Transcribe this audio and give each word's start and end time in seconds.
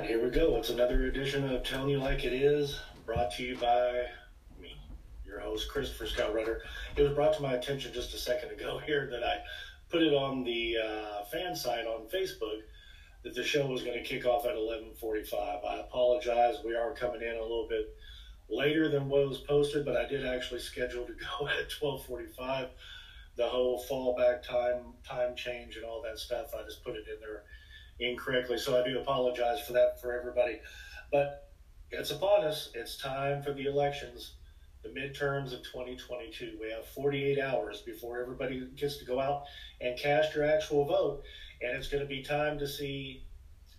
right, 0.00 0.08
here 0.08 0.22
we 0.22 0.30
go. 0.30 0.56
It's 0.56 0.70
another 0.70 1.06
edition 1.06 1.50
of 1.50 1.64
Telling 1.64 1.88
You 1.88 1.98
Like 1.98 2.24
It 2.24 2.32
Is, 2.32 2.78
brought 3.04 3.32
to 3.32 3.42
you 3.42 3.56
by 3.56 4.04
me, 4.60 4.78
your 5.26 5.40
host, 5.40 5.68
Christopher 5.68 6.06
Scott 6.06 6.32
Rudder. 6.32 6.62
It 6.94 7.02
was 7.02 7.14
brought 7.14 7.34
to 7.34 7.42
my 7.42 7.54
attention 7.54 7.92
just 7.92 8.14
a 8.14 8.16
second 8.16 8.52
ago 8.52 8.78
here 8.86 9.08
that 9.10 9.24
I 9.24 9.40
put 9.90 10.02
it 10.02 10.14
on 10.14 10.44
the 10.44 10.76
uh, 10.76 11.24
fan 11.24 11.56
site 11.56 11.84
on 11.84 12.06
Facebook 12.14 12.60
that 13.24 13.34
the 13.34 13.42
show 13.42 13.66
was 13.66 13.82
going 13.82 14.00
to 14.00 14.08
kick 14.08 14.24
off 14.24 14.46
at 14.46 14.54
11:45. 14.54 15.66
I 15.66 15.80
apologize. 15.80 16.58
We 16.64 16.76
are 16.76 16.94
coming 16.94 17.22
in 17.22 17.34
a 17.34 17.42
little 17.42 17.66
bit 17.68 17.96
later 18.48 18.88
than 18.88 19.08
what 19.08 19.28
was 19.28 19.38
posted, 19.38 19.84
but 19.84 19.96
I 19.96 20.06
did 20.06 20.24
actually 20.24 20.60
schedule 20.60 21.06
to 21.06 21.12
go 21.40 21.48
at 21.48 21.70
12:45. 21.70 22.68
The 23.34 23.48
whole 23.48 23.84
fallback 23.90 24.44
time, 24.44 24.94
time 25.04 25.34
change, 25.34 25.74
and 25.74 25.84
all 25.84 26.02
that 26.02 26.20
stuff. 26.20 26.54
I 26.54 26.62
just 26.62 26.84
put 26.84 26.94
it 26.94 27.06
in 27.12 27.18
there 27.20 27.42
incorrectly. 28.00 28.58
So 28.58 28.80
I 28.80 28.86
do 28.86 28.98
apologize 28.98 29.60
for 29.66 29.72
that 29.74 30.00
for 30.00 30.18
everybody. 30.18 30.60
But 31.10 31.48
it's 31.90 32.10
upon 32.10 32.44
us. 32.44 32.70
It's 32.74 32.96
time 32.98 33.42
for 33.42 33.52
the 33.52 33.66
elections, 33.66 34.34
the 34.82 34.90
midterms 34.90 35.52
of 35.52 35.62
2022. 35.62 36.58
We 36.60 36.70
have 36.70 36.86
48 36.86 37.38
hours 37.38 37.80
before 37.80 38.20
everybody 38.20 38.66
gets 38.76 38.98
to 38.98 39.04
go 39.04 39.20
out 39.20 39.44
and 39.80 39.98
cast 39.98 40.34
your 40.34 40.44
actual 40.44 40.84
vote. 40.84 41.22
And 41.62 41.76
it's 41.76 41.88
going 41.88 42.02
to 42.02 42.08
be 42.08 42.22
time 42.22 42.58
to 42.58 42.68
see 42.68 43.24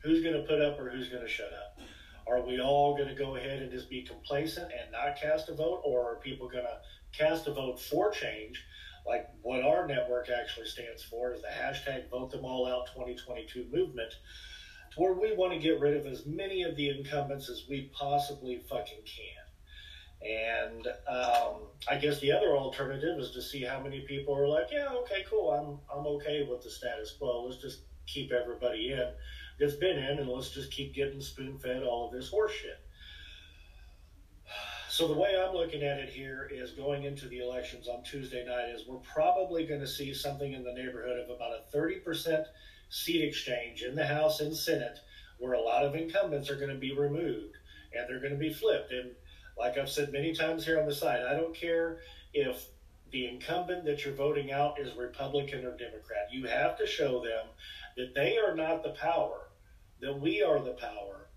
who's 0.04 0.24
going 0.24 0.36
to 0.36 0.48
put 0.48 0.62
up 0.62 0.80
or 0.80 0.90
who's 0.90 1.10
going 1.10 1.24
to 1.24 1.30
shut 1.30 1.52
up. 1.54 1.80
Are 2.28 2.46
we 2.46 2.60
all 2.60 2.96
going 2.96 3.10
to 3.10 3.16
go 3.16 3.38
ahead 3.38 3.62
and 3.62 3.72
just 3.72 3.90
be 3.90 4.04
complacent 4.04 4.72
and 4.72 4.92
not 4.92 5.20
cast 5.20 5.50
a 5.50 5.56
vote? 5.56 5.82
Or 5.84 6.12
are 6.12 6.20
people 6.20 6.48
going 6.48 6.66
to 6.66 6.80
cast 7.18 7.48
a 7.48 7.54
vote 7.54 7.80
for 7.80 8.12
change? 8.12 8.64
Like 9.10 9.28
what 9.42 9.64
our 9.64 9.88
network 9.88 10.30
actually 10.30 10.68
stands 10.68 11.04
for 11.04 11.34
is 11.34 11.42
the 11.42 11.48
hashtag 11.48 12.08
vote 12.10 12.30
them 12.30 12.46
all 12.46 12.68
out 12.68 12.86
2022 12.94 13.66
movement 13.72 14.14
where 14.96 15.14
we 15.14 15.36
want 15.36 15.52
to 15.52 15.60
get 15.60 15.80
rid 15.80 15.98
of 15.98 16.06
as 16.06 16.26
many 16.26 16.62
of 16.64 16.76
the 16.76 16.90
incumbents 16.90 17.50
as 17.50 17.64
we 17.70 17.90
possibly 17.94 18.62
fucking 18.70 19.04
can. 19.06 20.28
And 20.28 20.88
um, 21.08 21.70
i 21.90 21.96
guess 21.96 22.20
the 22.20 22.32
other 22.32 22.56
alternative 22.58 23.18
is 23.20 23.32
to 23.32 23.42
see 23.42 23.64
how 23.64 23.80
many 23.80 24.02
people 24.02 24.36
are 24.36 24.48
like 24.48 24.68
yeah 24.70 24.90
okay 25.02 25.24
cool 25.30 25.52
i'm, 25.52 25.98
I'm 25.98 26.06
okay 26.08 26.46
with 26.50 26.62
the 26.62 26.70
status 26.70 27.16
quo 27.18 27.46
let's 27.46 27.62
just 27.62 27.80
keep 28.06 28.34
everybody 28.34 28.92
in 28.92 29.08
that's 29.60 29.76
been 29.76 29.98
in 29.98 30.20
and 30.20 30.28
let's 30.28 30.50
just 30.50 30.72
keep 30.72 30.94
getting 30.94 31.22
spoon 31.22 31.58
fed 31.58 31.84
all 31.84 32.08
of 32.08 32.12
this 32.12 32.30
horseshit 32.34 32.80
so 35.00 35.08
the 35.08 35.14
way 35.14 35.34
I'm 35.34 35.56
looking 35.56 35.82
at 35.82 36.00
it 36.00 36.10
here 36.10 36.50
is 36.52 36.72
going 36.72 37.06
into 37.06 37.30
the 37.30 37.40
elections 37.40 37.88
on 37.88 38.04
Tuesday 38.04 38.44
night 38.46 38.76
is 38.76 38.86
we're 38.86 38.98
probably 38.98 39.66
going 39.66 39.80
to 39.80 39.88
see 39.88 40.14
something 40.14 40.52
in 40.52 40.62
the 40.62 40.74
neighborhood 40.74 41.18
of 41.18 41.30
about 41.34 41.54
a 41.54 41.78
30% 41.78 42.44
seat 42.90 43.24
exchange 43.24 43.84
in 43.84 43.96
the 43.96 44.06
House 44.06 44.42
and 44.42 44.54
Senate 44.54 45.00
where 45.38 45.54
a 45.54 45.62
lot 45.62 45.86
of 45.86 45.96
incumbents 45.96 46.50
are 46.50 46.58
going 46.58 46.74
to 46.74 46.78
be 46.78 46.94
removed 46.94 47.56
and 47.96 48.10
they're 48.10 48.20
going 48.20 48.34
to 48.34 48.38
be 48.38 48.52
flipped. 48.52 48.92
And 48.92 49.12
like 49.58 49.78
I've 49.78 49.90
said 49.90 50.12
many 50.12 50.36
times 50.36 50.66
here 50.66 50.78
on 50.78 50.86
the 50.86 50.94
site, 50.94 51.22
I 51.22 51.34
don't 51.34 51.56
care 51.56 52.00
if 52.34 52.68
the 53.14 53.26
incumbent 53.26 53.86
that 53.86 54.04
you're 54.04 54.14
voting 54.14 54.52
out 54.52 54.82
is 54.82 54.98
Republican 54.98 55.64
or 55.64 55.78
Democrat. 55.78 56.28
You 56.30 56.46
have 56.48 56.78
to 56.78 56.86
show 56.86 57.24
them 57.24 57.48
that 57.96 58.14
they 58.16 58.38
are 58.38 58.54
not 58.54 58.84
the 58.84 58.90
power, 58.90 59.48
that 60.02 60.20
we 60.20 60.44
are 60.44 60.62
the 60.62 60.74
power. 60.74 61.30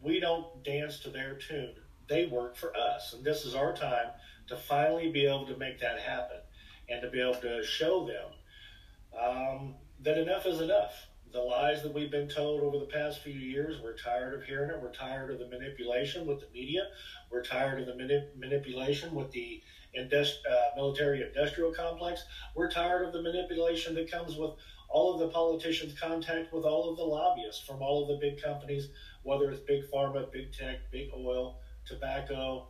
We 0.00 0.20
don't 0.20 0.62
dance 0.62 1.00
to 1.00 1.10
their 1.10 1.34
tune 1.34 1.74
they 2.08 2.26
work 2.26 2.56
for 2.56 2.76
us. 2.76 3.12
And 3.12 3.24
this 3.24 3.44
is 3.44 3.54
our 3.54 3.74
time 3.74 4.08
to 4.48 4.56
finally 4.56 5.10
be 5.10 5.26
able 5.26 5.46
to 5.46 5.56
make 5.56 5.80
that 5.80 5.98
happen 6.00 6.38
and 6.88 7.02
to 7.02 7.10
be 7.10 7.20
able 7.20 7.40
to 7.40 7.64
show 7.64 8.06
them 8.06 9.20
um, 9.20 9.74
that 10.00 10.18
enough 10.18 10.46
is 10.46 10.60
enough. 10.60 11.06
The 11.32 11.40
lies 11.40 11.82
that 11.82 11.92
we've 11.92 12.10
been 12.10 12.28
told 12.28 12.62
over 12.62 12.78
the 12.78 12.90
past 12.90 13.22
few 13.22 13.32
years, 13.32 13.80
we're 13.82 13.96
tired 13.96 14.34
of 14.34 14.44
hearing 14.44 14.70
it. 14.70 14.80
We're 14.80 14.92
tired 14.92 15.30
of 15.30 15.38
the 15.38 15.48
manipulation 15.48 16.26
with 16.26 16.40
the 16.40 16.46
media. 16.54 16.88
We're 17.30 17.42
tired 17.42 17.80
of 17.80 17.86
the 17.86 17.92
manip- 17.92 18.36
manipulation 18.38 19.14
with 19.14 19.32
the 19.32 19.60
indust- 19.98 20.46
uh, 20.48 20.76
military 20.76 21.22
industrial 21.22 21.72
complex. 21.72 22.24
We're 22.54 22.70
tired 22.70 23.06
of 23.06 23.12
the 23.12 23.22
manipulation 23.22 23.94
that 23.96 24.10
comes 24.10 24.36
with 24.36 24.52
all 24.88 25.14
of 25.14 25.20
the 25.20 25.28
politicians' 25.28 25.98
contact 25.98 26.52
with 26.52 26.64
all 26.64 26.90
of 26.90 26.96
the 26.96 27.04
lobbyists 27.04 27.66
from 27.66 27.82
all 27.82 28.02
of 28.02 28.08
the 28.08 28.26
big 28.26 28.40
companies, 28.40 28.88
whether 29.24 29.50
it's 29.50 29.60
big 29.60 29.82
pharma, 29.92 30.30
big 30.32 30.52
tech, 30.52 30.78
big 30.92 31.10
oil, 31.14 31.58
tobacco. 31.86 32.68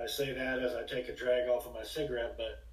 I 0.00 0.06
say 0.06 0.32
that 0.32 0.58
as 0.58 0.74
I 0.74 0.82
take 0.82 1.08
a 1.08 1.14
drag 1.14 1.48
off 1.48 1.66
of 1.66 1.74
my 1.74 1.84
cigarette, 1.84 2.36
but 2.36 2.64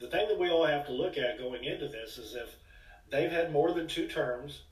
the 0.00 0.08
thing 0.08 0.28
that 0.28 0.38
we 0.38 0.50
all 0.50 0.64
have 0.64 0.86
to 0.86 0.92
look 0.92 1.18
at 1.18 1.38
going 1.38 1.64
into 1.64 1.88
this 1.88 2.16
is 2.18 2.34
if 2.34 2.56
they've 3.10 3.30
had 3.30 3.52
more 3.52 3.72
than 3.72 3.86
two 3.86 4.08
terms 4.08 4.62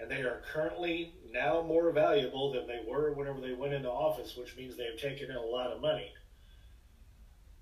and 0.00 0.10
they 0.10 0.20
are 0.22 0.42
currently 0.52 1.14
now 1.32 1.62
more 1.62 1.90
valuable 1.90 2.52
than 2.52 2.66
they 2.66 2.80
were 2.86 3.12
whenever 3.12 3.40
they 3.40 3.52
went 3.52 3.74
into 3.74 3.90
office, 3.90 4.36
which 4.36 4.56
means 4.56 4.76
they've 4.76 5.00
taken 5.00 5.30
in 5.30 5.36
a 5.36 5.42
lot 5.42 5.72
of 5.72 5.80
money, 5.80 6.12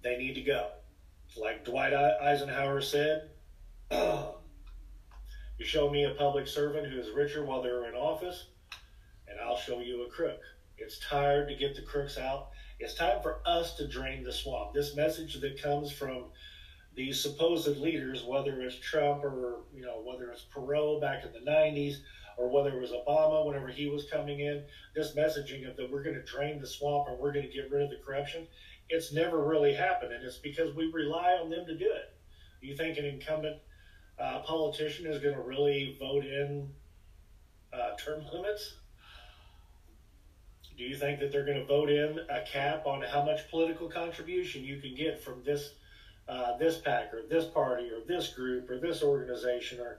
they 0.02 0.18
need 0.18 0.34
to 0.34 0.42
go. 0.42 0.68
Like 1.40 1.64
Dwight 1.64 1.94
Eisenhower 1.94 2.82
said, 2.82 3.30
you 3.90 5.64
show 5.64 5.88
me 5.90 6.04
a 6.04 6.10
public 6.10 6.46
servant 6.46 6.86
who 6.92 6.98
is 6.98 7.10
richer 7.10 7.44
while 7.44 7.62
they're 7.62 7.88
in 7.88 7.94
office, 7.94 8.46
I'll 9.56 9.62
show 9.62 9.80
you 9.80 10.02
a 10.02 10.10
crook. 10.10 10.42
It's 10.76 10.98
tired 10.98 11.48
to 11.48 11.54
get 11.54 11.74
the 11.74 11.80
crooks 11.80 12.18
out. 12.18 12.50
It's 12.78 12.92
time 12.92 13.22
for 13.22 13.40
us 13.46 13.74
to 13.76 13.88
drain 13.88 14.22
the 14.22 14.30
swamp. 14.30 14.74
This 14.74 14.94
message 14.94 15.40
that 15.40 15.62
comes 15.62 15.90
from 15.90 16.24
these 16.94 17.18
supposed 17.18 17.78
leaders, 17.78 18.22
whether 18.22 18.60
it's 18.60 18.78
Trump 18.78 19.24
or 19.24 19.60
you 19.74 19.80
know 19.80 20.02
whether 20.04 20.30
it's 20.30 20.44
Perot 20.54 21.00
back 21.00 21.24
in 21.24 21.32
the 21.32 21.50
'90s 21.50 22.00
or 22.36 22.50
whether 22.50 22.76
it 22.76 22.78
was 22.78 22.90
Obama 22.90 23.46
whenever 23.46 23.68
he 23.68 23.88
was 23.88 24.04
coming 24.10 24.40
in, 24.40 24.62
this 24.94 25.16
messaging 25.16 25.66
of 25.66 25.74
that 25.78 25.90
we're 25.90 26.02
going 26.02 26.16
to 26.16 26.22
drain 26.24 26.60
the 26.60 26.66
swamp 26.66 27.08
and 27.08 27.18
we're 27.18 27.32
going 27.32 27.48
to 27.48 27.52
get 27.52 27.70
rid 27.70 27.80
of 27.80 27.88
the 27.88 27.96
corruption, 28.04 28.46
it's 28.90 29.10
never 29.10 29.42
really 29.42 29.72
happened, 29.72 30.12
and 30.12 30.22
it's 30.22 30.36
because 30.36 30.74
we 30.74 30.92
rely 30.92 31.32
on 31.42 31.48
them 31.48 31.64
to 31.64 31.78
do 31.78 31.90
it. 31.90 32.14
Do 32.60 32.66
you 32.66 32.76
think 32.76 32.98
an 32.98 33.06
incumbent 33.06 33.56
uh, 34.18 34.40
politician 34.40 35.06
is 35.06 35.22
going 35.22 35.34
to 35.34 35.40
really 35.40 35.96
vote 35.98 36.26
in 36.26 36.68
uh, 37.72 37.96
term 37.96 38.22
limits? 38.30 38.74
Do 40.76 40.84
you 40.84 40.96
think 40.96 41.20
that 41.20 41.32
they're 41.32 41.44
going 41.44 41.58
to 41.58 41.64
vote 41.64 41.90
in 41.90 42.20
a 42.28 42.42
cap 42.42 42.86
on 42.86 43.02
how 43.02 43.24
much 43.24 43.48
political 43.50 43.88
contribution 43.88 44.62
you 44.62 44.78
can 44.78 44.94
get 44.94 45.22
from 45.22 45.42
this 45.44 45.70
uh, 46.28 46.56
this 46.58 46.78
PAC 46.78 47.14
or 47.14 47.22
this 47.28 47.44
party 47.44 47.88
or 47.88 48.00
this 48.06 48.32
group 48.34 48.68
or 48.68 48.78
this 48.78 49.02
organization 49.02 49.78
or 49.80 49.98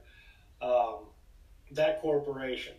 um, 0.61 1.05
that 1.71 2.01
corporation? 2.01 2.73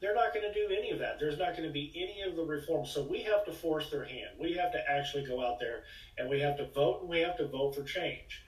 They're 0.00 0.14
not 0.14 0.34
going 0.34 0.52
to 0.52 0.52
do 0.52 0.74
any 0.74 0.90
of 0.90 0.98
that. 0.98 1.20
There's 1.20 1.38
not 1.38 1.56
going 1.56 1.68
to 1.68 1.72
be 1.72 1.92
any 1.94 2.28
of 2.28 2.36
the 2.36 2.42
reforms. 2.42 2.90
So 2.90 3.04
we 3.04 3.22
have 3.22 3.44
to 3.44 3.52
force 3.52 3.88
their 3.88 4.04
hand. 4.04 4.30
We 4.40 4.54
have 4.54 4.72
to 4.72 4.90
actually 4.90 5.24
go 5.24 5.46
out 5.46 5.60
there 5.60 5.84
and 6.18 6.28
we 6.28 6.40
have 6.40 6.56
to 6.56 6.66
vote 6.66 7.02
and 7.02 7.08
we 7.08 7.20
have 7.20 7.36
to 7.36 7.46
vote 7.46 7.76
for 7.76 7.84
change. 7.84 8.42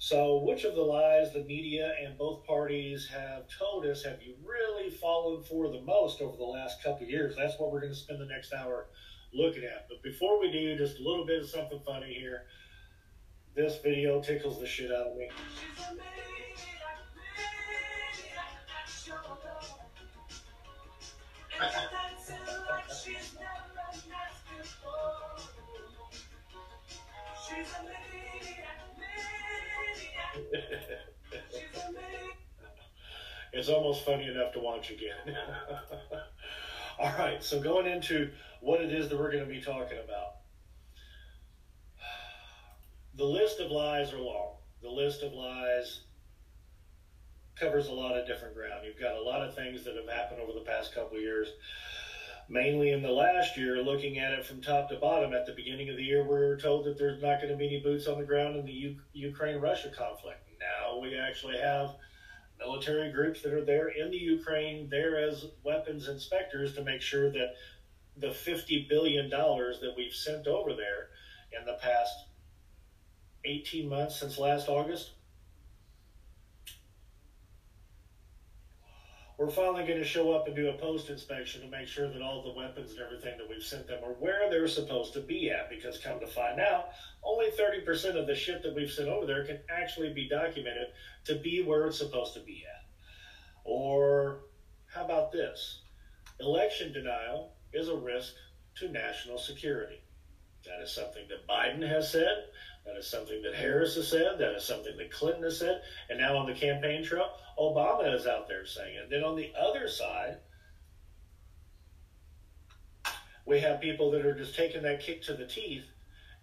So, 0.00 0.44
which 0.44 0.64
of 0.64 0.76
the 0.76 0.82
lies 0.82 1.32
the 1.32 1.42
media 1.42 1.92
and 2.04 2.16
both 2.16 2.46
parties 2.46 3.08
have 3.08 3.46
told 3.58 3.84
us 3.84 4.04
have 4.04 4.22
you 4.22 4.36
really 4.46 4.90
fallen 4.90 5.42
for 5.42 5.72
the 5.72 5.80
most 5.80 6.20
over 6.20 6.36
the 6.36 6.44
last 6.44 6.80
couple 6.84 7.04
years? 7.04 7.34
That's 7.36 7.58
what 7.58 7.72
we're 7.72 7.80
going 7.80 7.92
to 7.92 7.98
spend 7.98 8.20
the 8.20 8.26
next 8.26 8.52
hour 8.52 8.86
looking 9.34 9.64
at. 9.64 9.88
But 9.88 10.00
before 10.04 10.40
we 10.40 10.52
do, 10.52 10.78
just 10.78 11.00
a 11.00 11.02
little 11.02 11.26
bit 11.26 11.42
of 11.42 11.48
something 11.48 11.80
funny 11.84 12.14
here. 12.14 12.44
This 13.56 13.78
video 13.82 14.22
tickles 14.22 14.60
the 14.60 14.66
shit 14.68 14.92
out 14.92 15.08
of 15.08 15.16
me. 15.16 15.30
It's 33.58 33.68
almost 33.68 34.04
funny 34.04 34.26
enough 34.26 34.52
to 34.52 34.60
watch 34.60 34.90
again. 34.90 35.36
All 36.98 37.12
right, 37.18 37.42
so 37.42 37.60
going 37.60 37.86
into 37.86 38.30
what 38.60 38.80
it 38.80 38.92
is 38.92 39.08
that 39.08 39.18
we're 39.18 39.30
going 39.30 39.44
to 39.44 39.50
be 39.50 39.60
talking 39.60 39.98
about. 39.98 40.36
The 43.14 43.24
list 43.24 43.60
of 43.60 43.70
lies 43.70 44.12
are 44.12 44.20
long. 44.20 44.56
The 44.82 44.90
list 44.90 45.22
of 45.22 45.32
lies 45.32 46.02
covers 47.58 47.88
a 47.88 47.92
lot 47.92 48.16
of 48.16 48.26
different 48.26 48.54
ground. 48.54 48.84
You've 48.84 49.00
got 49.00 49.16
a 49.16 49.22
lot 49.22 49.42
of 49.42 49.54
things 49.54 49.84
that 49.84 49.96
have 49.96 50.08
happened 50.08 50.40
over 50.40 50.52
the 50.52 50.64
past 50.64 50.94
couple 50.94 51.18
years. 51.18 51.48
Mainly 52.48 52.92
in 52.92 53.02
the 53.02 53.10
last 53.10 53.56
year, 53.56 53.82
looking 53.82 54.18
at 54.18 54.32
it 54.32 54.46
from 54.46 54.62
top 54.62 54.88
to 54.88 54.96
bottom, 54.96 55.34
at 55.34 55.46
the 55.46 55.52
beginning 55.52 55.90
of 55.90 55.96
the 55.96 56.02
year, 56.02 56.22
we 56.22 56.28
were 56.28 56.56
told 56.56 56.86
that 56.86 56.96
there's 56.96 57.20
not 57.20 57.40
going 57.40 57.52
to 57.52 57.58
be 57.58 57.66
any 57.66 57.80
boots 57.80 58.06
on 58.06 58.18
the 58.18 58.24
ground 58.24 58.56
in 58.56 58.64
the 58.64 58.72
U- 58.72 59.00
Ukraine 59.12 59.60
Russia 59.60 59.90
conflict. 59.96 60.48
Now 60.60 60.98
we 60.98 61.18
actually 61.18 61.58
have 61.58 61.96
military 62.58 63.12
groups 63.12 63.42
that 63.42 63.52
are 63.52 63.64
there 63.64 63.88
in 63.88 64.10
the 64.10 64.16
Ukraine, 64.16 64.88
there 64.90 65.18
as 65.18 65.46
weapons 65.64 66.08
inspectors 66.08 66.74
to 66.74 66.82
make 66.82 67.00
sure 67.00 67.30
that 67.30 67.54
the 68.16 68.28
$50 68.28 68.88
billion 68.88 69.30
that 69.30 69.94
we've 69.96 70.12
sent 70.12 70.46
over 70.46 70.74
there 70.74 71.08
in 71.58 71.64
the 71.64 71.78
past 71.80 72.12
18 73.44 73.88
months 73.88 74.18
since 74.18 74.38
last 74.38 74.68
August, 74.68 75.12
we're 79.38 79.50
finally 79.50 79.86
going 79.86 80.00
to 80.00 80.04
show 80.04 80.32
up 80.32 80.48
and 80.48 80.56
do 80.56 80.68
a 80.68 80.72
post 80.72 81.10
inspection 81.10 81.62
to 81.62 81.68
make 81.68 81.86
sure 81.86 82.10
that 82.10 82.20
all 82.20 82.42
the 82.42 82.58
weapons 82.58 82.90
and 82.90 83.00
everything 83.00 83.38
that 83.38 83.48
we've 83.48 83.62
sent 83.62 83.86
them 83.86 84.02
are 84.04 84.14
where 84.14 84.50
they're 84.50 84.66
supposed 84.66 85.12
to 85.12 85.20
be 85.20 85.48
at. 85.48 85.70
Because 85.70 85.96
come 85.96 86.18
to 86.18 86.26
find 86.26 86.60
out, 86.60 86.88
only 87.22 87.46
30% 87.50 88.20
of 88.20 88.26
the 88.26 88.34
shit 88.34 88.64
that 88.64 88.74
we've 88.74 88.90
sent 88.90 89.08
over 89.08 89.26
there 89.26 89.46
can 89.46 89.60
actually 89.70 90.12
be 90.12 90.28
documented 90.28 90.88
to 91.26 91.36
be 91.36 91.62
where 91.62 91.86
it's 91.86 91.98
supposed 91.98 92.34
to 92.34 92.40
be 92.40 92.64
at. 92.66 92.84
Or 93.62 94.40
how 94.92 95.04
about 95.04 95.30
this? 95.30 95.82
Election 96.40 96.92
denial 96.92 97.52
is 97.72 97.88
a 97.88 97.96
risk 97.96 98.32
to 98.78 98.88
national 98.88 99.38
security. 99.38 100.02
That 100.64 100.82
is 100.82 100.92
something 100.92 101.22
that 101.28 101.46
Biden 101.46 101.86
has 101.88 102.10
said. 102.10 102.46
Is 102.98 103.06
something 103.06 103.42
that 103.42 103.54
Harris 103.54 103.94
has 103.94 104.08
said. 104.08 104.38
That 104.38 104.54
is 104.54 104.64
something 104.64 104.96
that 104.96 105.12
Clinton 105.12 105.44
has 105.44 105.58
said. 105.58 105.82
And 106.10 106.18
now 106.18 106.36
on 106.36 106.46
the 106.46 106.54
campaign 106.54 107.04
trail, 107.04 107.30
Obama 107.58 108.12
is 108.14 108.26
out 108.26 108.48
there 108.48 108.66
saying 108.66 108.96
it. 108.96 109.10
Then 109.10 109.22
on 109.22 109.36
the 109.36 109.52
other 109.58 109.88
side, 109.88 110.38
we 113.46 113.60
have 113.60 113.80
people 113.80 114.10
that 114.10 114.26
are 114.26 114.34
just 114.34 114.56
taking 114.56 114.82
that 114.82 115.00
kick 115.00 115.22
to 115.22 115.34
the 115.34 115.46
teeth 115.46 115.84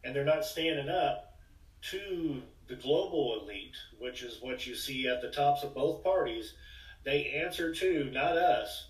and 0.04 0.16
they're 0.16 0.24
not 0.24 0.46
standing 0.46 0.88
up 0.88 1.34
to 1.81 2.42
the 2.68 2.75
global 2.75 3.42
elite, 3.42 3.75
which 4.00 4.24
is 4.24 4.42
what 4.42 4.66
you 4.66 4.75
see 4.75 5.07
at 5.07 5.22
the 5.22 5.30
tops 5.31 5.63
of 5.63 5.74
both 5.74 6.04
parties. 6.04 6.54
They 7.04 7.42
answer 7.44 7.74
to 7.74 8.10
not 8.12 8.38
us, 8.38 8.88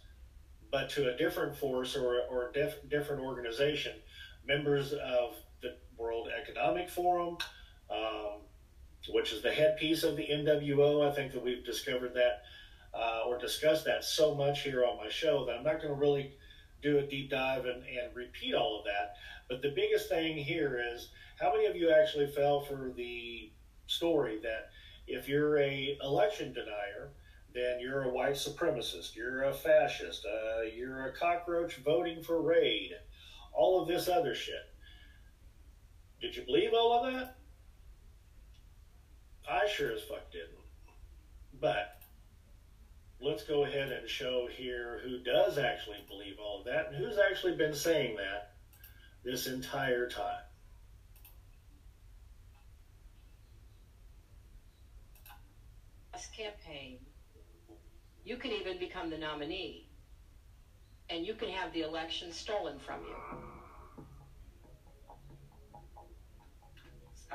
but 0.72 0.90
to 0.92 1.14
a 1.14 1.18
different 1.18 1.56
force 1.56 1.96
or, 1.96 2.22
or 2.30 2.52
def- 2.54 2.88
different 2.90 3.22
organization, 3.22 3.94
members 4.46 4.94
of 4.94 5.36
World 5.98 6.28
Economic 6.42 6.90
Forum, 6.90 7.38
um, 7.90 8.42
which 9.10 9.32
is 9.32 9.42
the 9.42 9.52
headpiece 9.52 10.04
of 10.04 10.16
the 10.16 10.28
NWO. 10.28 11.08
I 11.08 11.14
think 11.14 11.34
that 11.34 11.44
we've 11.44 11.66
discovered 11.66 12.14
that 12.16 12.44
uh, 12.94 13.24
or 13.28 13.38
discussed 13.38 13.86
that 13.86 14.04
so 14.04 14.34
much 14.34 14.62
here 14.62 14.86
on 14.86 14.98
my 14.98 15.10
show 15.10 15.46
that 15.46 15.58
I'm 15.58 15.64
not 15.64 15.82
going 15.82 15.94
to 15.94 16.00
really 16.00 16.34
do 16.82 16.98
a 17.00 17.02
deep 17.02 17.30
dive 17.30 17.66
and, 17.66 17.84
and 17.84 18.16
repeat 18.16 18.54
all 18.54 18.80
of 18.80 18.86
that. 18.86 19.16
But 19.50 19.62
the 19.62 19.74
biggest 19.76 20.10
thing 20.10 20.38
here 20.38 20.82
is 20.94 21.10
how 21.40 21.52
many 21.52 21.66
of 21.66 21.76
you 21.76 21.92
actually 21.92 22.28
fell 22.28 22.62
for 22.62 22.94
the 22.96 23.52
story 23.88 24.40
that 24.44 24.70
if 25.08 25.28
you're 25.28 25.60
a 25.60 25.98
election 26.02 26.54
denier, 26.54 27.10
then 27.54 27.80
you're 27.80 28.04
a 28.04 28.10
white 28.10 28.34
supremacist, 28.34 29.16
you're 29.16 29.44
a 29.44 29.54
fascist, 29.54 30.26
uh, 30.26 30.62
you're 30.62 31.08
a 31.08 31.14
cockroach 31.14 31.78
voting 31.78 32.22
for 32.22 32.42
raid, 32.42 32.92
all 33.54 33.82
of 33.82 33.88
this 33.88 34.08
other 34.08 34.36
shit. 34.36 34.74
Did 36.26 36.38
you 36.38 36.42
believe 36.42 36.74
all 36.74 36.92
of 36.92 37.14
that? 37.14 37.36
I 39.48 39.68
sure 39.68 39.92
as 39.92 40.02
fuck 40.02 40.32
didn't. 40.32 40.58
But 41.62 42.02
let's 43.22 43.44
go 43.44 43.66
ahead 43.66 43.92
and 43.92 44.10
show 44.10 44.48
here 44.52 45.02
who 45.04 45.20
does 45.20 45.60
actually 45.60 46.04
believe 46.08 46.38
all 46.44 46.62
of 46.62 46.66
that 46.66 46.88
and 46.88 46.96
who's 46.96 47.20
actually 47.20 47.56
been 47.56 47.76
saying 47.76 48.18
that 48.18 48.54
this 49.24 49.46
entire 49.46 50.10
time. 50.10 50.42
Campaign, 56.36 56.98
you 58.26 58.36
can 58.36 58.52
even 58.52 58.78
become 58.78 59.10
the 59.10 59.18
nominee, 59.18 59.88
and 61.10 61.26
you 61.26 61.34
can 61.34 61.48
have 61.48 61.72
the 61.72 61.82
election 61.84 62.34
stolen 62.34 62.78
from 62.78 63.00
you. 63.04 63.55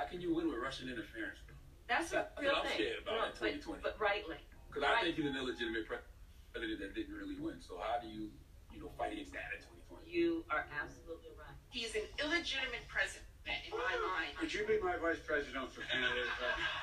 How 0.01 0.09
can 0.09 0.25
you 0.25 0.33
win 0.33 0.49
with 0.49 0.57
Russian 0.65 0.89
interference? 0.89 1.45
That's 1.85 2.17
a 2.17 2.33
real 2.41 2.57
what 2.57 2.65
I'm 2.65 2.73
thing. 2.73 2.81
scared 2.81 3.05
about 3.05 3.37
No, 3.37 3.53
in 3.53 3.61
2020. 3.61 3.85
But, 3.85 3.93
but 3.93 3.95
rightly. 4.01 4.41
Because 4.73 4.89
I 4.89 5.05
think 5.05 5.21
he's 5.21 5.29
an 5.29 5.37
illegitimate 5.37 5.85
president 5.85 6.81
that 6.81 6.97
didn't 6.97 7.13
really 7.13 7.37
win. 7.37 7.61
So 7.61 7.77
how 7.77 8.01
do 8.01 8.09
you, 8.09 8.33
you 8.73 8.81
know, 8.81 8.89
fight 8.97 9.13
against 9.13 9.37
that 9.37 9.53
in 9.53 9.61
2020? 9.93 10.09
You 10.09 10.49
are 10.49 10.65
absolutely 10.73 11.37
right. 11.37 11.53
He's 11.69 11.93
an 11.93 12.09
illegitimate 12.17 12.89
president 12.89 13.29
in 13.45 13.77
my 13.77 13.93
ah! 13.93 14.25
mind. 14.25 14.33
Could 14.41 14.57
you 14.57 14.65
be 14.65 14.81
my 14.81 14.97
vice 14.97 15.21
presidential 15.21 15.85
candidate? 15.85 16.33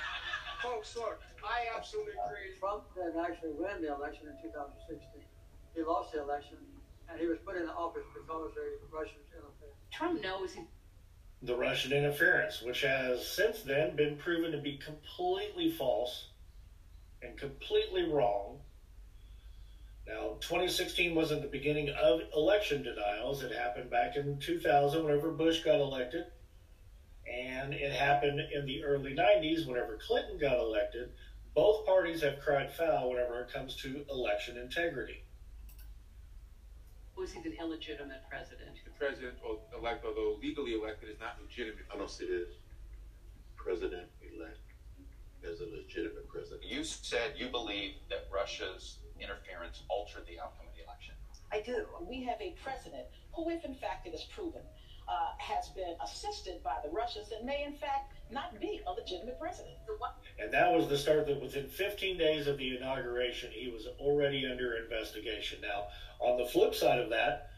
Folks, 0.61 0.93
look, 0.93 1.17
I 1.41 1.73
absolutely 1.73 2.13
agree. 2.21 2.53
Uh, 2.53 2.61
Trump 2.61 2.85
didn't 2.93 3.17
actually 3.17 3.57
win 3.57 3.81
the 3.81 3.89
election 3.97 4.29
in 4.29 4.37
2016. 4.45 5.25
He 5.73 5.81
lost 5.81 6.13
the 6.13 6.21
election, 6.21 6.61
and 7.09 7.17
he 7.17 7.25
was 7.25 7.41
put 7.41 7.57
in 7.57 7.65
office 7.65 8.05
because 8.13 8.53
the 8.53 8.77
Russians 8.93 9.25
interfered. 9.33 9.73
Trump 9.89 10.21
knows 10.21 10.53
he 10.53 10.69
the 11.41 11.55
Russian 11.55 11.93
interference, 11.93 12.61
which 12.61 12.81
has 12.81 13.27
since 13.27 13.61
then 13.61 13.95
been 13.95 14.17
proven 14.17 14.51
to 14.51 14.57
be 14.57 14.77
completely 14.77 15.71
false 15.71 16.27
and 17.21 17.37
completely 17.37 18.09
wrong. 18.09 18.59
Now, 20.07 20.37
2016 20.39 21.13
wasn't 21.13 21.41
the 21.41 21.47
beginning 21.47 21.89
of 21.89 22.21
election 22.35 22.81
denials. 22.81 23.43
It 23.43 23.51
happened 23.51 23.89
back 23.89 24.15
in 24.15 24.39
2000 24.39 25.03
whenever 25.03 25.31
Bush 25.31 25.63
got 25.63 25.79
elected. 25.79 26.25
And 27.31 27.73
it 27.73 27.91
happened 27.91 28.39
in 28.39 28.65
the 28.65 28.83
early 28.85 29.13
90s 29.13 29.67
whenever 29.67 29.97
Clinton 29.97 30.37
got 30.39 30.57
elected. 30.57 31.11
Both 31.53 31.85
parties 31.85 32.21
have 32.21 32.39
cried 32.39 32.71
foul 32.71 33.09
whenever 33.09 33.41
it 33.41 33.51
comes 33.51 33.75
to 33.77 34.05
election 34.09 34.57
integrity. 34.57 35.23
was 37.17 37.33
he 37.33 37.39
an 37.39 37.53
illegitimate 37.59 38.21
president. 38.29 38.77
The 38.97 39.05
president 39.05 39.35
or 39.45 39.57
elect, 39.77 40.05
although 40.05 40.37
legally 40.41 40.73
elected, 40.73 41.09
is 41.09 41.19
not 41.19 41.37
legitimate. 41.41 41.85
I 41.93 41.97
don't 41.97 42.09
see 42.09 42.25
this 42.25 42.49
president 43.55 44.07
elect 44.21 44.57
as 45.43 45.61
a 45.61 45.65
legitimate 45.65 46.27
president. 46.29 46.63
You 46.63 46.83
said 46.83 47.33
you 47.37 47.49
believe 47.49 47.95
that 48.09 48.27
Russia's 48.33 48.97
interference 49.19 49.83
altered 49.89 50.25
the 50.25 50.39
outcome 50.39 50.65
of 50.67 50.75
the 50.75 50.83
election. 50.83 51.13
I 51.51 51.61
do. 51.61 51.85
We 52.09 52.23
have 52.23 52.41
a 52.41 52.55
president 52.63 53.05
who, 53.33 53.49
if 53.49 53.65
in 53.65 53.75
fact 53.75 54.07
it 54.07 54.13
is 54.13 54.23
proven, 54.33 54.61
uh, 55.07 55.37
has 55.37 55.69
been 55.69 55.95
assisted 56.03 56.63
by 56.63 56.77
the 56.83 56.89
Russians 56.89 57.31
and 57.31 57.45
may 57.45 57.63
in 57.63 57.73
fact 57.73 58.13
not 58.31 58.59
be 58.59 58.81
a 58.87 58.91
legitimate 58.91 59.39
president. 59.39 59.75
And 60.39 60.51
that 60.53 60.71
was 60.71 60.87
the 60.87 60.97
start 60.97 61.27
that 61.27 61.41
within 61.41 61.67
15 61.67 62.17
days 62.17 62.47
of 62.47 62.57
the 62.57 62.77
inauguration, 62.77 63.51
he 63.51 63.69
was 63.69 63.87
already 63.99 64.45
under 64.45 64.75
investigation. 64.77 65.59
Now, 65.61 65.87
on 66.19 66.37
the 66.37 66.45
flip 66.45 66.75
side 66.75 66.99
of 66.99 67.09
that, 67.09 67.51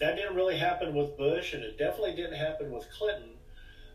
that 0.00 0.16
didn't 0.16 0.36
really 0.36 0.56
happen 0.56 0.94
with 0.94 1.16
Bush, 1.16 1.54
and 1.54 1.62
it 1.62 1.78
definitely 1.78 2.14
didn't 2.14 2.36
happen 2.36 2.70
with 2.70 2.86
Clinton. 2.96 3.30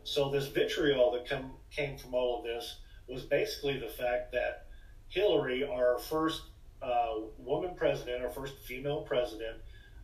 So 0.04 0.30
this 0.30 0.48
vitriol 0.48 1.12
that 1.12 1.28
come, 1.28 1.54
came 1.72 1.98
from 1.98 2.14
all 2.14 2.40
of 2.40 2.44
this 2.44 2.80
was 3.08 3.24
basically 3.24 3.80
the 3.80 3.88
fact 3.88 4.32
that 4.34 4.68
Hillary, 5.10 5.64
our 5.64 5.98
first 5.98 6.42
uh, 6.82 7.16
woman 7.38 7.76
president, 7.76 8.24
our 8.24 8.30
first 8.30 8.58
female 8.66 9.02
president 9.02 9.58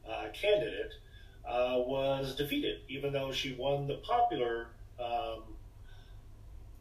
uh, 0.10 0.28
candidate, 0.34 0.94
uh, 1.48 1.76
was 1.78 2.36
defeated, 2.36 2.82
even 2.88 3.12
though 3.12 3.32
she 3.32 3.56
won 3.56 3.88
the 3.88 3.96
popular 3.96 4.68
um, 5.00 5.42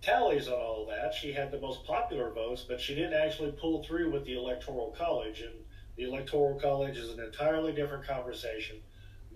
tallies 0.02 0.49
on 0.49 0.54
all 0.54 0.87
that. 0.87 1.14
She 1.14 1.33
had 1.33 1.50
the 1.50 1.61
most 1.61 1.85
popular 1.85 2.31
votes, 2.31 2.64
but 2.69 2.81
she 2.81 2.95
didn't 2.95 3.14
actually 3.14 3.52
pull 3.52 3.83
through 3.83 4.12
with 4.12 4.25
the 4.26 4.37
Electoral 4.37 4.95
College. 4.97 5.40
And 5.40 5.54
the 5.97 6.04
Electoral 6.04 6.59
College 6.61 6.97
is 6.97 7.11
an 7.11 7.21
entirely 7.21 7.73
different 7.73 8.07
conversation. 8.07 8.76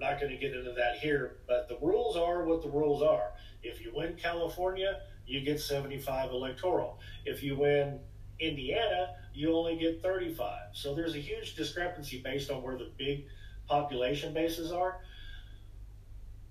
Not 0.02 0.18
going 0.18 0.32
to 0.32 0.36
get 0.36 0.52
into 0.52 0.72
that 0.72 0.96
here, 0.98 1.36
but 1.46 1.68
the 1.68 1.78
rules 1.80 2.16
are 2.16 2.44
what 2.44 2.60
the 2.60 2.68
rules 2.68 3.02
are. 3.02 3.34
If 3.62 3.80
you 3.80 3.92
win 3.94 4.16
California, 4.20 4.98
you 5.28 5.42
get 5.42 5.60
75 5.60 6.32
electoral. 6.32 6.98
If 7.24 7.44
you 7.44 7.56
win 7.56 8.00
Indiana, 8.40 9.10
you 9.32 9.54
only 9.54 9.76
get 9.76 10.02
35. 10.02 10.58
So 10.72 10.96
there's 10.96 11.14
a 11.14 11.20
huge 11.20 11.54
discrepancy 11.54 12.20
based 12.20 12.50
on 12.50 12.64
where 12.64 12.76
the 12.76 12.90
big 12.98 13.26
population 13.68 14.34
bases 14.34 14.72
are. 14.72 14.98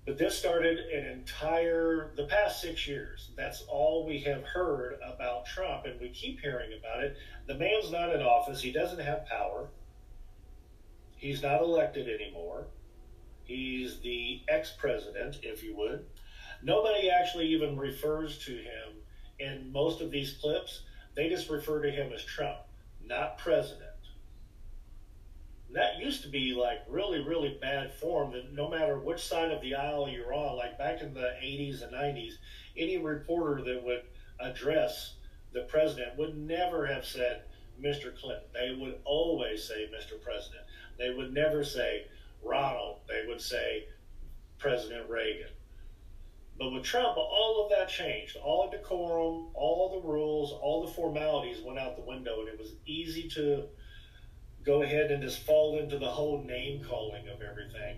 But 0.06 0.16
this 0.16 0.36
started 0.36 0.78
an 0.78 1.12
entire, 1.12 2.12
the 2.16 2.24
past 2.24 2.62
six 2.62 2.88
years. 2.88 3.32
That's 3.36 3.64
all 3.68 4.06
we 4.06 4.20
have 4.20 4.44
heard 4.44 4.98
about 5.06 5.44
Trump, 5.44 5.84
and 5.84 6.00
we 6.00 6.08
keep 6.08 6.40
hearing 6.40 6.70
about 6.78 7.04
it. 7.04 7.18
The 7.46 7.56
man's 7.56 7.92
not 7.92 8.14
in 8.14 8.22
office, 8.22 8.62
he 8.62 8.72
doesn't 8.72 8.98
have 8.98 9.26
power, 9.26 9.68
he's 11.16 11.42
not 11.42 11.60
elected 11.60 12.08
anymore. 12.08 12.66
He's 13.44 14.00
the 14.00 14.42
ex 14.48 14.72
president, 14.78 15.38
if 15.42 15.62
you 15.62 15.76
would. 15.76 16.06
Nobody 16.62 17.10
actually 17.10 17.48
even 17.48 17.76
refers 17.76 18.38
to 18.44 18.52
him 18.52 18.94
in 19.38 19.72
most 19.72 20.00
of 20.00 20.10
these 20.10 20.34
clips. 20.40 20.82
They 21.14 21.28
just 21.28 21.50
refer 21.50 21.82
to 21.82 21.90
him 21.90 22.12
as 22.12 22.24
Trump, 22.24 22.58
not 23.04 23.38
president 23.38 23.92
that 25.72 25.98
used 25.98 26.22
to 26.22 26.28
be 26.28 26.54
like 26.54 26.82
really, 26.88 27.20
really 27.20 27.56
bad 27.60 27.92
form 27.94 28.32
that 28.32 28.52
no 28.52 28.68
matter 28.68 28.98
which 28.98 29.20
side 29.20 29.50
of 29.50 29.62
the 29.62 29.74
aisle 29.74 30.08
you're 30.08 30.34
on, 30.34 30.56
like 30.56 30.78
back 30.78 31.00
in 31.00 31.14
the 31.14 31.34
80s 31.42 31.82
and 31.82 31.92
90s, 31.92 32.34
any 32.76 32.98
reporter 32.98 33.62
that 33.62 33.82
would 33.82 34.02
address 34.40 35.14
the 35.52 35.62
president 35.62 36.16
would 36.18 36.36
never 36.36 36.86
have 36.86 37.04
said 37.04 37.42
Mr. 37.80 38.16
Clinton. 38.18 38.44
They 38.52 38.76
would 38.78 38.98
always 39.04 39.64
say 39.64 39.88
Mr. 39.94 40.20
President. 40.20 40.62
They 40.98 41.10
would 41.10 41.32
never 41.32 41.64
say 41.64 42.06
Ronald. 42.42 43.00
They 43.08 43.24
would 43.26 43.40
say 43.40 43.86
President 44.58 45.08
Reagan. 45.08 45.48
But 46.58 46.72
with 46.72 46.84
Trump, 46.84 47.16
all 47.16 47.64
of 47.64 47.70
that 47.70 47.88
changed. 47.88 48.36
All 48.36 48.70
the 48.70 48.76
decorum, 48.76 49.48
all 49.54 50.00
the 50.00 50.08
rules, 50.08 50.52
all 50.52 50.86
the 50.86 50.92
formalities 50.92 51.62
went 51.64 51.78
out 51.78 51.96
the 51.96 52.02
window, 52.02 52.40
and 52.40 52.48
it 52.48 52.58
was 52.58 52.74
easy 52.86 53.28
to 53.30 53.64
go 54.64 54.82
ahead 54.82 55.10
and 55.10 55.22
just 55.22 55.44
fall 55.44 55.78
into 55.78 55.98
the 55.98 56.06
whole 56.06 56.44
name 56.44 56.84
calling 56.84 57.26
of 57.28 57.40
everything 57.42 57.96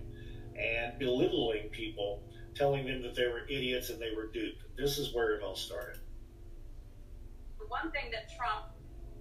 and 0.57 0.99
belittling 0.99 1.69
people, 1.71 2.23
telling 2.55 2.87
them 2.87 3.03
that 3.03 3.15
they 3.15 3.27
were 3.27 3.45
idiots 3.49 3.91
and 3.91 4.01
they 4.01 4.15
were 4.17 4.29
duped. 4.33 4.63
This 4.77 4.99
is 4.99 5.13
where 5.13 5.35
it 5.35 5.43
all 5.43 5.57
started. 5.57 6.01
The 7.59 7.67
one 7.67 7.91
thing 7.91 8.11
that 8.13 8.35
Trump 8.35 8.67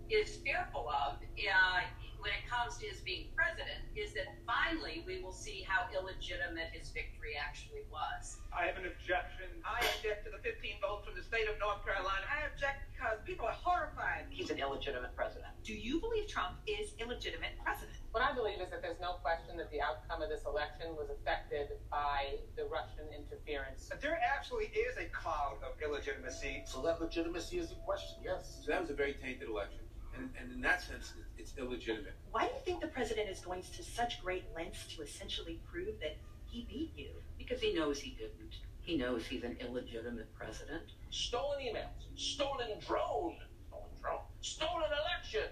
is 0.09 0.37
fearful 0.37 0.87
of 0.89 1.15
uh, 1.15 1.81
when 2.23 2.31
it 2.31 2.47
comes 2.47 2.79
to 2.79 2.87
his 2.87 3.03
being 3.03 3.27
president 3.35 3.83
is 3.99 4.15
that 4.15 4.31
finally 4.47 5.03
we 5.03 5.19
will 5.19 5.35
see 5.35 5.67
how 5.67 5.91
illegitimate 5.91 6.71
his 6.71 6.87
victory 6.95 7.35
actually 7.35 7.83
was. 7.91 8.39
I 8.55 8.63
have 8.63 8.79
an 8.79 8.87
objection. 8.87 9.51
I 9.67 9.83
object 9.99 10.23
to 10.23 10.31
the 10.31 10.39
15 10.39 10.79
votes 10.79 11.03
from 11.03 11.19
the 11.19 11.25
state 11.27 11.51
of 11.51 11.59
North 11.59 11.83
Carolina. 11.83 12.23
I 12.31 12.47
object 12.47 12.87
because 12.95 13.19
people 13.27 13.43
are 13.43 13.59
horrified. 13.59 14.31
He's 14.31 14.47
an 14.55 14.55
illegitimate 14.55 15.11
president. 15.19 15.51
Do 15.67 15.75
you 15.75 15.99
believe 15.99 16.31
Trump 16.31 16.63
is 16.63 16.95
illegitimate 16.95 17.59
president? 17.59 17.99
What 18.15 18.23
I 18.23 18.31
believe 18.31 18.63
is 18.63 18.71
that 18.71 18.79
there's 18.79 19.03
no 19.03 19.19
question 19.19 19.59
that 19.59 19.67
the 19.67 19.83
outcome 19.83 20.23
of 20.23 20.31
this 20.31 20.47
election 20.47 20.95
was 20.95 21.11
affected 21.11 21.75
by 21.91 22.39
the 22.55 22.71
Russian 22.71 23.11
interference. 23.11 23.91
But 23.91 23.99
there 23.99 24.15
actually 24.23 24.71
is 24.71 24.95
a 24.95 25.11
cloud 25.11 25.59
of 25.59 25.75
illegitimacy. 25.83 26.63
So 26.71 26.79
that 26.87 27.03
legitimacy 27.03 27.59
is 27.59 27.75
in 27.75 27.83
question, 27.83 28.23
yes. 28.23 28.63
So 28.63 28.71
that 28.71 28.79
was 28.79 28.89
a 28.89 28.95
very 28.95 29.19
tainted 29.19 29.51
election. 29.51 29.83
And, 30.17 30.29
and 30.39 30.51
in 30.51 30.61
that 30.61 30.81
sense, 30.81 31.13
it's 31.37 31.53
illegitimate. 31.57 32.13
Why 32.31 32.47
do 32.47 32.53
you 32.53 32.61
think 32.65 32.81
the 32.81 32.87
president 32.87 33.29
is 33.29 33.39
going 33.39 33.63
to 33.75 33.83
such 33.83 34.21
great 34.23 34.43
lengths 34.55 34.85
to 34.95 35.01
essentially 35.01 35.59
prove 35.69 35.99
that 36.01 36.17
he 36.45 36.67
beat 36.69 36.91
you? 36.95 37.09
Because 37.37 37.59
he 37.59 37.73
knows 37.73 37.99
he 37.99 38.11
didn't. 38.11 38.55
He 38.81 38.97
knows 38.97 39.25
he's 39.25 39.43
an 39.43 39.57
illegitimate 39.59 40.33
president. 40.35 40.83
Stolen 41.09 41.59
emails, 41.59 42.03
stolen 42.15 42.67
drone, 42.85 43.37
stolen 43.69 43.89
drone, 44.01 44.21
stolen 44.41 44.89
election. 45.01 45.49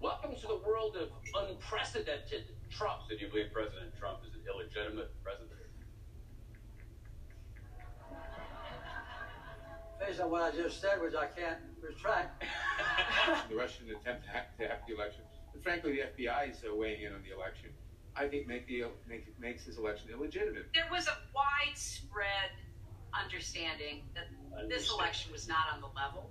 Welcome 0.00 0.34
to 0.34 0.46
the 0.46 0.60
world 0.66 0.96
of 0.96 1.10
unprecedented 1.48 2.44
Trump. 2.70 3.02
So 3.08 3.16
do 3.16 3.24
you 3.24 3.30
believe 3.30 3.52
President 3.52 3.92
Trump 3.98 4.18
is 4.26 4.34
an 4.34 4.42
illegitimate 4.48 5.12
president? 5.22 5.61
Based 10.04 10.20
on 10.20 10.30
what 10.30 10.42
I 10.42 10.50
just 10.50 10.80
said, 10.80 11.00
which 11.00 11.14
I 11.14 11.26
can't 11.26 11.58
retract. 11.80 12.42
the 13.48 13.54
Russian 13.56 13.86
attempt 13.90 14.24
to 14.24 14.30
hack, 14.30 14.56
to 14.58 14.66
hack 14.66 14.86
the 14.86 14.94
election. 14.94 15.22
And 15.54 15.62
frankly, 15.62 15.92
the 15.92 16.22
FBI 16.22 16.50
is 16.50 16.62
uh, 16.68 16.74
weighing 16.74 17.02
in 17.02 17.12
on 17.12 17.22
the 17.22 17.34
election. 17.34 17.70
I 18.16 18.26
think 18.26 18.46
make 18.46 18.66
the 18.66 18.84
make, 19.08 19.26
makes 19.38 19.64
this 19.64 19.78
election 19.78 20.10
illegitimate. 20.12 20.66
There 20.74 20.88
was 20.90 21.06
a 21.06 21.16
widespread 21.32 22.50
understanding 23.14 24.02
that 24.14 24.26
this 24.68 24.90
election 24.90 25.32
was 25.32 25.46
not 25.48 25.66
on 25.72 25.80
the 25.80 25.88
level. 25.94 26.30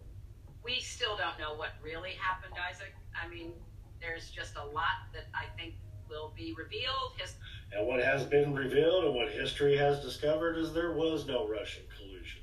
We 0.64 0.80
still 0.82 1.16
don't 1.18 1.40
know 1.40 1.56
what 1.56 1.70
really 1.82 2.12
happened, 2.20 2.54
Isaac. 2.70 2.94
I 3.16 3.28
mean, 3.28 3.54
there's 4.00 4.30
just 4.30 4.58
a 4.58 4.66
lot 4.66 5.10
that 5.14 5.26
I 5.34 5.46
think 5.58 5.76
will 6.10 6.34
be 6.36 6.54
revealed. 6.58 7.14
His- 7.18 7.36
and 7.72 7.88
what 7.88 8.04
has 8.04 8.26
been 8.26 8.54
revealed 8.54 9.06
and 9.06 9.16
what 9.16 9.30
history 9.30 9.78
has 9.78 10.04
discovered 10.04 10.58
is 10.58 10.74
there 10.74 10.92
was 10.92 11.26
no 11.26 11.48
Russian 11.48 11.84
collusion. 11.98 12.42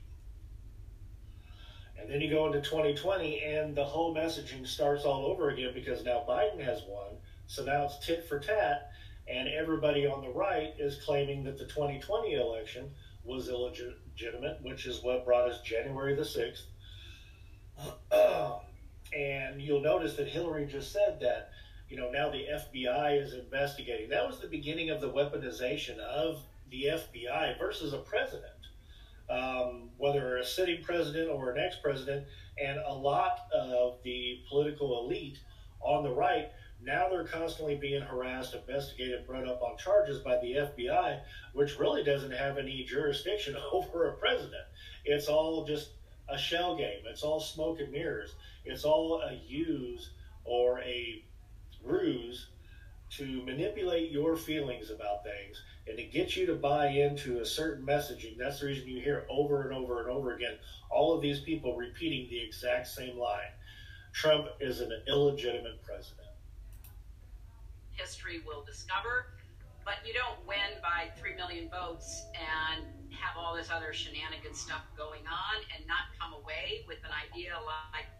And 2.00 2.10
then 2.10 2.20
you 2.20 2.30
go 2.30 2.46
into 2.46 2.60
2020 2.60 3.42
and 3.42 3.74
the 3.74 3.84
whole 3.84 4.14
messaging 4.14 4.66
starts 4.66 5.04
all 5.04 5.26
over 5.26 5.50
again 5.50 5.72
because 5.74 6.04
now 6.04 6.24
Biden 6.28 6.62
has 6.62 6.82
won. 6.88 7.16
So 7.46 7.64
now 7.64 7.84
it's 7.84 8.04
tit 8.06 8.26
for 8.28 8.38
tat. 8.38 8.90
And 9.28 9.48
everybody 9.48 10.06
on 10.06 10.22
the 10.22 10.30
right 10.30 10.72
is 10.78 11.02
claiming 11.04 11.44
that 11.44 11.58
the 11.58 11.66
2020 11.66 12.34
election 12.34 12.90
was 13.24 13.48
illegitimate, 13.48 14.62
which 14.62 14.86
is 14.86 15.02
what 15.02 15.26
brought 15.26 15.50
us 15.50 15.60
January 15.62 16.14
the 16.14 16.22
6th. 16.22 16.62
and 19.14 19.60
you'll 19.60 19.82
notice 19.82 20.14
that 20.14 20.28
Hillary 20.28 20.66
just 20.66 20.92
said 20.92 21.18
that, 21.20 21.50
you 21.90 21.96
know, 21.96 22.10
now 22.10 22.30
the 22.30 22.46
FBI 22.50 23.22
is 23.22 23.34
investigating. 23.34 24.08
That 24.08 24.26
was 24.26 24.40
the 24.40 24.48
beginning 24.48 24.90
of 24.90 25.00
the 25.00 25.10
weaponization 25.10 25.98
of 25.98 26.42
the 26.70 26.84
FBI 26.84 27.58
versus 27.58 27.92
a 27.92 27.98
president 27.98 28.57
um, 29.30 29.90
whether 29.96 30.36
a 30.38 30.44
sitting 30.44 30.82
president 30.82 31.30
or 31.30 31.50
an 31.50 31.58
ex 31.58 31.76
president, 31.82 32.26
and 32.62 32.78
a 32.86 32.92
lot 32.92 33.40
of 33.54 33.98
the 34.02 34.40
political 34.48 35.04
elite 35.04 35.38
on 35.80 36.02
the 36.02 36.10
right. 36.10 36.48
Now 36.82 37.08
they're 37.08 37.24
constantly 37.24 37.74
being 37.76 38.02
harassed, 38.02 38.54
investigated, 38.54 39.26
brought 39.26 39.48
up 39.48 39.62
on 39.62 39.76
charges 39.76 40.20
by 40.20 40.38
the 40.38 40.54
FBI, 40.54 41.20
which 41.52 41.78
really 41.78 42.04
doesn't 42.04 42.32
have 42.32 42.56
any 42.56 42.84
jurisdiction 42.84 43.56
over 43.72 44.08
a 44.08 44.12
president. 44.14 44.62
It's 45.04 45.28
all 45.28 45.64
just 45.64 45.90
a 46.28 46.38
shell 46.38 46.76
game. 46.76 47.00
It's 47.06 47.22
all 47.22 47.40
smoke 47.40 47.80
and 47.80 47.90
mirrors. 47.90 48.34
It's 48.64 48.84
all 48.84 49.22
a 49.22 49.34
use 49.46 50.10
or 50.44 50.80
a 50.80 51.24
ruse 51.84 52.48
to 53.10 53.42
manipulate 53.44 54.10
your 54.10 54.36
feelings 54.36 54.90
about 54.90 55.24
things 55.24 55.62
and 55.88 55.96
to 55.98 56.04
get 56.04 56.36
you 56.36 56.46
to 56.46 56.54
buy 56.54 56.88
into 56.88 57.40
a 57.40 57.46
certain 57.46 57.84
messaging. 57.86 58.36
That's 58.38 58.60
the 58.60 58.66
reason 58.66 58.88
you 58.88 59.00
hear 59.00 59.26
over 59.28 59.62
and 59.62 59.72
over 59.72 60.00
and 60.00 60.10
over 60.10 60.34
again 60.34 60.58
all 60.90 61.14
of 61.14 61.22
these 61.22 61.40
people 61.40 61.76
repeating 61.76 62.28
the 62.30 62.40
exact 62.40 62.88
same 62.88 63.18
line 63.18 63.52
Trump 64.12 64.48
is 64.58 64.80
an 64.80 64.90
illegitimate 65.06 65.82
president. 65.82 66.26
History 67.92 68.42
will 68.46 68.64
discover, 68.64 69.34
but 69.84 70.00
you 70.06 70.12
don't 70.12 70.40
win 70.46 70.80
by 70.82 71.12
3 71.20 71.36
million 71.36 71.68
votes 71.68 72.26
and 72.34 72.86
have 73.12 73.36
all 73.36 73.54
this 73.54 73.70
other 73.70 73.92
shenanigan 73.92 74.54
stuff 74.54 74.82
going 74.96 75.22
on 75.28 75.56
and 75.76 75.86
not 75.86 76.10
come 76.18 76.32
away 76.32 76.82
with 76.88 76.98
an 77.04 77.14
idea 77.14 77.52
like, 77.94 78.10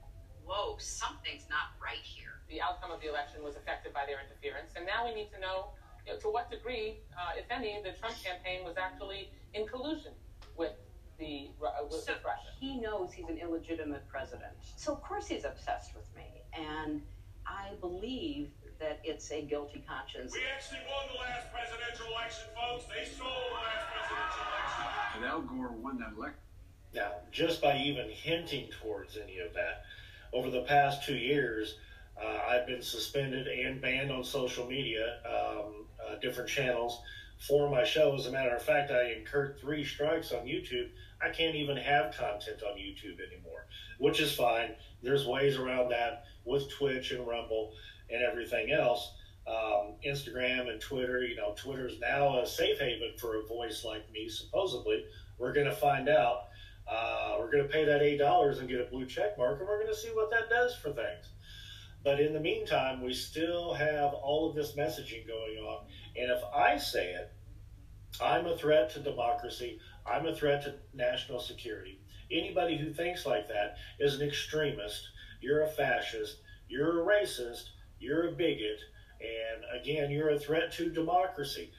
whoa, 0.45 0.77
something's 0.79 1.49
not 1.51 1.75
right 1.83 2.03
here. 2.03 2.47
The 2.51 2.61
outcome 2.61 2.91
of 2.91 3.01
the 3.01 3.09
election 3.09 3.43
was 3.43 3.57
affected 3.57 3.93
by 3.93 4.07
their 4.07 4.23
interference, 4.23 4.73
and 4.77 4.87
now 4.87 5.03
we 5.09 5.15
need 5.15 5.31
to 5.35 5.41
know 5.41 5.75
you 6.09 6.15
know, 6.15 6.21
to 6.21 6.29
what 6.29 6.51
degree, 6.51 6.97
uh, 7.17 7.39
if 7.39 7.45
any, 7.51 7.81
the 7.83 7.93
Trump 7.99 8.17
campaign 8.23 8.65
was 8.65 8.77
actually 8.77 9.31
in 9.55 9.67
collusion 9.67 10.13
with 10.57 10.73
the 11.19 11.51
uh, 11.63 11.85
with, 11.85 12.01
so 12.03 12.13
with 12.13 12.25
Russia. 12.25 12.49
He 12.59 12.81
knows 12.81 13.13
he's 13.13 13.29
an 13.29 13.39
illegitimate 13.39 14.09
president, 14.09 14.53
so 14.77 14.93
of 14.93 15.03
course 15.03 15.27
he's 15.27 15.45
obsessed 15.45 15.95
with 15.95 16.07
me, 16.17 16.43
and 16.53 17.03
I 17.47 17.75
believe 17.81 18.49
that 18.79 19.01
it's 19.03 19.31
a 19.33 19.43
guilty 19.43 19.85
conscience. 19.89 20.33
We 20.33 20.41
actually 20.55 20.79
won 20.89 21.07
the 21.13 21.19
last 21.19 21.53
presidential 21.53 22.07
election, 22.13 22.45
folks. 22.55 22.85
They 22.87 23.05
stole 23.05 23.27
the 23.27 23.55
last 23.55 23.87
presidential 23.93 24.45
election. 24.47 24.85
And 25.17 25.25
Al 25.25 25.41
Gore 25.43 25.73
won 25.73 25.99
that 25.99 26.17
election. 26.17 26.39
Now, 26.95 27.11
just 27.33 27.61
by 27.61 27.79
even 27.79 28.09
hinting 28.09 28.69
towards 28.81 29.17
any 29.17 29.41
of 29.41 29.53
that, 29.55 29.83
over 30.33 30.49
the 30.49 30.63
past 30.63 31.05
two 31.05 31.17
years, 31.17 31.77
uh, 32.23 32.39
I've 32.49 32.67
been 32.67 32.83
suspended 32.83 33.49
and 33.49 33.81
banned 33.81 34.13
on 34.13 34.23
social 34.25 34.67
media, 34.67 35.19
um, 35.27 35.87
uh, 36.05 36.17
different 36.21 36.49
channels 36.49 37.01
for 37.47 37.71
my 37.71 37.85
show. 37.85 38.15
As 38.15 38.27
a 38.27 38.33
matter 38.33 38.55
of 38.55 38.63
fact, 38.63 38.91
I 38.91 39.13
incurred 39.13 39.59
three 39.61 39.85
strikes 39.85 40.33
on 40.33 40.47
YouTube. 40.47 40.89
I 41.23 41.31
can't 41.31 41.57
even 41.57 41.77
have 41.77 42.17
content 42.17 42.63
on 42.63 42.79
YouTube 42.79 43.19
anymore, 43.27 43.67
which 43.99 44.21
is 44.21 44.35
fine. 44.35 44.71
There's 45.03 45.27
ways 45.27 45.57
around 45.57 45.91
that 45.91 46.25
with 46.45 46.71
Twitch 46.71 47.13
and 47.13 47.27
Rumble 47.27 47.73
and 48.11 48.23
everything 48.23 48.73
else. 48.73 49.13
Um, 49.47 49.95
Instagram 50.07 50.69
and 50.69 50.81
Twitter, 50.81 51.23
you 51.23 51.35
know, 51.35 51.55
Twitter's 51.57 51.99
now 52.01 52.41
a 52.41 52.47
safe 52.47 52.79
haven 52.79 53.13
for 53.19 53.37
a 53.37 53.47
voice 53.47 53.85
like 53.85 54.11
me, 54.13 54.29
supposedly. 54.29 55.05
We're 55.39 55.55
going 55.55 55.67
to 55.67 55.75
find 55.75 56.09
out. 56.09 56.45
Uh, 56.91 57.37
we're 57.39 57.51
going 57.51 57.63
to 57.63 57.69
pay 57.69 57.85
that 57.85 58.01
$8 58.01 58.59
and 58.59 58.69
get 58.69 58.81
a 58.81 58.85
blue 58.85 59.07
check 59.07 59.37
mark, 59.39 59.59
and 59.59 59.69
we're 59.69 59.81
going 59.83 59.93
to 59.93 59.99
see 59.99 60.09
what 60.09 60.31
that 60.31 60.49
does 60.51 60.75
for 60.75 60.91
things. 60.91 61.27
But 62.09 62.21
in 62.21 62.33
the 62.33 62.41
meantime, 62.41 63.03
we 63.03 63.13
still 63.13 63.75
have 63.75 64.15
all 64.15 64.49
of 64.49 64.57
this 64.57 64.73
messaging 64.73 65.27
going 65.27 65.59
on. 65.59 65.85
And 66.17 66.31
if 66.31 66.43
I 66.55 66.79
say 66.79 67.11
it, 67.11 67.31
I'm 68.19 68.47
a 68.47 68.57
threat 68.57 68.89
to 68.93 69.01
democracy, 69.01 69.79
I'm 70.07 70.25
a 70.25 70.35
threat 70.35 70.63
to 70.63 70.77
national 70.95 71.39
security. 71.39 72.01
Anybody 72.31 72.79
who 72.79 72.95
thinks 72.95 73.27
like 73.27 73.47
that 73.49 73.77
is 74.01 74.15
an 74.15 74.27
extremist, 74.27 75.07
you're 75.43 75.65
a 75.65 75.69
fascist, 75.69 76.39
you're 76.67 77.03
a 77.03 77.05
racist, 77.05 77.65
you're 78.01 78.29
a 78.29 78.33
bigot, 78.33 78.81
and 79.21 79.79
again, 79.79 80.11
you're 80.11 80.31
a 80.31 80.39
threat 80.39 80.73
to 80.77 80.89
democracy. 80.89 81.71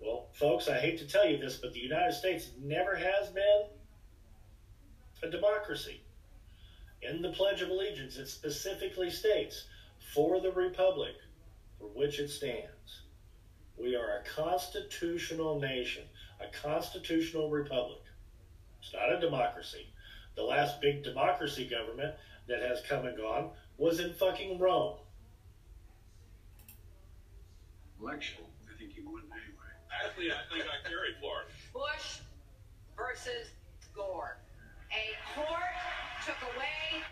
Well, 0.00 0.28
folks, 0.32 0.66
I 0.66 0.78
hate 0.78 0.98
to 1.00 1.06
tell 1.06 1.28
you 1.28 1.36
this, 1.36 1.58
but 1.58 1.74
the 1.74 1.80
United 1.80 2.14
States 2.14 2.52
never 2.58 2.96
has 2.96 3.28
been 3.28 3.64
a 5.22 5.30
democracy. 5.30 6.00
In 7.02 7.20
the 7.20 7.32
Pledge 7.32 7.60
of 7.60 7.68
Allegiance, 7.68 8.16
it 8.16 8.28
specifically 8.28 9.10
states, 9.10 9.66
for 10.14 10.40
the 10.40 10.52
Republic 10.52 11.16
for 11.78 11.86
which 11.86 12.20
it 12.20 12.30
stands. 12.30 13.02
We 13.76 13.96
are 13.96 14.20
a 14.20 14.22
constitutional 14.24 15.58
nation, 15.58 16.04
a 16.40 16.46
constitutional 16.56 17.50
republic. 17.50 18.00
It's 18.80 18.92
not 18.92 19.12
a 19.12 19.20
democracy. 19.20 19.88
The 20.36 20.42
last 20.44 20.80
big 20.80 21.02
democracy 21.02 21.68
government 21.68 22.14
that 22.46 22.62
has 22.62 22.80
come 22.88 23.06
and 23.06 23.16
gone 23.16 23.50
was 23.76 23.98
in 23.98 24.14
fucking 24.14 24.60
Rome. 24.60 24.98
Election. 28.00 28.44
I 28.72 28.78
think 28.78 28.92
he 28.92 29.00
won 29.00 29.22
anyway. 29.32 29.72
Actually, 30.04 30.30
I 30.30 30.42
think 30.52 30.64
I 30.64 30.88
carried 30.88 31.16
Florida. 31.18 31.50
Bush 31.72 32.20
versus 32.96 33.50
Gore. 33.94 34.38
A 34.92 35.34
court 35.34 35.74
took 36.24 36.40
away 36.54 37.02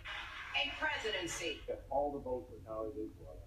a 0.56 0.70
presidency. 0.78 1.60
All 1.90 2.12
the 2.12 2.18
votes 2.20 2.50
were 2.50 2.60
tallied 2.66 2.94
equal. 2.96 3.38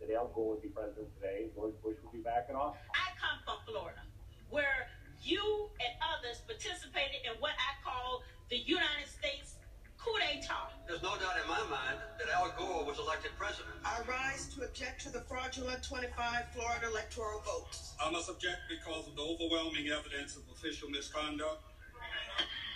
that 0.00 0.10
Al 0.10 0.28
Gore 0.34 0.58
would 0.58 0.62
be 0.62 0.68
president 0.68 1.06
today, 1.14 1.46
George 1.54 1.74
Bush 1.82 1.94
would 2.02 2.12
be 2.12 2.22
back 2.26 2.46
in 2.50 2.56
office. 2.56 2.82
I 2.90 3.14
come 3.14 3.38
from 3.46 3.62
Florida, 3.66 4.02
where 4.50 4.90
you 5.22 5.70
and 5.78 5.94
others 6.02 6.42
participated 6.42 7.22
in 7.22 7.38
what 7.38 7.54
I 7.54 7.78
call 7.86 8.22
the 8.50 8.58
United 8.58 9.06
States 9.06 9.62
coup 10.02 10.18
d'etat. 10.18 10.74
There's 10.88 11.02
no 11.02 11.14
doubt 11.14 11.38
in 11.38 11.46
my 11.46 11.62
mind 11.70 12.02
that 12.18 12.26
Al 12.34 12.50
Gore 12.58 12.84
was 12.84 12.98
elected 12.98 13.30
president. 13.38 13.78
I 13.86 14.02
rise 14.10 14.50
to 14.58 14.64
object 14.66 15.06
to 15.06 15.10
the 15.14 15.22
fraudulent 15.22 15.82
25 15.86 16.10
Florida 16.50 16.90
electoral 16.90 17.38
votes. 17.46 17.94
I 18.02 18.10
must 18.10 18.28
object 18.28 18.66
because 18.68 19.06
of 19.06 19.14
the 19.14 19.22
overwhelming 19.22 19.88
evidence 19.94 20.34
of 20.36 20.42
official 20.50 20.90
misconduct, 20.90 21.62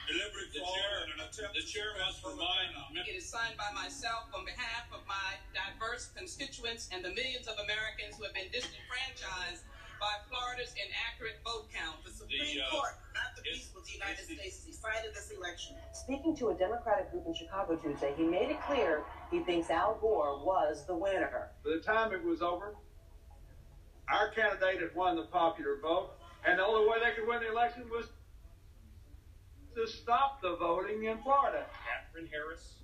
deliberate 0.06 0.52
The 0.52 0.60
fraud, 0.60 0.74
chair- 0.74 0.98
and 1.04 1.12
an 1.12 1.20
attempt. 1.26 1.54
the 1.54 1.62
chair 1.66 1.90
must 1.98 2.24
remind- 2.24 2.72
It 2.96 3.08
is 3.14 3.28
signed 3.28 3.56
by 3.56 3.70
myself 3.72 4.32
on 4.34 4.44
behalf 4.44 4.90
of 4.92 5.06
my 5.06 5.36
diverse 5.54 6.08
constituents 6.16 6.88
and 6.92 7.04
the 7.04 7.10
millions 7.12 7.46
of 7.46 7.58
Americans 7.58 8.16
who 8.16 8.24
have 8.24 8.34
been 8.34 8.50
disenfranchised 8.50 9.64
by 10.00 10.12
Florida's 10.28 10.74
inaccurate 10.74 11.40
vote 11.44 11.68
count. 11.72 12.02
The 12.04 12.10
Supreme 12.10 12.60
uh, 12.60 12.70
Court, 12.70 12.94
not 13.14 13.34
the 13.36 13.42
people 13.42 13.80
of 13.80 13.86
the 13.86 13.92
United 13.92 14.24
States, 14.24 14.58
decided 14.64 15.14
this 15.14 15.30
election. 15.30 15.76
Speaking 15.92 16.36
to 16.36 16.50
a 16.50 16.54
Democratic 16.54 17.10
group 17.10 17.26
in 17.26 17.34
Chicago 17.34 17.76
Tuesday, 17.76 18.12
he 18.16 18.24
made 18.24 18.50
it 18.50 18.60
clear 18.62 19.04
he 19.30 19.40
thinks 19.44 19.70
Al 19.70 19.94
Gore 20.00 20.44
was 20.44 20.84
the 20.86 20.94
winner. 20.94 21.50
By 21.64 21.70
the 21.70 21.80
time 21.80 22.12
it 22.12 22.22
was 22.22 22.42
over, 22.42 22.76
our 24.08 24.30
candidate 24.30 24.80
had 24.80 24.94
won 24.94 25.16
the 25.16 25.24
popular 25.26 25.76
vote, 25.80 26.10
and 26.44 26.58
the 26.58 26.64
only 26.64 26.88
way 26.88 26.98
they 27.02 27.12
could 27.14 27.26
win 27.26 27.40
the 27.40 27.50
election 27.50 27.88
was 27.90 28.06
to 29.76 29.86
stop 29.86 30.40
the 30.40 30.56
voting 30.56 31.04
in 31.04 31.18
Florida. 31.18 31.66
Katherine 31.84 32.28
Harris, 32.32 32.80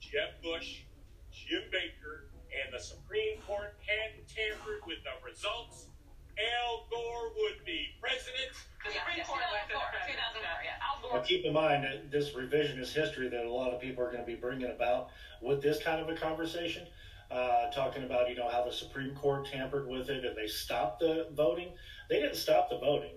Jeb 0.00 0.42
Bush, 0.42 0.82
Jim 1.30 1.62
Baker, 1.70 2.26
and 2.50 2.74
the 2.74 2.82
Supreme 2.82 3.38
Court 3.46 3.78
hadn't 3.86 4.26
tampered 4.26 4.82
with 4.84 4.98
the 5.06 5.14
results, 5.24 5.86
Al 6.34 6.86
Gore 6.90 7.30
would 7.38 7.64
be 7.64 7.94
president. 8.02 8.50
The 8.82 8.98
Supreme 8.98 9.24
Court 9.24 9.42
elected 9.46 9.78
president. 9.94 10.18
2004. 10.34 10.74
Al 10.82 11.02
Gore. 11.02 11.18
But 11.18 11.26
keep 11.26 11.44
in 11.44 11.52
mind 11.54 11.84
that 11.84 12.10
this 12.10 12.30
revisionist 12.30 12.92
history 12.92 13.28
that 13.28 13.46
a 13.46 13.50
lot 13.50 13.72
of 13.72 13.80
people 13.80 14.02
are 14.02 14.10
going 14.10 14.26
to 14.26 14.26
be 14.26 14.34
bringing 14.34 14.70
about 14.70 15.10
with 15.40 15.62
this 15.62 15.80
kind 15.82 16.02
of 16.02 16.08
a 16.08 16.18
conversation, 16.18 16.82
uh, 17.30 17.70
talking 17.70 18.02
about 18.02 18.28
you 18.28 18.34
know 18.34 18.50
how 18.50 18.64
the 18.64 18.72
Supreme 18.72 19.14
Court 19.14 19.46
tampered 19.46 19.86
with 19.86 20.10
it 20.10 20.24
and 20.24 20.36
they 20.36 20.48
stopped 20.48 20.98
the 20.98 21.28
voting. 21.30 21.70
They 22.10 22.18
didn't 22.18 22.36
stop 22.36 22.70
the 22.70 22.78
voting. 22.78 23.14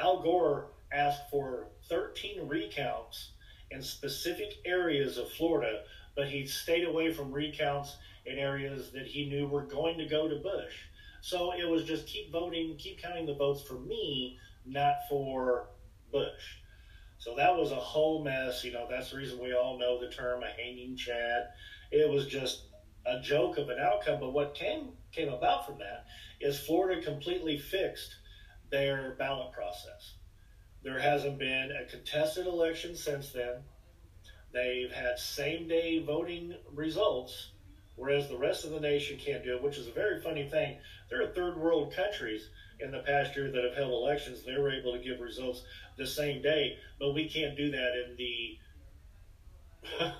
Al 0.00 0.22
Gore 0.22 0.70
asked 0.92 1.30
for 1.30 1.68
13 1.88 2.48
recounts 2.48 3.32
in 3.70 3.82
specific 3.82 4.54
areas 4.64 5.18
of 5.18 5.30
Florida, 5.32 5.82
but 6.16 6.28
he 6.28 6.46
stayed 6.46 6.84
away 6.84 7.12
from 7.12 7.32
recounts 7.32 7.96
in 8.26 8.38
areas 8.38 8.90
that 8.92 9.06
he 9.06 9.28
knew 9.28 9.46
were 9.46 9.62
going 9.62 9.98
to 9.98 10.06
go 10.06 10.28
to 10.28 10.36
Bush. 10.36 10.74
So 11.22 11.52
it 11.52 11.68
was 11.68 11.84
just 11.84 12.06
keep 12.06 12.32
voting, 12.32 12.76
keep 12.78 13.00
counting 13.00 13.26
the 13.26 13.34
votes 13.34 13.62
for 13.62 13.78
me, 13.78 14.38
not 14.66 14.94
for 15.08 15.68
Bush. 16.10 16.56
So 17.18 17.34
that 17.36 17.54
was 17.54 17.70
a 17.70 17.76
whole 17.76 18.24
mess. 18.24 18.64
You 18.64 18.72
know, 18.72 18.86
that's 18.88 19.10
the 19.10 19.18
reason 19.18 19.38
we 19.38 19.54
all 19.54 19.78
know 19.78 20.00
the 20.00 20.08
term 20.10 20.42
a 20.42 20.46
hanging 20.46 20.96
Chad. 20.96 21.48
It 21.90 22.08
was 22.08 22.26
just 22.26 22.64
a 23.06 23.20
joke 23.20 23.58
of 23.58 23.68
an 23.68 23.78
outcome. 23.78 24.20
But 24.20 24.32
what 24.32 24.54
came 24.54 24.92
came 25.12 25.28
about 25.28 25.66
from 25.66 25.78
that 25.78 26.06
is 26.40 26.58
Florida 26.58 27.02
completely 27.02 27.58
fixed 27.58 28.16
their 28.70 29.16
ballot 29.18 29.52
process. 29.52 30.14
There 30.82 30.98
hasn't 30.98 31.38
been 31.38 31.70
a 31.72 31.84
contested 31.84 32.46
election 32.46 32.96
since 32.96 33.30
then. 33.30 33.62
They've 34.52 34.90
had 34.90 35.18
same 35.18 35.68
day 35.68 35.98
voting 35.98 36.54
results, 36.72 37.50
whereas 37.96 38.28
the 38.28 38.38
rest 38.38 38.64
of 38.64 38.70
the 38.70 38.80
nation 38.80 39.18
can't 39.18 39.44
do 39.44 39.54
it, 39.54 39.62
which 39.62 39.78
is 39.78 39.86
a 39.86 39.92
very 39.92 40.20
funny 40.20 40.48
thing. 40.48 40.78
There 41.08 41.22
are 41.22 41.28
third 41.28 41.56
world 41.58 41.92
countries 41.94 42.48
in 42.80 42.90
the 42.90 43.00
past 43.00 43.36
year 43.36 43.50
that 43.50 43.64
have 43.64 43.76
held 43.76 43.92
elections. 43.92 44.42
They 44.42 44.56
were 44.56 44.72
able 44.72 44.92
to 44.92 45.04
give 45.04 45.20
results 45.20 45.62
the 45.96 46.06
same 46.06 46.40
day, 46.42 46.78
but 46.98 47.12
we 47.12 47.28
can't 47.28 47.56
do 47.56 47.70
that 47.70 48.04
in 48.04 48.16
the 48.16 48.58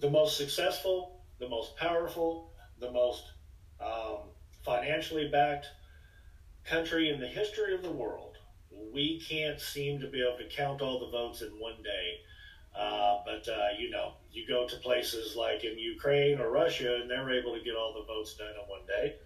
the 0.00 0.10
most 0.10 0.36
successful, 0.36 1.20
the 1.38 1.48
most 1.48 1.76
powerful, 1.76 2.52
the 2.80 2.90
most 2.90 3.24
um, 3.80 4.18
financially 4.64 5.28
backed 5.28 5.66
country 6.64 7.10
in 7.10 7.20
the 7.20 7.28
history 7.28 7.74
of 7.74 7.82
the 7.82 7.90
world. 7.90 8.35
We 8.92 9.20
can't 9.20 9.60
seem 9.60 10.00
to 10.00 10.08
be 10.08 10.22
able 10.22 10.38
to 10.38 10.48
count 10.54 10.80
all 10.80 11.00
the 11.00 11.10
votes 11.10 11.42
in 11.42 11.48
one 11.58 11.82
day. 11.82 12.20
Uh, 12.78 13.18
but 13.24 13.48
uh, 13.48 13.68
you 13.78 13.90
know, 13.90 14.14
you 14.32 14.46
go 14.46 14.66
to 14.66 14.76
places 14.76 15.34
like 15.34 15.64
in 15.64 15.78
Ukraine 15.78 16.40
or 16.40 16.50
Russia, 16.50 16.98
and 17.00 17.10
they're 17.10 17.30
able 17.30 17.54
to 17.54 17.64
get 17.64 17.74
all 17.74 17.94
the 17.94 18.04
votes 18.04 18.34
done 18.36 18.48
in 18.48 18.68
one 18.68 18.86
day. 18.86 19.16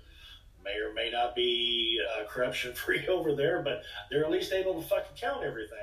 May 0.64 0.76
or 0.78 0.92
may 0.92 1.10
not 1.10 1.34
be 1.34 2.00
uh, 2.00 2.28
corruption 2.28 2.74
free 2.84 3.06
over 3.08 3.34
there, 3.34 3.62
but 3.62 3.82
they're 4.10 4.24
at 4.24 4.30
least 4.30 4.52
able 4.52 4.80
to 4.80 4.88
fucking 4.88 5.16
count 5.16 5.42
everything. 5.42 5.78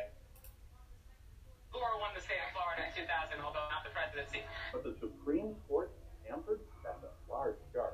The 2.17 2.23
state 2.25 2.41
of 2.49 2.57
Florida 2.57 2.81
in 2.81 3.05
2000, 3.05 3.45
although 3.45 3.69
not 3.69 3.85
the 3.85 3.93
presidency. 3.93 4.41
But 4.73 4.81
the 4.81 4.97
Supreme 4.97 5.53
Court 5.69 5.93
tampered? 6.25 6.61
That's 6.81 6.97
a 7.05 7.13
large 7.29 7.61
charge. 7.69 7.93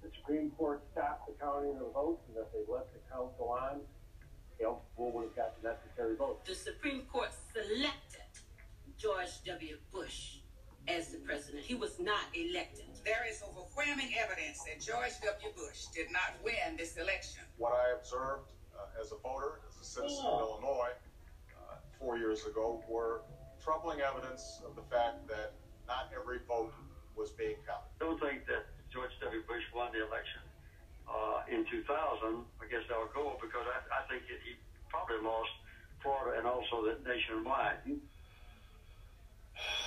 The 0.00 0.08
Supreme 0.08 0.50
Court 0.56 0.80
stopped 0.92 1.28
the 1.28 1.36
counting 1.36 1.76
of 1.76 1.84
the 1.84 1.92
votes, 1.92 2.24
and 2.32 2.40
if 2.40 2.48
they 2.56 2.64
let 2.64 2.88
the 2.96 3.00
count 3.12 3.36
go 3.36 3.52
on, 3.52 3.84
Al 4.64 4.88
Gore 4.96 5.12
would 5.12 5.28
have 5.28 5.36
got 5.36 5.60
the 5.60 5.68
necessary 5.68 6.16
votes. 6.16 6.48
The 6.48 6.54
Supreme 6.54 7.02
Court 7.12 7.28
selected 7.52 8.32
George 8.96 9.36
W. 9.44 9.76
Bush 9.92 10.40
as 10.88 11.12
the 11.12 11.18
president. 11.18 11.60
He 11.62 11.74
was 11.74 12.00
not 12.00 12.24
elected. 12.32 12.88
There 13.04 13.28
is 13.28 13.44
overwhelming 13.44 14.16
evidence 14.16 14.64
that 14.64 14.80
George 14.80 15.12
W. 15.20 15.52
Bush 15.52 15.92
did 15.92 16.08
not 16.10 16.40
win 16.42 16.80
this 16.80 16.96
election. 16.96 17.44
What 17.58 17.76
I 17.76 17.92
observed 18.00 18.48
uh, 18.72 19.00
as 19.00 19.12
a 19.12 19.20
voter, 19.20 19.60
as 19.68 19.76
a 19.76 19.84
citizen 19.84 20.24
of 20.24 20.40
Illinois, 20.40 20.96
uh, 21.52 21.76
four 22.00 22.16
years 22.16 22.46
ago, 22.46 22.82
were 22.88 23.20
troubling 24.38 24.46
evidence 24.46 24.62
of 24.66 24.74
the 24.76 24.86
fact 24.90 25.26
that 25.28 25.52
not 25.86 26.10
every 26.14 26.38
vote 26.46 26.72
was 27.16 27.30
being 27.30 27.56
counted. 27.66 27.90
I 28.00 28.04
don't 28.04 28.20
think 28.20 28.46
that 28.46 28.66
George 28.92 29.10
W. 29.20 29.42
Bush 29.46 29.62
won 29.74 29.90
the 29.92 30.06
election 30.06 30.40
uh, 31.08 31.42
in 31.50 31.64
2000 31.66 32.44
against 32.64 32.90
Al 32.90 33.08
Gore 33.14 33.36
because 33.40 33.66
I, 33.66 33.78
I 33.90 34.08
think 34.08 34.22
that 34.28 34.38
he 34.44 34.54
probably 34.88 35.20
lost 35.24 35.50
Florida 36.02 36.38
and 36.38 36.46
also 36.46 36.84
the 36.84 36.96
nationwide. 37.08 37.98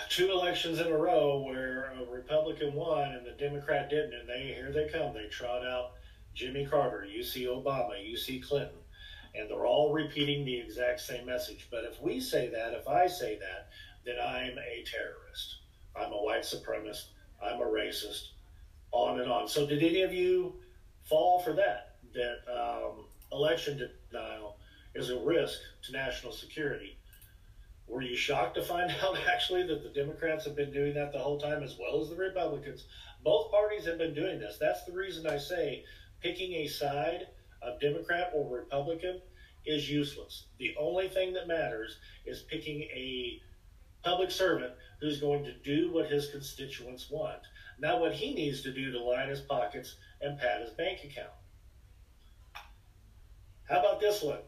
Two 0.09 0.31
elections 0.31 0.79
in 0.79 0.87
a 0.87 0.97
row 0.97 1.43
where 1.45 1.93
a 1.95 2.11
Republican 2.11 2.73
won 2.73 3.13
and 3.13 3.25
the 3.25 3.31
Democrat 3.31 3.89
didn't, 3.89 4.13
and 4.13 4.27
they 4.27 4.53
here 4.53 4.71
they 4.73 4.89
come. 4.91 5.13
They 5.13 5.27
trot 5.27 5.65
out 5.65 5.93
Jimmy 6.35 6.65
Carter, 6.65 7.05
you 7.05 7.23
see 7.23 7.45
Obama, 7.45 7.95
you 8.05 8.17
see 8.17 8.41
Clinton, 8.41 8.79
and 9.33 9.49
they're 9.49 9.65
all 9.65 9.93
repeating 9.93 10.43
the 10.43 10.59
exact 10.59 10.99
same 10.99 11.25
message. 11.25 11.67
But 11.71 11.85
if 11.85 12.01
we 12.01 12.19
say 12.19 12.49
that, 12.49 12.73
if 12.73 12.89
I 12.89 13.07
say 13.07 13.39
that, 13.39 13.69
then 14.05 14.15
I'm 14.19 14.57
a 14.57 14.83
terrorist. 14.85 15.57
I'm 15.95 16.11
a 16.11 16.21
white 16.21 16.43
supremacist. 16.43 17.07
I'm 17.43 17.61
a 17.61 17.65
racist. 17.65 18.29
On 18.91 19.19
and 19.19 19.31
on. 19.31 19.47
So 19.47 19.65
did 19.65 19.83
any 19.83 20.01
of 20.01 20.13
you 20.13 20.55
fall 21.03 21.39
for 21.39 21.53
that? 21.53 21.95
That 22.13 22.39
um, 22.51 23.05
election 23.31 23.89
denial 24.11 24.57
is 24.95 25.09
a 25.09 25.19
risk 25.19 25.59
to 25.83 25.91
national 25.93 26.33
security. 26.33 26.97
Were 27.87 28.01
you 28.01 28.15
shocked 28.15 28.55
to 28.55 28.63
find 28.63 28.91
out 29.03 29.17
actually 29.31 29.63
that 29.67 29.83
the 29.83 29.89
Democrats 29.89 30.45
have 30.45 30.55
been 30.55 30.71
doing 30.71 30.93
that 30.95 31.13
the 31.13 31.19
whole 31.19 31.39
time 31.39 31.63
as 31.63 31.77
well 31.79 32.01
as 32.01 32.09
the 32.09 32.15
Republicans? 32.15 32.85
Both 33.23 33.51
parties 33.51 33.85
have 33.85 33.97
been 33.97 34.13
doing 34.13 34.39
this. 34.39 34.57
That's 34.59 34.83
the 34.85 34.93
reason 34.93 35.27
I 35.27 35.37
say 35.37 35.83
picking 36.21 36.53
a 36.53 36.67
side 36.67 37.27
of 37.61 37.79
Democrat 37.79 38.31
or 38.33 38.49
Republican 38.49 39.21
is 39.65 39.89
useless. 39.89 40.45
The 40.57 40.75
only 40.79 41.07
thing 41.07 41.33
that 41.33 41.47
matters 41.47 41.97
is 42.25 42.41
picking 42.41 42.81
a 42.81 43.39
public 44.03 44.31
servant 44.31 44.73
who's 44.99 45.19
going 45.19 45.43
to 45.43 45.53
do 45.53 45.91
what 45.91 46.09
his 46.09 46.29
constituents 46.29 47.09
want, 47.09 47.41
not 47.79 47.99
what 47.99 48.13
he 48.13 48.33
needs 48.33 48.61
to 48.61 48.73
do 48.73 48.91
to 48.91 48.99
line 48.99 49.29
his 49.29 49.41
pockets 49.41 49.95
and 50.21 50.39
pad 50.39 50.61
his 50.61 50.71
bank 50.71 50.99
account. 51.03 51.33
How 53.69 53.79
about 53.79 53.99
this 53.99 54.21
one? 54.21 54.39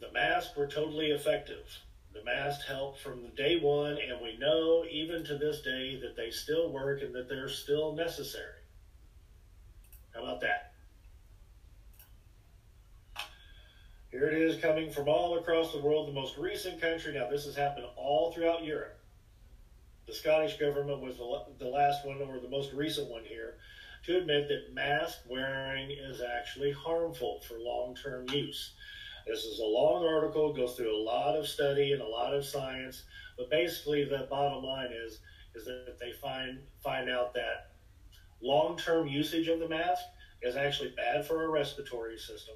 The 0.00 0.12
masks 0.12 0.56
were 0.56 0.66
totally 0.66 1.10
effective. 1.10 1.66
The 2.14 2.24
masks 2.24 2.66
helped 2.66 3.00
from 3.00 3.22
the 3.22 3.28
day 3.28 3.60
one, 3.60 3.98
and 3.98 4.20
we 4.22 4.38
know 4.38 4.84
even 4.90 5.24
to 5.24 5.36
this 5.36 5.62
day 5.62 6.00
that 6.00 6.16
they 6.16 6.30
still 6.30 6.72
work 6.72 7.02
and 7.02 7.14
that 7.14 7.28
they're 7.28 7.48
still 7.48 7.92
necessary. 7.94 8.62
How 10.14 10.22
about 10.22 10.40
that? 10.40 10.67
Here 14.10 14.28
it 14.30 14.40
is 14.40 14.60
coming 14.60 14.90
from 14.90 15.08
all 15.08 15.38
across 15.38 15.72
the 15.72 15.80
world, 15.80 16.08
the 16.08 16.12
most 16.12 16.38
recent 16.38 16.80
country. 16.80 17.12
Now, 17.12 17.28
this 17.28 17.44
has 17.44 17.54
happened 17.54 17.86
all 17.96 18.32
throughout 18.32 18.64
Europe. 18.64 18.98
The 20.06 20.14
Scottish 20.14 20.56
government 20.56 21.02
was 21.02 21.18
the, 21.18 21.66
last 21.68 22.06
one, 22.06 22.22
or 22.22 22.40
the 22.40 22.48
most 22.48 22.72
recent 22.72 23.10
one 23.10 23.24
here, 23.24 23.58
to 24.06 24.16
admit 24.16 24.48
that 24.48 24.72
mask 24.72 25.18
wearing 25.28 25.90
is 25.90 26.22
actually 26.22 26.72
harmful 26.72 27.40
for 27.46 27.58
long 27.58 27.94
term 27.94 28.26
use. 28.30 28.72
This 29.26 29.44
is 29.44 29.58
a 29.58 29.64
long 29.64 30.06
article, 30.06 30.54
goes 30.54 30.74
through 30.74 30.96
a 30.96 31.04
lot 31.04 31.36
of 31.36 31.46
study 31.46 31.92
and 31.92 32.00
a 32.00 32.08
lot 32.08 32.34
of 32.34 32.46
science, 32.46 33.02
but 33.36 33.50
basically 33.50 34.04
the 34.04 34.26
bottom 34.30 34.64
line 34.64 34.90
is 34.90 35.20
is 35.54 35.66
that 35.66 35.98
they 36.00 36.12
find 36.12 36.60
find 36.82 37.10
out 37.10 37.34
that 37.34 37.72
long 38.40 38.78
term 38.78 39.06
usage 39.06 39.48
of 39.48 39.60
the 39.60 39.68
mask 39.68 40.02
is 40.40 40.56
actually 40.56 40.94
bad 40.96 41.26
for 41.26 41.42
our 41.42 41.50
respiratory 41.50 42.16
system. 42.16 42.54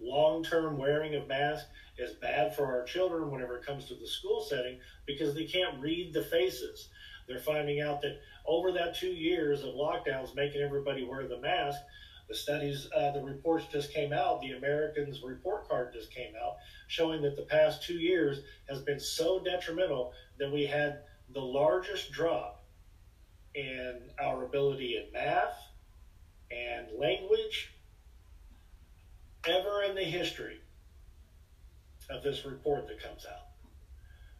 Long 0.00 0.42
term 0.42 0.78
wearing 0.78 1.14
of 1.14 1.28
masks 1.28 1.68
is 1.98 2.14
bad 2.14 2.54
for 2.54 2.66
our 2.66 2.84
children 2.84 3.30
whenever 3.30 3.56
it 3.56 3.66
comes 3.66 3.86
to 3.86 3.94
the 3.94 4.06
school 4.06 4.40
setting 4.40 4.78
because 5.06 5.34
they 5.34 5.44
can't 5.44 5.80
read 5.80 6.12
the 6.12 6.24
faces. 6.24 6.88
They're 7.28 7.38
finding 7.38 7.80
out 7.80 8.00
that 8.02 8.20
over 8.46 8.72
that 8.72 8.96
two 8.96 9.12
years 9.12 9.62
of 9.62 9.74
lockdowns, 9.74 10.34
making 10.34 10.62
everybody 10.62 11.04
wear 11.04 11.28
the 11.28 11.38
mask, 11.38 11.78
the 12.28 12.34
studies, 12.34 12.88
uh, 12.96 13.10
the 13.12 13.22
reports 13.22 13.66
just 13.70 13.92
came 13.92 14.12
out. 14.12 14.40
The 14.40 14.52
Americans 14.52 15.22
report 15.22 15.68
card 15.68 15.92
just 15.92 16.12
came 16.12 16.32
out 16.42 16.56
showing 16.86 17.22
that 17.22 17.36
the 17.36 17.42
past 17.42 17.82
two 17.82 17.98
years 17.98 18.40
has 18.68 18.80
been 18.80 19.00
so 19.00 19.38
detrimental 19.38 20.12
that 20.38 20.50
we 20.50 20.64
had 20.64 21.02
the 21.32 21.40
largest 21.40 22.10
drop 22.10 22.64
in 23.54 24.00
our 24.20 24.44
ability 24.44 24.96
in 24.96 25.12
math 25.12 25.56
and 26.50 26.86
language 26.98 27.74
ever 29.46 29.82
in 29.82 29.94
the 29.94 30.04
history 30.04 30.60
of 32.08 32.22
this 32.22 32.44
report 32.44 32.86
that 32.88 33.02
comes 33.02 33.24
out, 33.26 33.48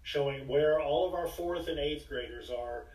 showing 0.03 0.47
where 0.47 0.81
all 0.81 1.09
of 1.09 1.15
our 1.15 1.29
fourth 1.29 1.69
and 1.69 1.79
eighth 1.79 2.09
graders 2.09 2.51
are 2.51 2.87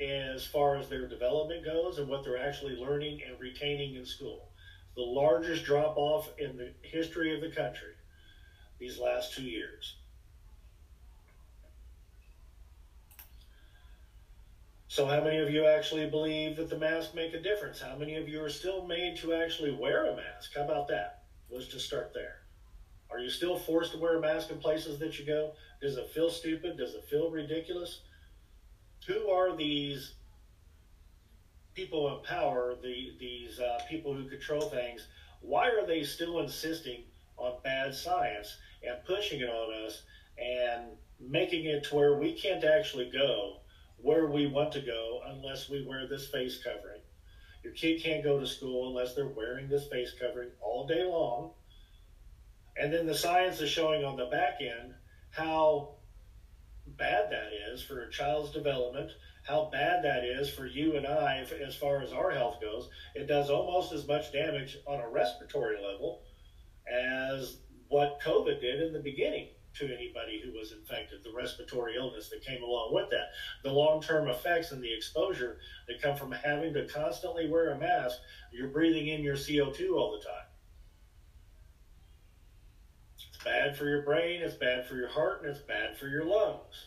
as 0.00 0.46
far 0.46 0.76
as 0.76 0.88
their 0.88 1.08
development 1.08 1.64
goes 1.64 1.98
and 1.98 2.08
what 2.08 2.22
they're 2.22 2.38
actually 2.38 2.76
learning 2.76 3.20
and 3.26 3.38
retaining 3.40 3.96
in 3.96 4.06
school. 4.06 4.50
The 4.94 5.02
largest 5.02 5.64
drop 5.64 5.96
off 5.96 6.30
in 6.38 6.56
the 6.56 6.72
history 6.82 7.34
of 7.34 7.40
the 7.40 7.54
country 7.54 7.94
these 8.78 8.98
last 8.98 9.34
two 9.34 9.42
years. 9.42 9.96
So, 14.90 15.04
how 15.04 15.22
many 15.22 15.36
of 15.36 15.50
you 15.50 15.66
actually 15.66 16.08
believe 16.08 16.56
that 16.56 16.70
the 16.70 16.78
mask 16.78 17.14
make 17.14 17.34
a 17.34 17.42
difference? 17.42 17.78
How 17.78 17.94
many 17.94 18.16
of 18.16 18.26
you 18.26 18.42
are 18.42 18.48
still 18.48 18.86
made 18.86 19.18
to 19.18 19.34
actually 19.34 19.70
wear 19.70 20.10
a 20.10 20.16
mask? 20.16 20.52
How 20.56 20.64
about 20.64 20.88
that? 20.88 21.24
Let's 21.50 21.66
just 21.66 21.86
start 21.86 22.12
there. 22.14 22.36
Are 23.10 23.18
you 23.18 23.28
still 23.28 23.58
forced 23.58 23.92
to 23.92 23.98
wear 23.98 24.16
a 24.16 24.20
mask 24.20 24.50
in 24.50 24.58
places 24.58 24.98
that 25.00 25.18
you 25.18 25.26
go? 25.26 25.52
Does 25.82 25.98
it 25.98 26.08
feel 26.08 26.30
stupid? 26.30 26.78
Does 26.78 26.94
it 26.94 27.04
feel 27.04 27.30
ridiculous? 27.30 28.00
Who 29.06 29.28
are 29.28 29.54
these 29.54 30.14
people 31.74 32.16
in 32.16 32.24
power, 32.24 32.74
the, 32.82 33.12
these 33.20 33.60
uh, 33.60 33.80
people 33.90 34.14
who 34.14 34.26
control 34.26 34.70
things? 34.70 35.06
Why 35.42 35.68
are 35.68 35.86
they 35.86 36.02
still 36.02 36.40
insisting 36.40 37.02
on 37.36 37.58
bad 37.62 37.94
science 37.94 38.56
and 38.82 39.04
pushing 39.04 39.40
it 39.40 39.50
on 39.50 39.84
us 39.84 40.02
and 40.38 40.84
making 41.20 41.66
it 41.66 41.84
to 41.84 41.94
where 41.94 42.14
we 42.14 42.32
can't 42.32 42.64
actually 42.64 43.10
go 43.10 43.58
where 44.02 44.26
we 44.26 44.46
want 44.46 44.72
to 44.72 44.80
go 44.80 45.20
unless 45.26 45.68
we 45.68 45.86
wear 45.86 46.06
this 46.06 46.28
face 46.28 46.62
covering? 46.62 47.00
Your 47.64 47.72
kid 47.72 48.02
can't 48.02 48.24
go 48.24 48.38
to 48.38 48.46
school 48.46 48.88
unless 48.88 49.14
they're 49.14 49.28
wearing 49.28 49.68
this 49.68 49.88
face 49.88 50.12
covering 50.18 50.50
all 50.60 50.86
day 50.86 51.04
long. 51.04 51.52
And 52.76 52.92
then 52.92 53.06
the 53.06 53.14
science 53.14 53.60
is 53.60 53.70
showing 53.70 54.04
on 54.04 54.16
the 54.16 54.26
back 54.26 54.58
end 54.60 54.94
how 55.30 55.96
bad 56.86 57.30
that 57.30 57.50
is 57.72 57.82
for 57.82 58.02
a 58.02 58.10
child's 58.10 58.52
development, 58.52 59.10
how 59.42 59.68
bad 59.72 60.04
that 60.04 60.24
is 60.24 60.48
for 60.48 60.66
you 60.66 60.96
and 60.96 61.06
I 61.06 61.44
as 61.66 61.74
far 61.74 62.00
as 62.02 62.12
our 62.12 62.30
health 62.30 62.60
goes. 62.60 62.88
It 63.14 63.26
does 63.26 63.50
almost 63.50 63.92
as 63.92 64.06
much 64.06 64.32
damage 64.32 64.78
on 64.86 65.00
a 65.00 65.08
respiratory 65.08 65.76
level 65.76 66.22
as 66.90 67.58
what 67.88 68.20
COVID 68.24 68.60
did 68.60 68.80
in 68.82 68.92
the 68.92 69.00
beginning 69.00 69.48
to 69.74 69.84
anybody 69.84 70.42
who 70.44 70.58
was 70.58 70.72
infected, 70.72 71.22
the 71.22 71.32
respiratory 71.32 71.96
illness 71.96 72.28
that 72.30 72.44
came 72.44 72.62
along 72.62 72.92
with 72.92 73.10
that, 73.10 73.30
the 73.62 73.72
long 73.72 74.00
term 74.00 74.28
effects 74.28 74.72
and 74.72 74.82
the 74.82 74.92
exposure 74.92 75.58
that 75.86 76.02
come 76.02 76.16
from 76.16 76.32
having 76.32 76.74
to 76.74 76.86
constantly 76.86 77.48
wear 77.48 77.70
a 77.70 77.78
mask. 77.78 78.18
You're 78.52 78.68
breathing 78.68 79.08
in 79.08 79.22
your 79.22 79.36
CO2 79.36 79.94
all 79.94 80.12
the 80.12 80.24
time. 80.24 80.46
It's 83.16 83.44
bad 83.44 83.76
for 83.76 83.88
your 83.88 84.02
brain, 84.02 84.42
it's 84.42 84.54
bad 84.54 84.86
for 84.86 84.96
your 84.96 85.08
heart, 85.08 85.42
and 85.42 85.50
it's 85.50 85.60
bad 85.60 85.96
for 85.96 86.08
your 86.08 86.24
lungs. 86.24 86.86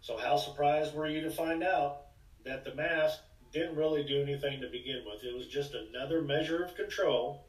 So, 0.00 0.16
how 0.16 0.36
surprised 0.36 0.94
were 0.94 1.08
you 1.08 1.22
to 1.22 1.30
find 1.30 1.62
out 1.62 2.02
that 2.44 2.64
the 2.64 2.74
mask 2.74 3.20
didn't 3.52 3.76
really 3.76 4.04
do 4.04 4.22
anything 4.22 4.60
to 4.60 4.68
begin 4.68 5.02
with? 5.06 5.24
It 5.24 5.34
was 5.34 5.48
just 5.48 5.72
another 5.74 6.20
measure 6.20 6.62
of 6.62 6.76
control 6.76 7.46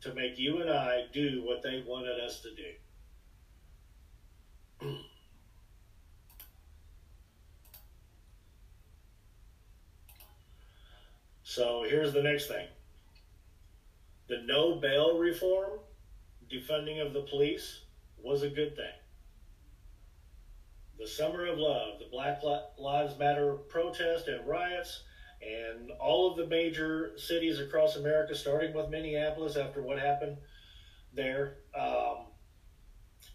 to 0.00 0.14
make 0.14 0.38
you 0.38 0.60
and 0.60 0.70
I 0.70 1.04
do 1.12 1.42
what 1.44 1.62
they 1.62 1.84
wanted 1.86 2.18
us 2.20 2.40
to 2.40 2.54
do. 2.54 2.72
So 11.54 11.84
here's 11.86 12.14
the 12.14 12.22
next 12.22 12.48
thing 12.48 12.66
the 14.26 14.42
no 14.46 14.76
bail 14.76 15.18
reform, 15.18 15.80
defunding 16.50 17.04
of 17.04 17.12
the 17.12 17.26
police, 17.28 17.82
was 18.16 18.42
a 18.42 18.48
good 18.48 18.74
thing. 18.74 18.94
The 20.98 21.06
Summer 21.06 21.44
of 21.44 21.58
Love, 21.58 21.98
the 21.98 22.08
Black 22.10 22.40
Lives 22.78 23.18
Matter 23.18 23.52
protest 23.68 24.28
and 24.28 24.48
riots, 24.48 25.02
and 25.42 25.90
all 26.00 26.30
of 26.30 26.38
the 26.38 26.46
major 26.46 27.12
cities 27.18 27.60
across 27.60 27.96
America, 27.96 28.34
starting 28.34 28.72
with 28.72 28.88
Minneapolis 28.88 29.56
after 29.56 29.82
what 29.82 29.98
happened 29.98 30.38
there 31.12 31.58
um, 31.78 32.28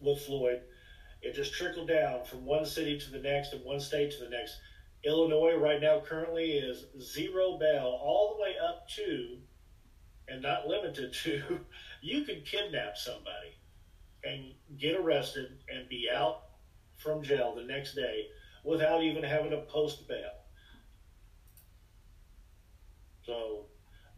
with 0.02 0.22
Floyd, 0.22 0.62
it 1.22 1.36
just 1.36 1.54
trickled 1.54 1.88
down 1.88 2.26
from 2.26 2.46
one 2.46 2.66
city 2.66 3.00
to 3.00 3.12
the 3.12 3.20
next 3.20 3.54
and 3.54 3.64
one 3.64 3.80
state 3.80 4.10
to 4.14 4.24
the 4.24 4.30
next. 4.32 4.58
Illinois 5.06 5.56
right 5.56 5.82
now 5.82 6.02
currently 6.06 6.52
is 6.52 6.86
zero 7.02 7.58
bail 7.60 8.00
all 8.02 8.36
the 8.36 8.42
way 8.42 8.56
up 8.58 8.88
to, 8.90 9.38
and 10.28 10.42
not 10.42 10.68
limited 10.68 11.14
to, 11.14 11.60
you 12.02 12.24
could 12.24 12.46
kidnap 12.46 12.98
somebody 12.98 13.58
and 14.24 14.54
get 14.78 14.96
arrested 14.96 15.58
and 15.74 15.88
be 15.88 16.10
out 16.14 16.44
from 16.98 17.24
jail 17.24 17.56
the 17.56 17.64
next 17.64 17.96
day 17.96 18.28
without 18.64 19.04
even 19.04 19.24
having 19.24 19.52
to 19.52 19.62
post 19.62 20.08
bail. 20.08 20.32
So 23.26 23.66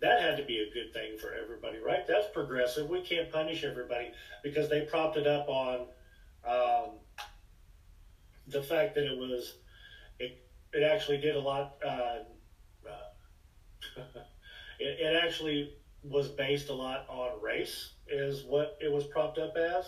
that 0.02 0.22
had 0.22 0.38
to 0.38 0.44
be 0.44 0.60
a 0.60 0.74
good 0.74 0.94
thing 0.94 1.18
for 1.18 1.34
everybody, 1.34 1.80
right? 1.80 2.08
That's 2.08 2.28
progressive. 2.34 2.90
We 2.90 3.02
can't 3.02 3.32
punish 3.32 3.64
everybody 3.64 4.12
because 4.44 4.70
they 4.70 4.82
propped 4.82 5.18
it 5.18 5.28
up 5.28 5.50
on 5.50 5.88
um, 6.48 6.92
the 8.48 8.64
fact 8.64 8.96
that 8.96 9.06
it 9.06 9.18
was 9.18 9.56
it 10.74 10.84
actually 10.84 11.18
did 11.18 11.36
a 11.36 11.40
lot. 11.40 11.76
Uh, 11.86 12.24
uh, 12.88 13.98
it, 14.80 15.00
it 15.00 15.24
actually 15.24 15.74
was 16.04 16.30
based 16.30 16.70
a 16.70 16.74
lot 16.74 17.06
on 17.10 17.42
race, 17.42 17.94
is 18.08 18.44
what 18.44 18.78
it 18.80 18.92
was 18.92 19.06
propped 19.06 19.38
up 19.38 19.56
as. 19.58 19.86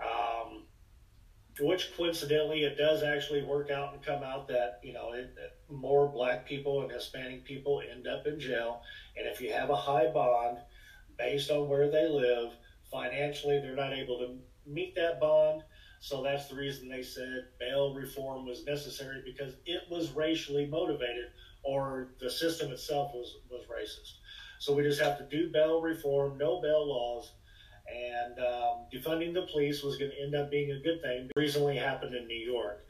Um, 0.00 0.62
which 1.60 1.94
coincidentally, 1.96 2.64
it 2.64 2.78
does 2.78 3.02
actually 3.02 3.42
work 3.42 3.70
out 3.70 3.92
and 3.92 4.02
come 4.02 4.22
out 4.22 4.48
that 4.48 4.80
you 4.82 4.92
know 4.92 5.12
it, 5.12 5.36
more 5.68 6.08
black 6.08 6.46
people 6.46 6.82
and 6.82 6.90
Hispanic 6.90 7.44
people 7.44 7.82
end 7.90 8.06
up 8.06 8.26
in 8.26 8.40
jail, 8.40 8.82
and 9.16 9.26
if 9.26 9.40
you 9.40 9.52
have 9.52 9.70
a 9.70 9.76
high 9.76 10.10
bond 10.10 10.58
based 11.18 11.50
on 11.50 11.68
where 11.68 11.90
they 11.90 12.08
live, 12.08 12.52
financially 12.90 13.60
they're 13.60 13.76
not 13.76 13.92
able 13.92 14.18
to 14.18 14.38
meet 14.66 14.94
that 14.94 15.20
bond. 15.20 15.62
So 16.00 16.22
that's 16.22 16.48
the 16.48 16.56
reason 16.56 16.88
they 16.88 17.02
said 17.02 17.44
bail 17.58 17.94
reform 17.94 18.46
was 18.46 18.64
necessary 18.64 19.22
because 19.24 19.54
it 19.66 19.82
was 19.90 20.12
racially 20.12 20.66
motivated, 20.66 21.26
or 21.62 22.08
the 22.18 22.30
system 22.30 22.72
itself 22.72 23.12
was 23.14 23.36
was 23.50 23.66
racist. 23.66 24.14
So 24.58 24.74
we 24.74 24.82
just 24.82 25.00
have 25.00 25.18
to 25.18 25.24
do 25.24 25.52
bail 25.52 25.82
reform, 25.82 26.38
no 26.38 26.60
bail 26.60 26.88
laws, 26.88 27.32
and 27.86 28.38
um, 28.38 28.86
defunding 28.92 29.34
the 29.34 29.46
police 29.52 29.82
was 29.82 29.98
going 29.98 30.10
to 30.10 30.22
end 30.22 30.34
up 30.34 30.50
being 30.50 30.70
a 30.70 30.80
good 30.80 31.02
thing. 31.02 31.26
It 31.26 31.32
recently 31.38 31.76
happened 31.76 32.14
in 32.14 32.26
New 32.26 32.34
York. 32.34 32.86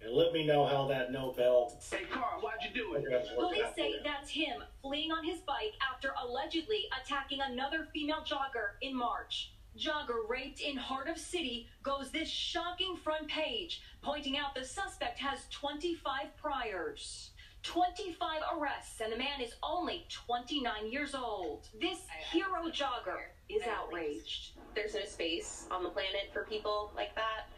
And 0.00 0.14
let 0.14 0.32
me 0.32 0.46
know 0.46 0.66
how 0.66 0.86
that 0.86 1.10
no 1.10 1.32
bail. 1.36 1.76
Hey, 1.90 2.04
Carl, 2.12 2.40
why'd 2.40 2.58
you 2.62 2.70
do 2.72 2.94
it? 2.94 3.34
Police 3.34 3.66
say 3.76 3.94
that's 4.04 4.30
him 4.30 4.62
fleeing 4.82 5.10
on 5.10 5.24
his 5.24 5.40
bike 5.40 5.72
after 5.92 6.12
allegedly 6.22 6.84
attacking 7.02 7.40
another 7.40 7.88
female 7.92 8.22
jogger 8.24 8.78
in 8.82 8.96
March. 8.96 9.52
Jogger 9.76 10.28
raped 10.28 10.60
in 10.60 10.76
heart 10.76 11.08
of 11.08 11.18
city 11.18 11.68
goes 11.82 12.10
this 12.10 12.28
shocking 12.28 12.96
front 12.96 13.28
page, 13.28 13.82
pointing 14.02 14.38
out 14.38 14.54
the 14.54 14.64
suspect 14.64 15.18
has 15.18 15.46
25 15.50 16.36
priors. 16.36 17.30
25 17.62 18.42
arrests, 18.56 19.00
and 19.00 19.12
the 19.12 19.16
man 19.16 19.40
is 19.40 19.54
only 19.62 20.06
29 20.08 20.90
years 20.90 21.16
old. 21.16 21.68
This 21.80 21.98
hero 22.30 22.70
jogger 22.70 23.32
is 23.48 23.62
outraged. 23.66 24.52
There's 24.76 24.94
no 24.94 25.04
space 25.04 25.66
on 25.72 25.82
the 25.82 25.88
planet 25.88 26.30
for 26.32 26.44
people 26.44 26.92
like 26.94 27.14
that. 27.16 27.48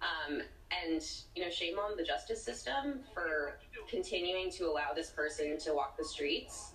Um, 0.00 0.40
and, 0.70 1.02
you 1.34 1.44
know, 1.44 1.50
shame 1.50 1.78
on 1.78 1.98
the 1.98 2.02
justice 2.02 2.42
system 2.42 3.00
for 3.12 3.58
continuing 3.90 4.50
to 4.52 4.64
allow 4.64 4.94
this 4.94 5.10
person 5.10 5.58
to 5.58 5.74
walk 5.74 5.98
the 5.98 6.04
streets. 6.04 6.72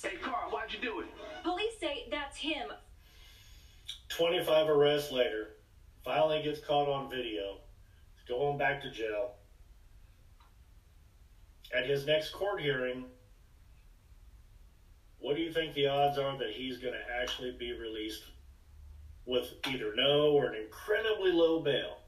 Hey, 0.00 0.16
Carl, 0.22 0.52
why'd 0.52 0.72
you 0.72 0.80
do 0.80 1.00
it? 1.00 1.06
Police 1.42 1.74
say 1.80 2.06
that's 2.08 2.36
him 2.36 2.68
25 4.08 4.68
arrests 4.68 5.12
later, 5.12 5.48
finally 6.04 6.42
gets 6.42 6.60
caught 6.60 6.88
on 6.88 7.10
video, 7.10 7.58
going 8.26 8.58
back 8.58 8.82
to 8.82 8.90
jail. 8.90 9.32
At 11.74 11.86
his 11.86 12.06
next 12.06 12.30
court 12.30 12.60
hearing, 12.60 13.04
what 15.18 15.36
do 15.36 15.42
you 15.42 15.52
think 15.52 15.74
the 15.74 15.88
odds 15.88 16.18
are 16.18 16.38
that 16.38 16.50
he's 16.50 16.78
going 16.78 16.94
to 16.94 17.20
actually 17.20 17.52
be 17.52 17.72
released 17.78 18.22
with 19.26 19.52
either 19.70 19.94
no 19.94 20.30
or 20.32 20.46
an 20.46 20.62
incredibly 20.62 21.32
low 21.32 21.60
bail? 21.60 21.98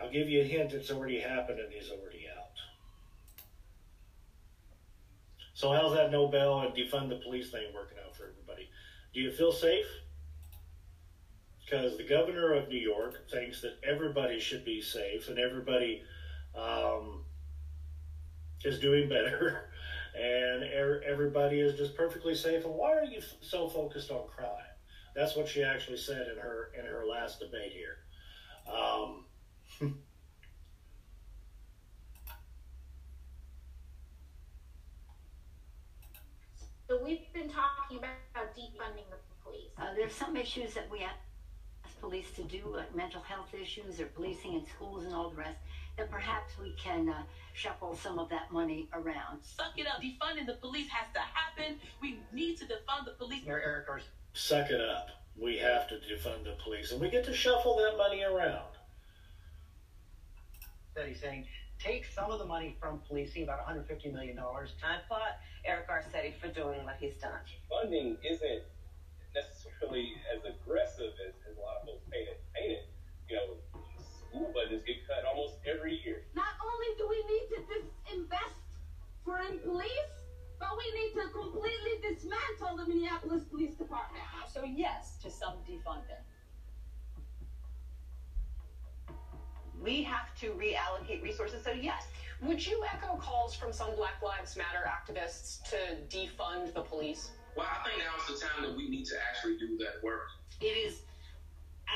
I'll 0.00 0.10
give 0.10 0.28
you 0.28 0.40
a 0.40 0.44
hint 0.44 0.72
it's 0.72 0.90
already 0.90 1.20
happened 1.20 1.60
and 1.60 1.72
he's 1.72 1.90
already 1.90 2.26
out. 2.34 2.44
So, 5.52 5.72
how's 5.72 5.94
that 5.94 6.12
no 6.12 6.28
bail 6.28 6.60
and 6.60 6.72
defund 6.72 7.08
the 7.08 7.16
police 7.16 7.50
thing 7.50 7.66
working 7.74 7.98
out 8.06 8.16
for 8.16 8.22
everybody? 8.22 8.70
Do 9.12 9.20
you 9.20 9.32
feel 9.32 9.52
safe? 9.52 9.86
Because 11.68 11.96
the 11.98 12.04
governor 12.04 12.54
of 12.54 12.68
New 12.68 12.78
York 12.78 13.28
thinks 13.30 13.60
that 13.60 13.78
everybody 13.86 14.40
should 14.40 14.64
be 14.64 14.80
safe 14.80 15.28
and 15.28 15.38
everybody 15.38 16.02
um, 16.54 17.24
is 18.64 18.78
doing 18.80 19.08
better 19.08 19.70
and 20.14 20.62
er- 20.62 21.02
everybody 21.06 21.60
is 21.60 21.76
just 21.76 21.94
perfectly 21.94 22.34
safe. 22.34 22.64
And 22.64 22.74
why 22.74 22.92
are 22.96 23.04
you 23.04 23.18
f- 23.18 23.34
so 23.42 23.68
focused 23.68 24.10
on 24.10 24.26
crime? 24.28 24.48
That's 25.14 25.36
what 25.36 25.48
she 25.48 25.62
actually 25.62 25.98
said 25.98 26.26
in 26.32 26.38
her 26.38 26.70
in 26.78 26.86
her 26.86 27.04
last 27.06 27.40
debate 27.40 27.72
here. 27.72 27.98
Um, 28.72 29.24
So 36.88 36.98
we've 37.04 37.30
been 37.34 37.50
talking 37.50 37.98
about 37.98 38.54
defunding 38.56 39.04
the 39.10 39.18
police. 39.44 39.68
Uh, 39.76 39.92
there's 39.94 40.14
some 40.14 40.36
issues 40.36 40.72
that 40.72 40.90
we 40.90 41.00
ask 41.00 41.16
police 42.00 42.30
to 42.36 42.42
do, 42.42 42.62
like 42.76 42.94
mental 42.94 43.22
health 43.22 43.54
issues 43.54 44.00
or 44.00 44.06
policing 44.06 44.54
in 44.54 44.66
schools 44.66 45.04
and 45.04 45.14
all 45.14 45.30
the 45.30 45.36
rest, 45.36 45.58
that 45.96 46.10
perhaps 46.10 46.52
we 46.60 46.72
can 46.82 47.08
uh, 47.08 47.22
shuffle 47.52 47.96
some 47.96 48.18
of 48.18 48.28
that 48.30 48.52
money 48.52 48.88
around. 48.92 49.40
Suck 49.42 49.72
it 49.76 49.86
up. 49.86 50.00
Defunding 50.00 50.46
the 50.46 50.54
police 50.60 50.88
has 50.88 51.12
to 51.14 51.20
happen. 51.20 51.76
We 52.00 52.18
need 52.32 52.56
to 52.58 52.64
defund 52.64 53.04
the 53.04 53.12
police. 53.18 53.44
Mayor 53.44 53.60
Eric 53.64 53.88
Garcetti. 53.88 54.08
Suck 54.32 54.70
it 54.70 54.80
up. 54.80 55.08
We 55.36 55.58
have 55.58 55.88
to 55.88 55.94
defund 55.94 56.44
the 56.44 56.56
police, 56.62 56.92
and 56.92 57.00
we 57.00 57.10
get 57.10 57.24
to 57.24 57.34
shuffle 57.34 57.76
that 57.76 57.96
money 57.96 58.22
around. 58.22 58.66
That 60.94 61.06
he's 61.06 61.20
saying, 61.20 61.46
take 61.78 62.06
some 62.06 62.30
of 62.30 62.40
the 62.40 62.44
money 62.44 62.76
from 62.80 63.00
policing, 63.06 63.44
about 63.44 63.58
150 63.58 64.10
million 64.10 64.36
dollars. 64.36 64.70
I 64.84 64.96
applaud 64.96 65.22
Eric 65.64 65.88
Garcetti 65.88 66.34
for 66.40 66.48
doing 66.48 66.84
what 66.84 66.96
he's 66.98 67.14
done. 67.14 67.38
Funding 67.68 68.16
isn't 68.24 68.62
necessarily 69.34 70.12
as 70.34 70.42
aggressive 70.44 71.12
as, 71.26 71.34
as 72.12 72.20
a 72.20 72.24
lot 72.24 72.28
of 72.28 72.28
folks 72.28 72.28
paint 72.28 72.28
it. 72.28 72.40
Paint 72.54 72.72
it. 72.72 72.88
You 73.28 73.36
know, 73.36 73.46
school 74.30 74.52
budgets 74.54 74.84
get 74.84 75.06
cut 75.06 75.24
almost 75.24 75.56
every 75.66 76.00
year. 76.04 76.22
Not 76.34 76.54
only 76.62 76.86
do 76.96 77.08
we 77.08 77.20
need 77.28 77.48
to 77.54 77.58
disinvest 77.68 78.54
for 79.24 79.38
in 79.40 79.58
police, 79.58 80.12
but 80.58 80.70
we 80.76 81.00
need 81.00 81.14
to 81.14 81.28
completely 81.28 82.00
dismantle 82.02 82.76
the 82.76 82.86
Minneapolis 82.86 83.44
Police 83.44 83.74
Department. 83.74 84.24
So 84.52 84.64
yes 84.64 85.16
to 85.22 85.30
some 85.30 85.54
defunding. 85.68 86.24
We 89.80 90.02
have 90.02 90.34
to 90.40 90.50
reallocate 90.50 91.22
resources. 91.22 91.62
So 91.62 91.70
yes, 91.70 92.08
Would 92.40 92.64
you 92.64 92.84
echo 92.92 93.16
calls 93.16 93.54
from 93.54 93.72
some 93.72 93.96
Black 93.96 94.22
Lives 94.22 94.56
Matter 94.56 94.86
activists 94.86 95.62
to 95.70 95.76
defund 96.08 96.72
the 96.72 96.82
police? 96.82 97.30
Well, 97.56 97.66
I 97.68 97.88
think 97.88 97.98
now 97.98 98.14
is 98.16 98.40
the 98.40 98.46
time 98.46 98.62
that 98.62 98.76
we 98.76 98.88
need 98.88 99.04
to 99.06 99.16
actually 99.28 99.58
do 99.58 99.76
that 99.78 100.02
work. 100.04 100.28
It 100.60 100.66
is 100.66 101.02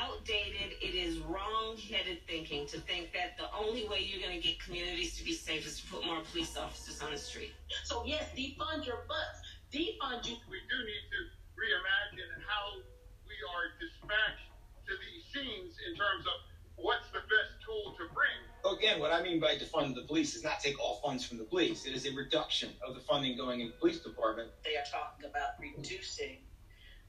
outdated. 0.01 0.77
It 0.81 0.95
is 0.95 1.19
wrong-headed 1.19 2.19
thinking 2.27 2.65
to 2.67 2.79
think 2.81 3.11
that 3.13 3.37
the 3.37 3.49
only 3.53 3.87
way 3.87 3.99
you're 4.01 4.21
going 4.21 4.39
to 4.39 4.41
get 4.41 4.59
communities 4.59 5.17
to 5.17 5.23
be 5.23 5.33
safe 5.33 5.65
is 5.65 5.81
to 5.81 5.87
put 5.87 6.05
more 6.05 6.21
police 6.31 6.57
officers 6.57 7.01
on 7.01 7.11
the 7.11 7.17
street. 7.17 7.53
So 7.83 8.03
yes, 8.05 8.23
defund 8.35 8.85
your 8.85 9.05
butts. 9.07 9.39
Defund 9.71 10.25
you. 10.25 10.37
We 10.49 10.59
do 10.69 10.77
need 10.85 11.05
to 11.13 11.19
reimagine 11.57 12.41
how 12.47 12.81
we 13.25 13.35
are 13.53 13.73
dispatched 13.79 14.49
to 14.87 14.93
these 14.97 15.23
scenes 15.31 15.75
in 15.89 15.95
terms 15.95 16.25
of 16.25 16.33
what's 16.75 17.07
the 17.09 17.21
best 17.29 17.61
tool 17.65 17.95
to 17.97 18.05
bring. 18.13 18.77
Again, 18.77 18.99
what 18.99 19.11
I 19.11 19.21
mean 19.21 19.39
by 19.39 19.55
defund 19.55 19.95
the 19.95 20.01
police 20.03 20.35
is 20.35 20.43
not 20.43 20.59
take 20.59 20.79
all 20.79 20.99
funds 21.03 21.25
from 21.25 21.37
the 21.37 21.43
police. 21.43 21.85
It 21.85 21.93
is 21.93 22.05
a 22.05 22.13
reduction 22.15 22.69
of 22.85 22.95
the 22.95 23.01
funding 23.01 23.37
going 23.37 23.61
in 23.61 23.67
the 23.67 23.73
police 23.73 23.99
department. 23.99 24.49
They 24.63 24.75
are 24.75 24.87
talking 24.89 25.29
about 25.29 25.59
reducing 25.59 26.37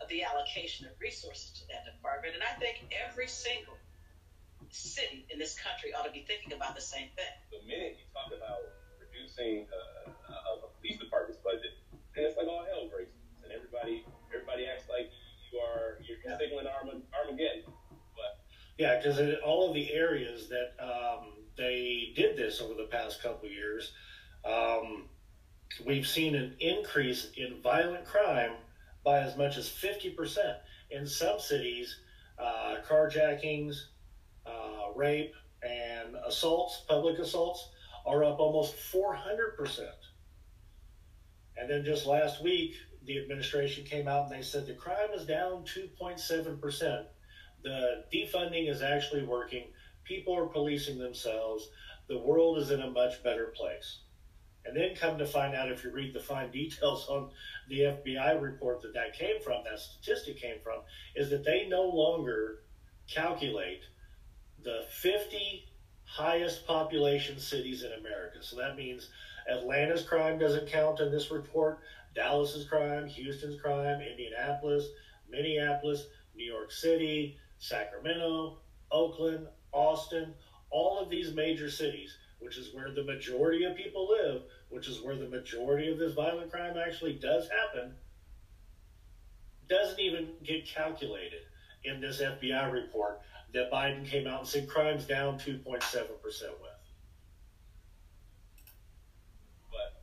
the 0.08 0.22
allocation 0.24 0.86
of 0.86 0.92
resources 1.00 1.50
to 1.60 1.62
that 1.68 1.84
department, 1.84 2.34
and 2.34 2.42
I 2.42 2.58
think 2.58 2.92
every 2.92 3.28
single 3.28 3.76
city 4.70 5.26
in 5.30 5.38
this 5.38 5.54
country 5.58 5.94
ought 5.94 6.04
to 6.04 6.12
be 6.12 6.24
thinking 6.26 6.52
about 6.52 6.74
the 6.74 6.82
same 6.82 7.08
thing. 7.14 7.34
The 7.52 7.62
minute 7.66 7.96
you 7.98 8.06
talk 8.12 8.32
about 8.34 8.58
reducing 8.98 9.66
uh, 9.70 10.10
a, 10.10 10.66
a 10.66 10.68
police 10.80 10.98
department's 10.98 11.40
budget, 11.42 11.78
then 12.14 12.24
it's 12.24 12.36
like 12.36 12.46
all 12.46 12.64
hell 12.64 12.88
breaks 12.90 13.12
loose, 13.14 13.44
and 13.44 13.52
everybody 13.52 14.04
everybody 14.34 14.66
acts 14.66 14.88
like 14.88 15.10
you 15.52 15.58
are 15.58 16.02
you're 16.02 16.18
signaling 16.38 16.66
Armag- 16.66 17.06
Armageddon. 17.14 17.62
But 18.14 18.42
Yeah, 18.78 18.98
because 18.98 19.18
in 19.18 19.36
all 19.44 19.68
of 19.68 19.74
the 19.74 19.92
areas 19.92 20.48
that 20.48 20.74
um, 20.82 21.32
they 21.56 22.12
did 22.16 22.36
this 22.36 22.60
over 22.60 22.74
the 22.74 22.88
past 22.90 23.22
couple 23.22 23.46
of 23.46 23.52
years, 23.54 23.92
um, 24.44 25.08
we've 25.86 26.06
seen 26.06 26.34
an 26.34 26.56
increase 26.60 27.30
in 27.36 27.60
violent 27.62 28.04
crime 28.04 28.52
by 29.04 29.20
as 29.20 29.36
much 29.36 29.56
as 29.56 29.68
50%. 29.68 30.56
In 30.90 31.06
some 31.06 31.38
cities, 31.38 32.00
uh, 32.38 32.76
carjackings, 32.88 33.76
uh, 34.46 34.92
rape, 34.96 35.34
and 35.62 36.16
assaults, 36.26 36.82
public 36.88 37.18
assaults, 37.18 37.70
are 38.06 38.24
up 38.24 38.38
almost 38.38 38.74
400%. 38.92 39.88
And 41.56 41.70
then 41.70 41.84
just 41.84 42.06
last 42.06 42.42
week, 42.42 42.74
the 43.06 43.18
administration 43.18 43.84
came 43.84 44.08
out 44.08 44.30
and 44.30 44.38
they 44.38 44.42
said 44.42 44.66
the 44.66 44.74
crime 44.74 45.10
is 45.14 45.26
down 45.26 45.64
2.7%. 45.64 47.04
The 47.62 48.04
defunding 48.12 48.68
is 48.68 48.82
actually 48.82 49.24
working. 49.24 49.64
People 50.04 50.36
are 50.36 50.46
policing 50.46 50.98
themselves. 50.98 51.68
The 52.08 52.18
world 52.18 52.58
is 52.58 52.70
in 52.70 52.82
a 52.82 52.90
much 52.90 53.22
better 53.22 53.52
place. 53.56 54.00
And 54.66 54.76
then 54.76 54.94
come 54.94 55.18
to 55.18 55.26
find 55.26 55.54
out 55.54 55.70
if 55.70 55.84
you 55.84 55.90
read 55.90 56.14
the 56.14 56.20
fine 56.20 56.50
details 56.50 57.06
on 57.08 57.30
the 57.68 57.80
FBI 57.80 58.40
report 58.40 58.80
that 58.82 58.94
that 58.94 59.12
came 59.12 59.40
from, 59.42 59.62
that 59.64 59.78
statistic 59.78 60.40
came 60.40 60.56
from, 60.62 60.80
is 61.14 61.30
that 61.30 61.44
they 61.44 61.66
no 61.68 61.82
longer 61.82 62.60
calculate 63.06 63.82
the 64.62 64.86
50 64.90 65.66
highest 66.04 66.66
population 66.66 67.38
cities 67.38 67.82
in 67.82 67.92
America. 67.92 68.38
So 68.40 68.56
that 68.56 68.76
means 68.76 69.10
Atlanta's 69.50 70.02
crime 70.02 70.38
doesn't 70.38 70.68
count 70.68 71.00
in 71.00 71.10
this 71.10 71.30
report, 71.30 71.80
Dallas's 72.14 72.66
crime, 72.66 73.06
Houston's 73.06 73.60
crime, 73.60 74.00
Indianapolis, 74.00 74.86
Minneapolis, 75.28 76.06
New 76.34 76.44
York 76.44 76.72
City, 76.72 77.36
Sacramento, 77.58 78.58
Oakland, 78.90 79.46
Austin, 79.72 80.34
all 80.70 81.00
of 81.00 81.10
these 81.10 81.34
major 81.34 81.70
cities, 81.70 82.16
which 82.44 82.58
is 82.58 82.74
where 82.74 82.90
the 82.90 83.02
majority 83.02 83.64
of 83.64 83.74
people 83.74 84.06
live, 84.06 84.42
which 84.68 84.86
is 84.86 85.00
where 85.00 85.16
the 85.16 85.28
majority 85.28 85.90
of 85.90 85.98
this 85.98 86.12
violent 86.12 86.52
crime 86.52 86.76
actually 86.76 87.14
does 87.14 87.48
happen, 87.48 87.94
doesn't 89.68 89.98
even 89.98 90.28
get 90.44 90.66
calculated 90.66 91.40
in 91.84 92.02
this 92.02 92.20
FBI 92.20 92.70
report 92.70 93.22
that 93.54 93.72
Biden 93.72 94.06
came 94.06 94.26
out 94.26 94.40
and 94.40 94.48
said 94.48 94.68
crime's 94.68 95.06
down 95.06 95.38
2.7% 95.38 95.64
with. 95.64 96.20
but 99.70 100.02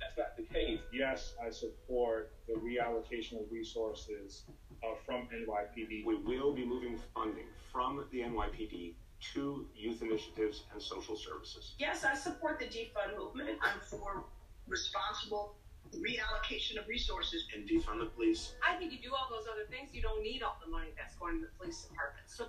that's 0.00 0.18
not 0.18 0.36
the 0.36 0.42
case. 0.42 0.80
Yes, 0.92 1.34
I 1.40 1.50
support 1.50 2.32
the 2.48 2.54
reallocation 2.54 3.40
of 3.40 3.52
resources 3.52 4.42
uh, 4.82 4.94
from 5.06 5.28
NYPD. 5.32 6.04
We 6.04 6.16
will 6.16 6.52
be 6.52 6.66
moving 6.66 6.98
funding 7.14 7.46
from 7.72 8.04
the 8.10 8.20
NYPD 8.20 8.94
to 9.20 9.66
youth 9.74 10.02
initiatives 10.02 10.64
and 10.72 10.80
social 10.80 11.16
services. 11.16 11.74
Yes, 11.78 12.04
I 12.04 12.14
support 12.14 12.58
the 12.58 12.66
defund 12.66 13.16
movement. 13.18 13.58
I'm 13.62 13.80
for 13.80 14.24
responsible 14.68 15.56
reallocation 15.96 16.78
of 16.78 16.86
resources. 16.86 17.44
And 17.54 17.68
defund 17.68 18.00
the 18.00 18.06
police. 18.06 18.52
I 18.66 18.76
think 18.76 18.92
you 18.92 18.98
do 19.02 19.10
all 19.14 19.28
those 19.30 19.46
other 19.50 19.64
things, 19.70 19.90
you 19.92 20.02
don't 20.02 20.22
need 20.22 20.42
all 20.42 20.58
the 20.64 20.70
money 20.70 20.88
that's 20.96 21.16
going 21.16 21.40
to 21.40 21.46
the 21.46 21.52
police 21.58 21.82
department. 21.82 22.26
So 22.28 22.46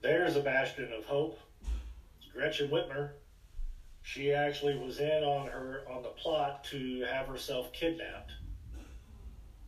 There's 0.00 0.36
a 0.36 0.40
bastion 0.40 0.90
of 0.96 1.04
hope. 1.04 1.38
Gretchen 2.32 2.68
Whitmer. 2.70 3.10
She 4.02 4.32
actually 4.32 4.78
was 4.78 5.00
in 5.00 5.22
on 5.22 5.48
her 5.48 5.82
on 5.90 6.02
the 6.02 6.08
plot 6.10 6.64
to 6.70 7.04
have 7.10 7.26
herself 7.26 7.72
kidnapped. 7.72 8.32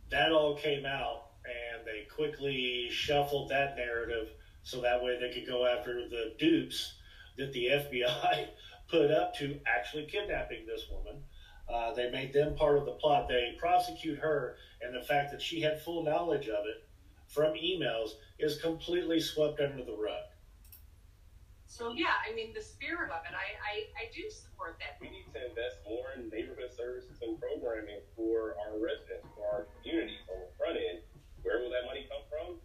That 0.09 0.31
all 0.31 0.55
came 0.55 0.85
out, 0.85 1.27
and 1.45 1.85
they 1.85 2.07
quickly 2.13 2.87
shuffled 2.89 3.49
that 3.49 3.77
narrative 3.77 4.29
so 4.63 4.81
that 4.81 5.03
way 5.03 5.19
they 5.19 5.33
could 5.33 5.47
go 5.47 5.65
after 5.65 6.07
the 6.07 6.33
dupes 6.37 6.95
that 7.37 7.51
the 7.53 7.65
FBI 7.71 8.47
put 8.87 9.11
up 9.11 9.35
to 9.37 9.59
actually 9.65 10.05
kidnapping 10.05 10.65
this 10.65 10.87
woman. 10.91 11.23
Uh, 11.71 11.93
they 11.93 12.11
made 12.11 12.33
them 12.33 12.55
part 12.55 12.77
of 12.77 12.85
the 12.85 12.91
plot. 12.91 13.29
They 13.29 13.55
prosecute 13.57 14.19
her, 14.19 14.57
and 14.81 14.93
the 14.93 15.05
fact 15.05 15.31
that 15.31 15.41
she 15.41 15.61
had 15.61 15.81
full 15.81 16.03
knowledge 16.03 16.47
of 16.47 16.65
it 16.65 16.83
from 17.27 17.53
emails 17.53 18.11
is 18.39 18.59
completely 18.59 19.19
swept 19.19 19.59
under 19.61 19.83
the 19.83 19.95
rug. 19.95 20.27
So 21.71 21.95
yeah, 21.95 22.19
I 22.27 22.35
mean 22.35 22.51
the 22.51 22.61
spirit 22.61 23.07
of 23.15 23.23
it, 23.23 23.31
I, 23.31 23.55
I, 23.63 23.73
I 23.95 24.03
do 24.11 24.27
support 24.27 24.75
that. 24.83 24.99
We 24.99 25.07
need 25.07 25.31
to 25.31 25.39
invest 25.39 25.79
more 25.87 26.11
in 26.19 26.27
neighborhood 26.27 26.75
services 26.75 27.15
and 27.23 27.39
programming 27.39 28.03
for 28.11 28.59
our 28.59 28.75
residents, 28.75 29.23
for 29.31 29.47
our 29.47 29.61
communities 29.79 30.19
on 30.27 30.43
the 30.43 30.51
front 30.59 30.75
end. 30.75 30.99
Where 31.47 31.63
will 31.63 31.71
that 31.71 31.87
money 31.87 32.05
come 32.11 32.27
from? 32.27 32.60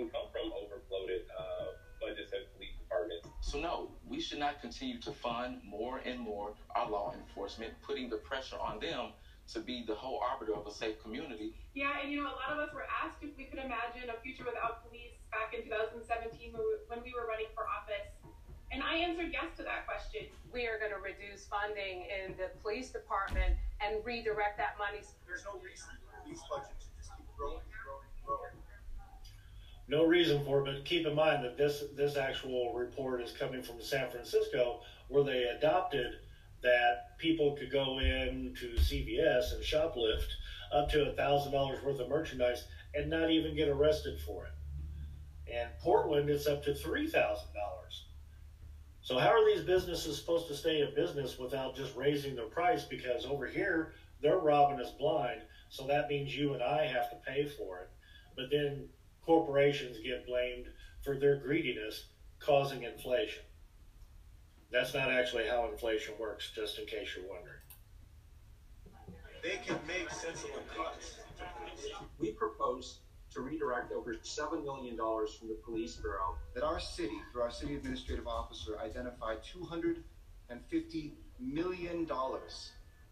Well, 0.00 0.08
it 0.08 0.12
can 0.12 0.20
come 0.20 0.28
from 0.32 0.52
overfloated 0.56 1.28
uh, 1.36 1.76
budgets 2.00 2.32
and 2.32 2.44
police 2.56 2.72
departments. 2.80 3.28
So 3.40 3.60
no, 3.60 3.92
we 4.08 4.20
should 4.20 4.38
not 4.38 4.60
continue 4.60 4.98
to 5.00 5.12
fund 5.12 5.60
more 5.64 6.00
and 6.04 6.18
more 6.18 6.54
our 6.74 6.88
law 6.88 7.12
enforcement, 7.12 7.72
putting 7.82 8.08
the 8.08 8.16
pressure 8.16 8.56
on 8.56 8.80
them 8.80 9.12
to 9.52 9.60
be 9.60 9.84
the 9.86 9.94
whole 9.94 10.22
arbiter 10.24 10.54
of 10.54 10.66
a 10.66 10.72
safe 10.72 11.02
community. 11.02 11.52
Yeah, 11.74 12.00
and 12.00 12.10
you 12.10 12.22
know, 12.22 12.30
a 12.30 12.36
lot 12.38 12.52
of 12.52 12.58
us 12.58 12.72
were 12.72 12.86
asked 12.86 13.20
if 13.20 13.36
we 13.36 13.44
could 13.44 13.58
imagine 13.58 14.08
a 14.08 14.18
future 14.22 14.44
without 14.44 14.86
police 14.86 15.12
back 15.30 15.52
in 15.52 15.64
2017 15.64 16.54
when 16.86 17.02
we 17.02 17.12
were 17.12 17.26
running 17.26 17.50
for 17.54 17.66
office. 17.66 18.08
And 18.70 18.82
I 18.86 19.02
answered 19.02 19.34
yes 19.34 19.50
to 19.58 19.66
that 19.66 19.84
question. 19.84 20.30
We 20.54 20.70
are 20.70 20.78
going 20.78 20.94
to 20.94 21.02
reduce 21.02 21.44
funding 21.50 22.06
in 22.06 22.38
the 22.38 22.54
police 22.62 22.94
department 22.94 23.58
and 23.82 23.98
redirect 24.06 24.56
that 24.62 24.78
money. 24.78 25.02
There's 25.26 25.42
no 25.42 25.58
reason 25.58 25.90
for 26.06 26.22
these 26.22 26.38
budgets 26.46 26.86
to 26.86 26.90
just 26.94 27.10
keep 27.18 27.26
growing, 27.34 27.66
growing, 27.82 28.06
growing. 28.22 28.59
No 29.90 30.04
reason 30.04 30.44
for 30.44 30.60
it, 30.60 30.66
but 30.66 30.84
keep 30.84 31.04
in 31.04 31.16
mind 31.16 31.44
that 31.44 31.58
this 31.58 31.82
this 31.96 32.16
actual 32.16 32.72
report 32.74 33.20
is 33.22 33.32
coming 33.32 33.60
from 33.60 33.82
San 33.82 34.08
Francisco, 34.08 34.82
where 35.08 35.24
they 35.24 35.42
adopted 35.42 36.12
that 36.62 37.18
people 37.18 37.56
could 37.56 37.72
go 37.72 37.98
in 37.98 38.54
to 38.60 38.68
CVS 38.76 39.52
and 39.52 39.64
shoplift 39.64 40.28
up 40.72 40.88
to 40.90 41.10
a 41.10 41.14
thousand 41.14 41.50
dollars 41.50 41.82
worth 41.82 41.98
of 41.98 42.08
merchandise 42.08 42.66
and 42.94 43.10
not 43.10 43.32
even 43.32 43.56
get 43.56 43.66
arrested 43.66 44.20
for 44.20 44.46
it. 44.46 44.52
And 45.52 45.68
Portland, 45.80 46.30
it's 46.30 46.46
up 46.46 46.62
to 46.66 46.74
three 46.74 47.08
thousand 47.08 47.52
dollars. 47.52 48.04
So 49.02 49.18
how 49.18 49.30
are 49.30 49.44
these 49.44 49.64
businesses 49.64 50.16
supposed 50.16 50.46
to 50.46 50.54
stay 50.54 50.82
in 50.82 50.94
business 50.94 51.36
without 51.36 51.74
just 51.74 51.96
raising 51.96 52.36
their 52.36 52.46
price? 52.46 52.84
Because 52.84 53.26
over 53.26 53.48
here 53.48 53.94
they're 54.22 54.38
robbing 54.38 54.78
us 54.78 54.92
blind, 54.92 55.40
so 55.68 55.84
that 55.88 56.08
means 56.08 56.36
you 56.36 56.54
and 56.54 56.62
I 56.62 56.86
have 56.86 57.10
to 57.10 57.16
pay 57.26 57.46
for 57.46 57.80
it. 57.80 57.90
But 58.36 58.50
then 58.52 58.88
corporations 59.30 59.96
get 60.02 60.26
blamed 60.26 60.66
for 61.04 61.16
their 61.16 61.36
greediness 61.36 62.06
causing 62.40 62.82
inflation. 62.82 63.44
That's 64.72 64.92
not 64.92 65.08
actually 65.08 65.46
how 65.46 65.70
inflation 65.70 66.14
works, 66.18 66.50
just 66.52 66.80
in 66.80 66.86
case 66.86 67.10
you're 67.14 67.28
wondering. 67.28 67.62
They 69.40 69.60
can 69.64 69.78
make 69.86 70.10
sensible 70.10 70.58
cuts. 70.76 71.14
We 72.18 72.32
propose 72.32 72.98
to 73.32 73.40
redirect 73.42 73.92
over 73.92 74.14
$7 74.14 74.64
million 74.64 74.96
from 74.96 75.46
the 75.46 75.58
police 75.64 75.94
bureau. 75.94 76.34
That 76.56 76.64
our 76.64 76.80
city, 76.80 77.20
through 77.30 77.42
our 77.42 77.52
city 77.52 77.76
administrative 77.76 78.26
officer, 78.26 78.80
identified 78.80 79.38
$250 79.44 81.12
million 81.38 82.08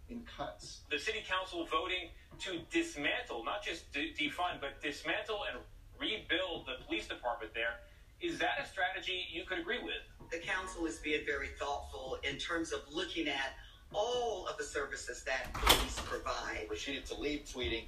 in 0.08 0.22
cuts. 0.36 0.80
The 0.90 0.98
city 0.98 1.22
council 1.28 1.64
voting 1.64 2.08
to 2.40 2.58
dismantle, 2.72 3.44
not 3.44 3.62
just 3.62 3.92
de- 3.92 4.12
defund, 4.14 4.60
but 4.60 4.82
dismantle 4.82 5.42
and 5.52 5.60
rebuild 6.00 6.66
the 6.66 6.84
police 6.86 7.08
department 7.08 7.52
there. 7.54 7.80
Is 8.20 8.38
that 8.38 8.58
a 8.62 8.66
strategy 8.66 9.26
you 9.32 9.44
could 9.44 9.58
agree 9.58 9.82
with? 9.82 10.02
the 10.30 10.38
council 10.38 10.86
is 10.86 10.96
being 10.98 11.24
very 11.24 11.48
thoughtful 11.58 12.18
in 12.28 12.36
terms 12.36 12.72
of 12.72 12.80
looking 12.92 13.28
at 13.28 13.56
all 13.94 14.46
of 14.46 14.58
the 14.58 14.64
services 14.64 15.24
that 15.24 15.52
police 15.54 15.98
provide. 16.04 16.68
Rashida 16.70 17.08
Tlaib 17.08 17.50
tweeting, 17.50 17.84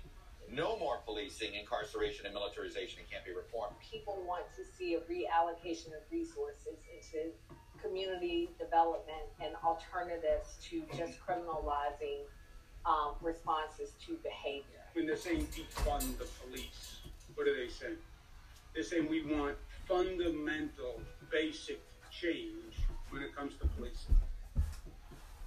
no 0.51 0.79
more 0.79 0.99
policing, 1.05 1.55
incarceration, 1.55 2.27
and 2.27 2.35
militarization 2.35 2.99
It 3.01 3.11
can't 3.11 3.25
be 3.25 3.33
reformed. 3.33 3.77
People 3.79 4.25
want 4.27 4.45
to 4.57 4.65
see 4.65 4.95
a 4.95 5.01
reallocation 5.01 5.89
of 5.89 6.03
resources 6.11 6.81
into 6.91 7.31
community 7.83 8.51
development 8.59 9.31
and 9.41 9.55
alternatives 9.65 10.57
to 10.71 10.83
just 10.97 11.21
criminalizing 11.21 12.25
um, 12.85 13.15
responses 13.21 13.93
to 14.07 14.17
behavior. 14.25 14.81
When 14.95 15.07
they're 15.07 15.17
saying 15.17 15.47
defund 15.53 16.19
the 16.19 16.27
police, 16.43 17.00
what 17.41 17.49
are 17.49 17.57
they 17.57 17.73
saying? 17.73 17.97
They're 18.75 18.83
saying 18.83 19.09
we 19.09 19.25
want 19.25 19.57
fundamental, 19.89 21.01
basic 21.33 21.81
change 22.11 22.75
when 23.09 23.23
it 23.23 23.35
comes 23.35 23.55
to 23.63 23.67
policing. 23.69 24.15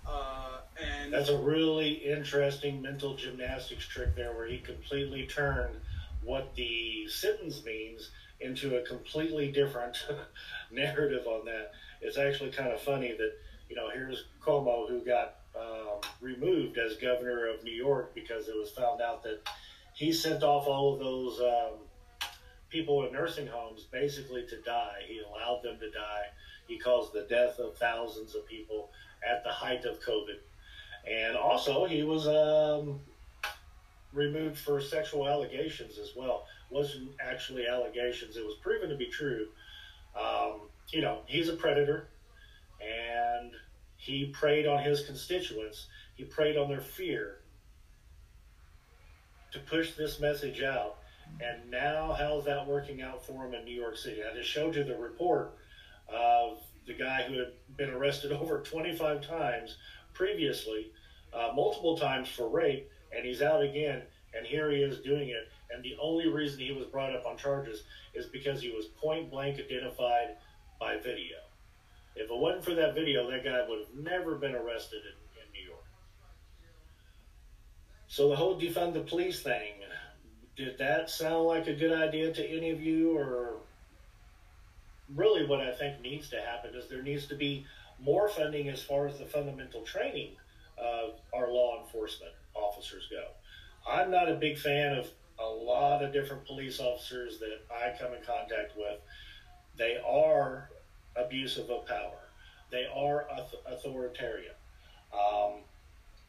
Uh, 0.03 0.62
and 0.84 1.13
that's 1.13 1.29
a 1.29 1.38
really 1.38 1.91
interesting 1.91 2.82
mental 2.82 3.13
gymnastics 3.13 3.88
trick 3.88 4.15
there, 4.15 4.34
where 4.34 4.47
he 4.47 4.58
completely 4.58 5.27
turned 5.27 5.75
what 6.23 6.56
the 6.56 7.08
sentence 7.10 7.63
means 7.63 8.10
into 8.41 8.75
a 8.77 8.82
completely 8.82 9.51
different 9.51 9.95
narrative 10.71 11.27
on 11.27 11.45
that. 11.45 11.73
It's 12.01 12.17
actually 12.17 12.49
kind 12.49 12.71
of 12.71 12.82
funny 12.82 13.12
that 13.12 13.34
you 13.69 13.75
know 13.75 13.91
here's 13.93 14.25
Cuomo 14.43 14.89
who 14.89 14.99
got 15.01 15.36
um, 15.56 16.01
removed 16.21 16.79
as 16.79 16.97
governor 16.97 17.45
of 17.53 17.63
New 17.63 17.71
York 17.71 18.15
because 18.15 18.47
it 18.47 18.56
was 18.56 18.71
found 18.71 18.99
out 18.99 19.21
that 19.21 19.47
he 19.93 20.12
sent 20.12 20.43
off 20.43 20.67
all 20.67 20.93
of 20.93 20.99
those 20.99 21.39
um, 21.39 21.79
people 22.69 23.06
in 23.06 23.13
nursing 23.13 23.47
homes 23.47 23.86
basically 23.91 24.45
to 24.47 24.62
die. 24.62 25.01
He 25.08 25.21
allowed 25.21 25.62
them 25.63 25.79
to 25.79 25.89
die 25.91 26.27
he 26.67 26.77
caused 26.77 27.13
the 27.13 27.25
death 27.29 27.60
of 27.60 27.77
thousands 27.77 28.36
of 28.36 28.47
people 28.47 28.89
at 29.27 29.43
the 29.43 29.49
height 29.49 29.86
of 29.86 29.99
COVID. 30.01 30.38
And 31.10 31.36
also, 31.36 31.86
he 31.86 32.03
was 32.03 32.27
um, 32.27 32.99
removed 34.13 34.58
for 34.58 34.79
sexual 34.79 35.27
allegations 35.27 35.97
as 35.97 36.15
well. 36.15 36.45
Wasn't 36.69 37.10
actually 37.19 37.67
allegations, 37.67 38.38
it 38.38 38.45
was 38.45 38.56
proven 38.62 38.89
to 38.89 38.95
be 38.95 39.08
true. 39.08 39.47
Um, 40.19 40.62
you 40.89 41.01
know, 41.01 41.19
he's 41.25 41.49
a 41.49 41.56
predator, 41.56 42.08
and 42.82 43.51
he 43.97 44.27
preyed 44.27 44.65
on 44.65 44.84
his 44.84 45.06
constituents, 45.06 45.88
he 46.15 46.23
preyed 46.23 46.58
on 46.58 46.69
their 46.69 46.82
fear 46.82 47.38
to 49.54 49.60
push 49.60 49.94
this 49.94 50.20
message 50.20 50.62
out. 50.62 50.98
And 51.39 51.70
now, 51.72 52.16
how's 52.18 52.46
that 52.46 52.68
working 52.68 53.02
out 53.02 53.26
for 53.26 53.46
him 53.46 53.54
in 53.54 53.63
New 53.66 53.74
York 53.74 53.98
City? 53.98 54.22
I 54.24 54.36
just 54.36 54.50
showed 54.50 54.76
you 54.76 54.84
the 54.84 54.98
report 54.98 55.56
of 56.08 56.60
the 56.86 56.94
guy 56.94 57.24
who 57.24 57.39
had 57.39 57.54
been 57.78 57.89
arrested 57.89 58.32
over 58.34 58.60
25 58.60 59.26
times 59.26 59.78
previously, 60.13 60.92
uh, 61.34 61.52
multiple 61.56 61.98
times 61.98 62.30
for 62.30 62.50
rape, 62.50 62.89
and 63.16 63.26
he's 63.26 63.42
out 63.42 63.62
again, 63.62 64.02
and 64.36 64.46
here 64.46 64.72
he 64.72 64.78
is 64.78 65.00
doing 65.00 65.30
it. 65.30 65.50
And 65.72 65.84
the 65.84 65.96
only 66.02 66.28
reason 66.28 66.60
he 66.60 66.72
was 66.72 66.86
brought 66.86 67.16
up 67.16 67.26
on 67.26 67.38
charges 67.38 67.84
is 68.13 68.28
because 68.28 68.62
he 68.62 68.70
was 68.70 68.86
point 68.86 69.32
blank 69.32 69.60
identified 69.60 70.36
by 70.80 70.98
video. 70.98 71.38
If 72.16 72.30
it 72.30 72.38
wasn't 72.38 72.63
for 72.63 72.76
that 72.76 72.94
video, 72.94 73.30
that 73.30 73.44
guy 73.44 73.68
would 73.68 73.80
have 73.80 73.96
never 73.96 74.36
been 74.36 74.54
arrested. 74.54 75.02
So 78.13 78.30
the 78.30 78.36
whole 78.36 78.62
defund 78.62 78.93
the 78.93 78.99
police 78.99 79.41
thing, 79.41 79.73
did 80.56 80.78
that 80.78 81.10
sound 81.10 81.45
like 81.45 81.65
a 81.65 81.73
good 81.73 81.99
idea 81.99 82.32
to 82.32 82.47
any 82.47 82.69
of 82.69 82.80
you, 82.80 83.17
or 83.17 83.56
really 85.15 85.47
what 85.47 85.62
I 85.62 85.71
think 85.71 85.99
needs 85.99 86.30
to 86.30 86.39
happen 86.39 86.76
is 86.76 86.88
there 86.88 87.02
needs 87.02 87.26
to 87.26 87.36
be 87.36 87.65
more 87.99 88.30
funding 88.30 88.69
as 88.69 88.84
far 88.84 89.08
as 89.08 89.17
the 89.17 89.26
fundamental 89.26 89.82
training 89.82 90.34
of 90.78 91.15
our 91.34 91.52
law 91.52 91.82
enforcement 91.82 92.34
officers 92.54 93.10
go. 93.10 93.23
I'm 93.89 94.12
not 94.12 94.30
a 94.30 94.36
big 94.36 94.60
fan 94.60 94.95
of 94.95 95.10
a 95.39 95.49
lot 95.49 96.04
of 96.04 96.13
different 96.13 96.45
police 96.45 96.80
officers 96.80 97.39
that 97.39 97.65
I 97.71 97.97
come 97.97 98.13
in 98.13 98.23
contact 98.23 98.78
with. 98.78 98.99
They 99.76 99.97
are 100.08 100.69
abusive 101.15 101.67
of 101.71 101.88
power. 101.88 102.30
They 102.69 102.86
are 102.95 103.26
authoritarian. 103.65 104.54
Um, 105.12 105.62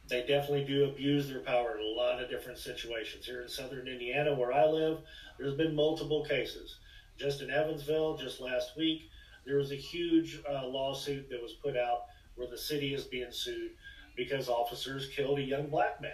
they 0.07 0.21
definitely 0.21 0.65
do 0.65 0.85
abuse 0.85 1.27
their 1.27 1.39
power 1.39 1.77
in 1.77 1.83
a 1.83 1.89
lot 1.89 2.21
of 2.21 2.29
different 2.29 2.59
situations. 2.59 3.25
Here 3.25 3.41
in 3.41 3.49
southern 3.49 3.87
Indiana, 3.87 4.33
where 4.33 4.53
I 4.53 4.65
live, 4.65 4.99
there's 5.37 5.55
been 5.55 5.75
multiple 5.75 6.23
cases 6.25 6.77
just 7.17 7.41
in 7.41 7.49
Evansville, 7.49 8.17
just 8.17 8.41
last 8.41 8.75
week, 8.75 9.09
there 9.45 9.57
was 9.57 9.71
a 9.71 9.75
huge 9.75 10.41
uh, 10.49 10.65
lawsuit 10.67 11.29
that 11.29 11.41
was 11.41 11.53
put 11.53 11.77
out 11.77 12.05
where 12.35 12.47
the 12.47 12.57
city 12.57 12.93
is 12.93 13.05
being 13.05 13.31
sued 13.31 13.71
because 14.15 14.49
officers 14.49 15.09
killed 15.15 15.39
a 15.39 15.43
young 15.43 15.67
black 15.67 16.01
man 16.01 16.11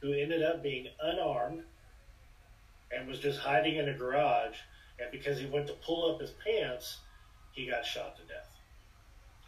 who 0.00 0.12
ended 0.12 0.42
up 0.42 0.62
being 0.62 0.86
unarmed 1.02 1.62
and 2.92 3.08
was 3.08 3.18
just 3.18 3.40
hiding 3.40 3.76
in 3.76 3.88
a 3.88 3.94
garage. 3.94 4.56
And 5.00 5.10
because 5.10 5.38
he 5.38 5.46
went 5.46 5.66
to 5.68 5.72
pull 5.84 6.12
up 6.12 6.20
his 6.20 6.32
pants, 6.44 6.98
he 7.52 7.66
got 7.68 7.84
shot 7.84 8.16
to 8.16 8.22
death. 8.22 8.50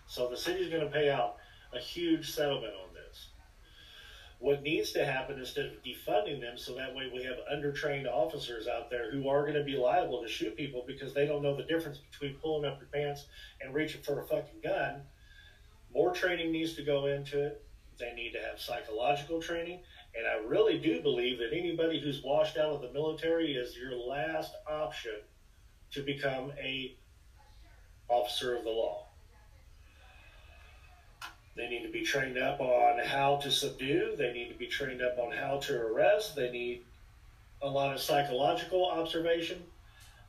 So 0.08 0.28
the 0.28 0.36
city's 0.36 0.70
going 0.70 0.84
to 0.84 0.90
pay 0.90 1.10
out 1.10 1.36
a 1.72 1.78
huge 1.78 2.30
settlement 2.30 2.72
on 2.74 2.94
what 4.38 4.62
needs 4.62 4.92
to 4.92 5.04
happen 5.04 5.38
instead 5.38 5.66
of 5.66 5.82
defunding 5.82 6.40
them, 6.40 6.58
so 6.58 6.74
that 6.74 6.94
way 6.94 7.10
we 7.12 7.24
have 7.24 7.36
undertrained 7.52 8.06
officers 8.06 8.68
out 8.68 8.90
there 8.90 9.10
who 9.10 9.28
are 9.28 9.42
going 9.42 9.54
to 9.54 9.64
be 9.64 9.76
liable 9.76 10.22
to 10.22 10.28
shoot 10.28 10.56
people 10.56 10.84
because 10.86 11.14
they 11.14 11.26
don't 11.26 11.42
know 11.42 11.56
the 11.56 11.62
difference 11.62 11.98
between 11.98 12.36
pulling 12.36 12.70
up 12.70 12.78
your 12.78 12.88
pants 12.88 13.26
and 13.60 13.74
reaching 13.74 14.02
for 14.02 14.20
a 14.20 14.26
fucking 14.26 14.60
gun. 14.62 15.00
More 15.94 16.12
training 16.12 16.52
needs 16.52 16.74
to 16.74 16.82
go 16.82 17.06
into 17.06 17.46
it. 17.46 17.64
They 17.98 18.12
need 18.12 18.32
to 18.32 18.40
have 18.40 18.60
psychological 18.60 19.40
training. 19.40 19.80
And 20.14 20.26
I 20.26 20.46
really 20.46 20.78
do 20.78 21.00
believe 21.00 21.38
that 21.38 21.56
anybody 21.56 22.00
who's 22.00 22.22
washed 22.22 22.58
out 22.58 22.72
of 22.72 22.82
the 22.82 22.92
military 22.92 23.54
is 23.54 23.76
your 23.76 23.94
last 23.94 24.52
option 24.70 25.14
to 25.92 26.02
become 26.02 26.52
a 26.60 26.96
officer 28.08 28.54
of 28.54 28.64
the 28.64 28.70
law. 28.70 29.05
They 31.56 31.68
need 31.68 31.82
to 31.84 31.90
be 31.90 32.02
trained 32.02 32.36
up 32.36 32.60
on 32.60 33.02
how 33.04 33.36
to 33.36 33.50
subdue. 33.50 34.14
They 34.16 34.32
need 34.32 34.48
to 34.48 34.54
be 34.54 34.66
trained 34.66 35.00
up 35.00 35.18
on 35.18 35.32
how 35.32 35.58
to 35.60 35.80
arrest. 35.80 36.36
They 36.36 36.50
need 36.50 36.84
a 37.62 37.68
lot 37.68 37.94
of 37.94 38.00
psychological 38.00 38.84
observation. 38.84 39.62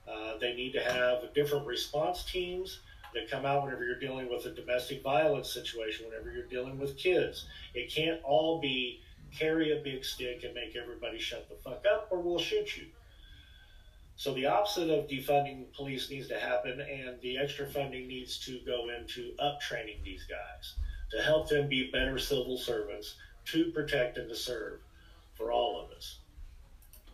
Uh, 0.09 0.37
they 0.39 0.53
need 0.53 0.71
to 0.71 0.81
have 0.81 1.33
different 1.33 1.67
response 1.67 2.23
teams 2.23 2.79
that 3.13 3.29
come 3.29 3.45
out 3.45 3.63
whenever 3.63 3.83
you're 3.83 3.99
dealing 3.99 4.29
with 4.29 4.45
a 4.45 4.51
domestic 4.51 5.03
violence 5.03 5.51
situation, 5.51 6.05
whenever 6.07 6.31
you're 6.31 6.45
dealing 6.45 6.79
with 6.79 6.97
kids. 6.97 7.45
It 7.73 7.91
can't 7.91 8.21
all 8.23 8.61
be 8.61 9.01
carry 9.37 9.77
a 9.77 9.83
big 9.83 10.05
stick 10.05 10.45
and 10.45 10.53
make 10.53 10.77
everybody 10.77 11.19
shut 11.19 11.49
the 11.49 11.55
fuck 11.55 11.83
up 11.91 12.07
or 12.09 12.19
we'll 12.19 12.39
shoot 12.39 12.77
you. 12.77 12.85
So 14.15 14.33
the 14.33 14.45
opposite 14.45 14.89
of 14.89 15.09
defunding 15.09 15.71
police 15.73 16.09
needs 16.09 16.27
to 16.29 16.39
happen, 16.39 16.79
and 16.81 17.21
the 17.21 17.37
extra 17.37 17.67
funding 17.67 18.07
needs 18.07 18.39
to 18.45 18.59
go 18.65 18.89
into 18.89 19.33
up 19.37 19.59
training 19.61 19.97
these 20.03 20.23
guys 20.23 20.73
to 21.11 21.21
help 21.21 21.49
them 21.49 21.67
be 21.67 21.89
better 21.91 22.17
civil 22.17 22.57
servants 22.57 23.15
to 23.45 23.71
protect 23.71 24.17
and 24.17 24.27
to 24.29 24.35
serve 24.35 24.79
for 25.35 25.51
all 25.51 25.79
of 25.79 25.91
us. 25.95 26.19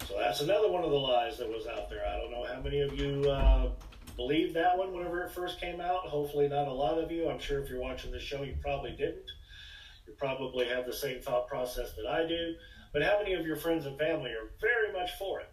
So 0.07 0.17
that's 0.17 0.41
another 0.41 0.69
one 0.69 0.83
of 0.83 0.91
the 0.91 0.99
lies 0.99 1.37
that 1.37 1.47
was 1.47 1.67
out 1.67 1.89
there. 1.89 2.05
I 2.05 2.17
don't 2.17 2.31
know 2.31 2.45
how 2.51 2.59
many 2.61 2.81
of 2.81 2.99
you 2.99 3.29
uh, 3.29 3.69
believed 4.15 4.55
that 4.55 4.77
one 4.77 4.91
whenever 4.93 5.21
it 5.23 5.31
first 5.31 5.59
came 5.61 5.79
out. 5.79 6.07
Hopefully, 6.07 6.47
not 6.47 6.67
a 6.67 6.73
lot 6.73 6.97
of 6.97 7.11
you. 7.11 7.29
I'm 7.29 7.39
sure 7.39 7.59
if 7.59 7.69
you're 7.69 7.79
watching 7.79 8.11
this 8.11 8.23
show, 8.23 8.43
you 8.43 8.55
probably 8.61 8.91
didn't. 8.91 9.29
You 10.07 10.13
probably 10.17 10.67
have 10.67 10.85
the 10.85 10.93
same 10.93 11.21
thought 11.21 11.47
process 11.47 11.93
that 11.93 12.07
I 12.07 12.27
do. 12.27 12.55
But 12.91 13.03
how 13.03 13.17
many 13.19 13.33
of 13.33 13.45
your 13.45 13.55
friends 13.55 13.85
and 13.85 13.97
family 13.97 14.31
are 14.31 14.51
very 14.59 14.91
much 14.91 15.11
for 15.17 15.39
it? 15.39 15.49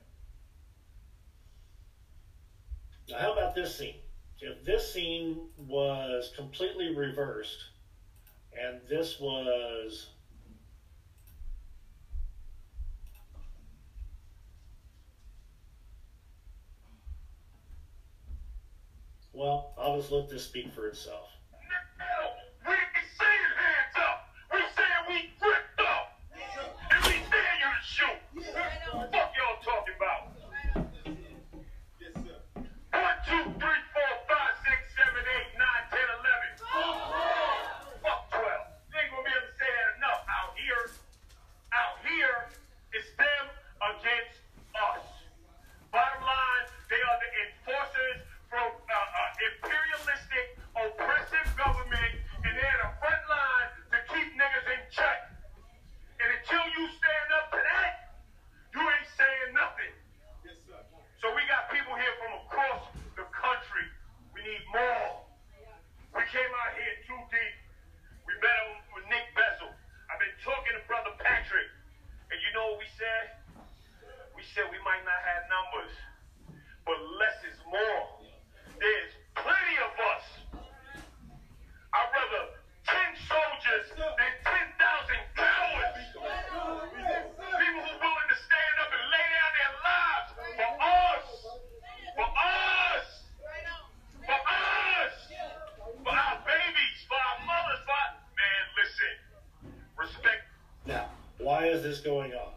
Now, 3.08 3.18
how 3.18 3.32
about 3.32 3.54
this 3.54 3.76
scene? 3.76 3.96
If 4.40 4.64
this 4.64 4.92
scene 4.92 5.48
was 5.58 6.32
completely 6.34 6.94
reversed, 6.94 7.58
and 8.58 8.80
this 8.88 9.20
was 9.20 10.08
well, 19.32 19.72
I'll 19.80 19.96
just 19.96 20.12
let 20.12 20.28
this 20.28 20.44
speak 20.44 20.72
for 20.72 20.86
itself. 20.86 21.28
We 22.66 22.72
ain't 22.72 23.08
saying 23.16 23.52
hands 23.56 23.96
up. 23.96 24.28
We 24.52 24.60
saying 24.76 25.04
we 25.08 25.18
gripped 25.40 25.80
up. 25.80 26.20
And 26.92 27.00
we 27.08 27.16
dare 27.32 27.56
you 27.56 27.70
to 27.72 27.80
shoot. 27.80 28.18
Fuck 29.10 29.32
y'all 29.32 29.58
talking 29.64 29.96
about. 29.96 30.36
One, 32.92 33.16
two, 33.24 33.44
three, 33.56 33.82
four, 33.96 34.12
five, 34.28 34.54
six, 34.60 34.78
seven, 34.92 35.22
eight, 35.24 35.50
nine, 35.56 35.84
ten, 35.88 36.04
eleven. 36.20 36.50
Fuck 38.04 38.20
twelve. 38.28 38.66
You 38.92 38.96
ain't 39.00 39.08
gonna 39.08 39.24
be 39.24 39.32
able 39.32 39.46
to 39.48 39.56
say 39.56 39.70
that 39.72 39.88
enough 39.96 40.20
out 40.28 40.52
here. 40.58 40.84
Out 41.72 41.96
here, 42.04 42.36
it's 42.92 43.08
them 43.16 43.44
against 43.94 44.36
us. 44.74 45.06
Bottom 45.94 46.22
line, 46.28 46.66
they 46.92 47.00
are 47.00 47.18
the 47.24 47.30
enforcers 47.46 48.20
from 48.50 48.66
uh, 48.66 48.94
uh, 48.98 49.46
imperialistic, 49.46 50.58
oppressive 50.74 51.46
government, 51.54 52.12
and 52.42 52.52
they're 52.58 52.80
the 52.82 52.90
front 52.98 53.22
line 53.30 53.68
to 53.94 53.98
keep 54.10 54.26
niggas 54.34 54.66
in 54.74 54.82
check. 54.90 55.30
And 56.18 56.28
until 56.42 56.66
you 56.74 56.90
stand 56.98 57.28
up 57.38 57.54
to 57.54 57.60
that, 57.62 58.18
you 58.74 58.82
ain't 58.82 59.10
saying 59.14 59.54
nothing. 59.54 59.94
So 61.22 61.30
we 61.36 61.46
got 61.46 61.70
people 61.70 61.94
here 61.94 62.14
from 62.18 62.32
across 62.42 62.82
the 63.14 63.28
country. 63.30 63.86
We 64.34 64.42
need 64.42 64.64
more. 64.74 65.22
We 66.16 66.24
came 66.32 66.50
out 66.50 66.72
here 66.74 66.94
too 67.06 67.20
deep. 67.30 67.56
We 68.26 68.34
met 68.40 68.56
him 68.66 68.70
with 68.98 69.04
Nick 69.12 69.30
Bessel. 69.36 69.70
I've 70.10 70.18
been 70.18 70.32
talking 70.42 70.74
to 70.74 70.82
Brother 70.90 71.14
Patrick. 71.22 71.70
And 72.32 72.38
you 72.40 72.50
know 72.56 72.74
what 72.74 72.82
we 72.82 72.88
said? 72.98 73.36
We 74.32 74.42
said 74.56 74.66
we 74.72 74.80
might 74.80 75.04
not 75.04 75.20
have 75.28 75.42
numbers, 75.52 75.92
but 76.88 76.96
less 77.20 77.36
is 77.44 77.60
more. 77.68 78.20
There's 78.80 79.12
plenty 79.36 79.76
of 79.84 79.92
us. 79.92 80.24
I'd 81.92 82.08
rather 82.16 82.56
10 82.88 82.96
soldiers 83.28 83.92
than 83.92 84.32
10,000 84.40 85.20
cowards. 85.36 86.00
People 86.16 87.82
who 87.84 87.92
are 87.92 88.00
willing 88.00 88.28
to 88.32 88.38
stand 88.40 88.76
up 88.80 88.88
and 88.88 89.04
lay 89.12 89.26
down 89.36 89.52
their 89.60 89.74
lives 89.84 90.30
for 90.56 90.72
us. 90.80 91.26
For 92.16 92.28
us. 92.40 93.06
For 94.24 94.40
us. 94.48 95.14
For 96.00 96.14
our 96.16 96.38
babies. 96.48 96.98
For 97.04 97.20
our 97.20 97.38
mothers. 97.44 97.84
For 97.84 97.92
our... 98.00 98.16
Man, 98.32 98.64
listen. 98.80 99.14
Respect. 100.00 100.42
Now, 100.86 101.12
why 101.36 101.66
is 101.66 101.82
this 101.82 102.00
going 102.00 102.32
on? 102.32 102.52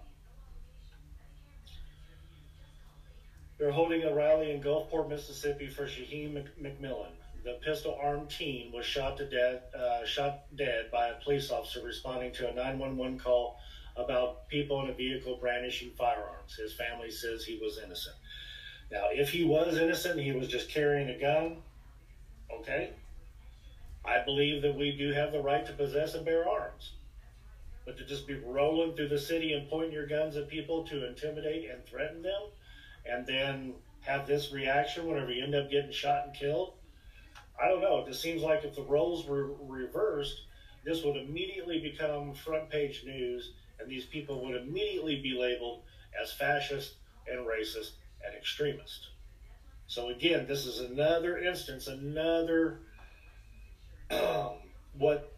They're 3.60 3.72
holding 3.72 4.04
a 4.04 4.14
rally 4.14 4.52
in 4.52 4.62
Gulfport, 4.62 5.03
Mississippi 5.14 5.68
for 5.68 5.86
Jaheim 5.86 6.34
Mc- 6.34 6.60
McMillan. 6.60 7.12
The 7.44 7.60
pistol-armed 7.64 8.32
teen 8.32 8.72
was 8.72 8.84
shot 8.84 9.16
to 9.18 9.30
death, 9.30 9.62
uh, 9.76 10.04
shot 10.08 10.46
dead 10.56 10.90
by 10.92 11.10
a 11.10 11.22
police 11.22 11.52
officer 11.52 11.84
responding 11.84 12.32
to 12.34 12.50
a 12.50 12.54
911 12.54 13.20
call 13.20 13.60
about 13.96 14.48
people 14.48 14.84
in 14.84 14.90
a 14.90 14.94
vehicle 14.94 15.38
brandishing 15.40 15.92
firearms. 15.96 16.56
His 16.56 16.74
family 16.74 17.12
says 17.12 17.46
he 17.46 17.60
was 17.62 17.78
innocent. 17.78 18.16
Now, 18.92 19.10
if 19.12 19.30
he 19.30 19.44
was 19.44 19.78
innocent, 19.78 20.20
he 20.20 20.32
was 20.32 20.48
just 20.48 20.70
carrying 20.70 21.10
a 21.10 21.20
gun. 21.20 21.58
Okay, 22.52 22.94
I 24.04 24.24
believe 24.24 24.64
that 24.64 24.76
we 24.76 24.98
do 24.98 25.12
have 25.12 25.32
the 25.32 25.42
right 25.42 25.66
to 25.68 25.74
possess 25.74 26.16
and 26.16 26.26
bear 26.26 26.48
arms. 26.50 26.94
But 27.86 27.98
to 27.98 28.06
just 28.06 28.26
be 28.26 28.36
rolling 28.36 28.96
through 28.96 29.10
the 29.10 29.20
city 29.20 29.54
and 29.54 29.70
pointing 29.70 29.92
your 29.92 30.08
guns 30.08 30.38
at 30.38 30.48
people 30.48 30.86
to 30.86 31.08
intimidate 31.08 31.70
and 31.70 31.86
threaten 31.86 32.24
them, 32.24 32.42
and 33.06 33.28
then 33.28 33.74
have 34.04 34.28
this 34.28 34.52
reaction 34.52 35.08
whenever 35.08 35.32
you 35.32 35.44
end 35.44 35.56
up 35.56 35.70
getting 35.70 35.92
shot 35.92 36.26
and 36.26 36.36
killed, 36.36 36.74
I 37.62 37.68
don't 37.68 37.82
know. 37.82 38.00
It 38.00 38.08
just 38.08 38.22
seems 38.22 38.42
like 38.42 38.64
if 38.64 38.76
the 38.76 38.84
roles 38.84 39.26
were 39.26 39.54
reversed, 39.68 40.42
this 40.84 41.04
would 41.04 41.18
immediately 41.18 41.80
become 41.80 42.34
front 42.34 42.70
page 42.70 43.04
news, 43.06 43.52
and 43.80 43.90
these 43.90 44.06
people 44.06 44.44
would 44.46 44.56
immediately 44.56 45.22
be 45.22 45.34
labeled 45.34 45.82
as 46.22 46.34
fascist 46.34 46.96
and 47.28 47.46
racist 47.46 47.92
and 48.26 48.36
extremist. 48.36 49.10
So 49.88 50.10
again, 50.10 50.46
this 50.48 50.66
is 50.66 50.80
another 50.80 51.38
instance, 51.38 51.88
another 51.88 52.80
what 54.98 55.33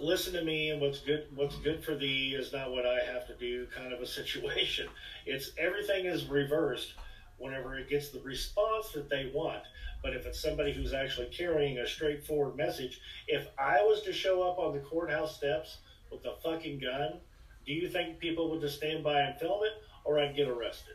listen 0.00 0.32
to 0.32 0.44
me 0.44 0.70
and 0.70 0.80
what's 0.80 1.00
good 1.00 1.26
what's 1.34 1.56
good 1.56 1.84
for 1.84 1.94
thee 1.94 2.34
is 2.36 2.52
not 2.52 2.70
what 2.70 2.86
I 2.86 3.00
have 3.04 3.26
to 3.28 3.36
do 3.36 3.66
kind 3.74 3.92
of 3.92 4.00
a 4.00 4.06
situation. 4.20 4.88
It's 5.26 5.52
everything 5.58 6.06
is 6.06 6.26
reversed 6.26 6.94
whenever 7.38 7.76
it 7.76 7.90
gets 7.90 8.10
the 8.10 8.20
response 8.20 8.90
that 8.92 9.08
they 9.08 9.30
want. 9.34 9.62
But 10.02 10.14
if 10.14 10.26
it's 10.26 10.40
somebody 10.40 10.72
who's 10.72 10.92
actually 10.92 11.28
carrying 11.28 11.78
a 11.78 11.86
straightforward 11.86 12.56
message, 12.56 13.00
if 13.28 13.46
I 13.58 13.82
was 13.82 14.02
to 14.02 14.12
show 14.12 14.42
up 14.42 14.58
on 14.58 14.72
the 14.72 14.80
courthouse 14.80 15.36
steps 15.36 15.78
with 16.10 16.24
a 16.24 16.36
fucking 16.42 16.80
gun, 16.80 17.20
do 17.64 17.72
you 17.72 17.88
think 17.88 18.18
people 18.18 18.50
would 18.50 18.60
just 18.60 18.78
stand 18.78 19.04
by 19.04 19.20
and 19.20 19.38
film 19.38 19.62
it 19.64 19.72
or 20.04 20.18
I'd 20.18 20.36
get 20.36 20.48
arrested? 20.48 20.94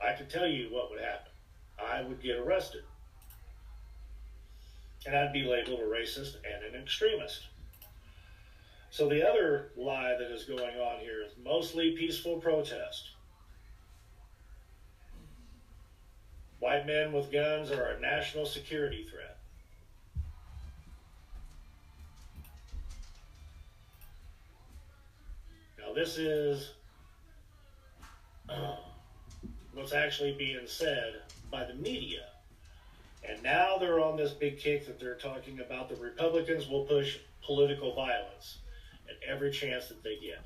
I 0.00 0.14
can 0.14 0.28
tell 0.28 0.46
you 0.46 0.68
what 0.72 0.90
would 0.90 1.00
happen. 1.00 1.32
I 1.78 2.02
would 2.02 2.22
get 2.22 2.36
arrested. 2.36 2.82
And 5.06 5.16
I'd 5.16 5.32
be 5.32 5.44
labeled 5.44 5.80
a 5.80 5.84
racist 5.84 6.36
and 6.44 6.74
an 6.74 6.80
extremist. 6.80 7.42
So 8.90 9.08
the 9.08 9.26
other 9.26 9.70
lie 9.76 10.14
that 10.18 10.30
is 10.30 10.44
going 10.44 10.76
on 10.76 11.00
here 11.00 11.22
is 11.24 11.32
mostly 11.42 11.92
peaceful 11.92 12.36
protest. 12.36 13.08
White 16.60 16.86
men 16.86 17.12
with 17.12 17.32
guns 17.32 17.70
are 17.72 17.86
a 17.86 18.00
national 18.00 18.46
security 18.46 19.04
threat. 19.10 19.38
Now, 25.78 25.92
this 25.92 26.18
is 26.18 26.70
what's 29.74 29.92
actually 29.92 30.34
being 30.34 30.66
said 30.66 31.22
by 31.50 31.64
the 31.64 31.74
media. 31.74 32.26
And 33.28 33.42
now 33.42 33.76
they're 33.78 34.00
on 34.00 34.16
this 34.16 34.32
big 34.32 34.58
kick 34.58 34.86
that 34.86 34.98
they're 34.98 35.16
talking 35.16 35.60
about 35.60 35.88
the 35.88 35.96
Republicans 35.96 36.68
will 36.68 36.84
push 36.84 37.18
political 37.44 37.94
violence 37.94 38.58
at 39.08 39.16
every 39.28 39.50
chance 39.50 39.88
that 39.88 40.02
they 40.02 40.16
get. 40.16 40.44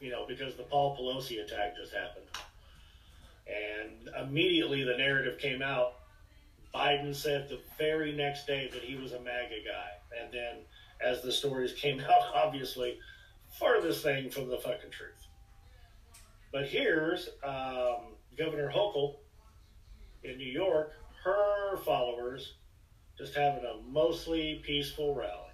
You 0.00 0.10
know, 0.10 0.26
because 0.26 0.56
the 0.56 0.64
Paul 0.64 0.96
Pelosi 0.96 1.42
attack 1.42 1.76
just 1.76 1.92
happened. 1.92 2.26
And 3.46 4.26
immediately 4.28 4.82
the 4.84 4.96
narrative 4.96 5.38
came 5.38 5.62
out. 5.62 5.94
Biden 6.74 7.14
said 7.14 7.48
the 7.48 7.60
very 7.78 8.12
next 8.12 8.46
day 8.46 8.68
that 8.72 8.82
he 8.82 8.96
was 8.96 9.12
a 9.12 9.20
MAGA 9.20 9.62
guy. 9.64 10.20
And 10.20 10.32
then 10.32 10.56
as 11.00 11.22
the 11.22 11.30
stories 11.30 11.72
came 11.72 12.00
out, 12.10 12.34
obviously, 12.34 12.98
farthest 13.50 14.02
thing 14.02 14.30
from 14.30 14.48
the 14.48 14.58
fucking 14.58 14.90
truth. 14.90 15.28
But 16.52 16.66
here's 16.66 17.28
um, 17.44 18.14
Governor 18.36 18.70
Hochul 18.74 19.16
in 20.24 20.38
New 20.38 20.50
York, 20.50 20.92
her 21.24 21.76
followers 21.78 22.54
just 23.16 23.34
having 23.34 23.64
a 23.64 23.76
mostly 23.90 24.62
peaceful 24.64 25.14
rally. 25.14 25.44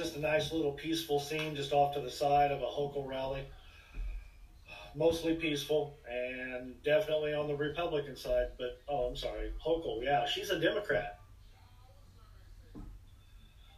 Just 0.00 0.16
a 0.16 0.20
nice 0.20 0.50
little 0.50 0.72
peaceful 0.72 1.20
scene 1.20 1.54
just 1.54 1.74
off 1.74 1.92
to 1.92 2.00
the 2.00 2.10
side 2.10 2.50
of 2.50 2.62
a 2.62 2.64
Hochul 2.64 3.06
rally. 3.06 3.46
Mostly 4.96 5.34
peaceful 5.34 5.98
and 6.10 6.82
definitely 6.82 7.34
on 7.34 7.46
the 7.46 7.54
Republican 7.54 8.16
side, 8.16 8.46
but 8.58 8.80
oh, 8.88 9.08
I'm 9.08 9.16
sorry, 9.16 9.52
Hochul, 9.62 10.02
yeah, 10.02 10.24
she's 10.26 10.48
a 10.48 10.58
Democrat. 10.58 11.18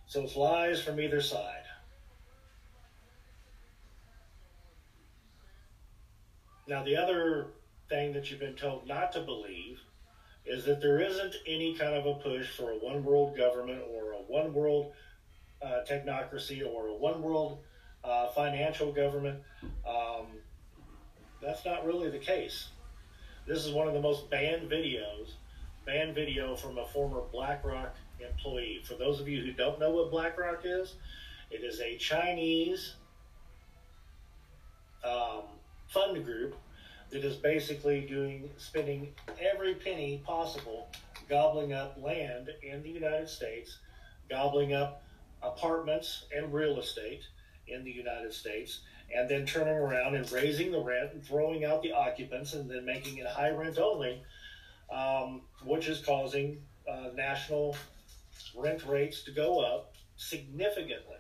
So 0.07 0.23
it's 0.23 0.37
lies 0.37 0.81
from 0.81 1.01
either 1.01 1.21
side. 1.21 1.65
Now, 6.69 6.85
the 6.85 6.97
other 6.97 7.49
thing 7.89 8.13
that 8.13 8.31
you've 8.31 8.39
been 8.39 8.55
told 8.55 8.87
not 8.87 9.11
to 9.15 9.23
believe 9.23 9.81
is 10.47 10.65
that 10.67 10.81
there 10.81 11.01
isn't 11.01 11.35
any 11.49 11.75
kind 11.75 11.95
of 11.95 12.07
a 12.07 12.15
push 12.15 12.49
for 12.57 12.71
a 12.71 12.77
one 12.77 13.03
world 13.03 13.37
government 13.37 13.83
or 13.91 14.13
a 14.13 14.23
one 14.29 14.55
world 14.55 14.93
uh, 15.65 15.81
technocracy 15.89 16.67
or 16.67 16.89
a 16.89 16.95
one 16.95 17.23
world 17.23 17.59
uh, 18.05 18.29
financial 18.29 18.93
government. 18.93 19.41
Um, 19.87 20.27
that's 21.41 21.65
not 21.65 21.85
really 21.85 22.11
the 22.11 22.19
case. 22.19 22.69
This 23.47 23.65
is 23.65 23.73
one 23.73 23.89
of 23.89 23.95
the 23.95 24.01
most 24.01 24.31
banned 24.31 24.71
videos, 24.71 25.33
banned 25.85 26.15
video 26.15 26.55
from 26.55 26.79
a 26.79 26.87
former 26.87 27.23
BlackRock 27.33 27.95
employee. 28.21 28.83
For 28.85 28.95
those 28.95 29.21
of 29.21 29.29
you 29.29 29.43
who 29.43 29.53
don't 29.53 29.81
know 29.81 29.91
what 29.91 30.11
BlackRock 30.11 30.61
is, 30.65 30.95
it 31.51 31.65
is 31.65 31.81
a 31.81 31.97
Chinese 31.97 32.95
um, 35.05 35.43
fund 35.89 36.25
group 36.25 36.55
that 37.11 37.25
is 37.25 37.37
basically 37.37 38.01
doing 38.01 38.49
spending 38.57 39.13
every 39.41 39.75
penny 39.75 40.23
possible 40.25 40.89
gobbling 41.29 41.73
up 41.73 41.97
land 42.01 42.51
in 42.63 42.83
the 42.83 42.89
United 42.89 43.29
States, 43.29 43.79
gobbling 44.31 44.73
up 44.73 45.02
apartments 45.43 46.25
and 46.35 46.53
real 46.53 46.79
estate 46.79 47.23
in 47.67 47.85
the 47.85 47.91
United 47.91 48.33
States, 48.33 48.81
and 49.15 49.29
then 49.29 49.45
turning 49.47 49.75
around 49.75 50.15
and 50.15 50.31
raising 50.33 50.73
the 50.73 50.81
rent 50.81 51.13
and 51.13 51.25
throwing 51.25 51.65
out 51.65 51.83
the 51.83 51.93
occupants 51.93 52.55
and 52.55 52.71
then 52.71 52.85
making 52.85 53.19
it 53.19 53.27
high 53.27 53.51
rent 53.51 53.79
only, 53.79 54.23
um, 54.91 55.43
which 55.65 55.89
is 55.89 56.01
causing 56.05 56.61
uh, 56.91 57.09
national 57.15 57.77
rent 58.57 58.85
rates 58.87 59.23
to 59.23 59.33
go 59.33 59.61
up 59.61 59.95
significantly 60.17 61.17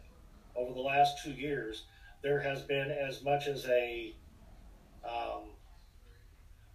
over 0.56 0.72
the 0.72 0.80
last 0.80 1.22
two 1.22 1.32
years. 1.32 1.84
There 2.22 2.40
has 2.40 2.62
been 2.62 2.90
as 2.90 3.22
much 3.22 3.46
as 3.46 3.66
a 3.66 4.14
um, 5.04 5.50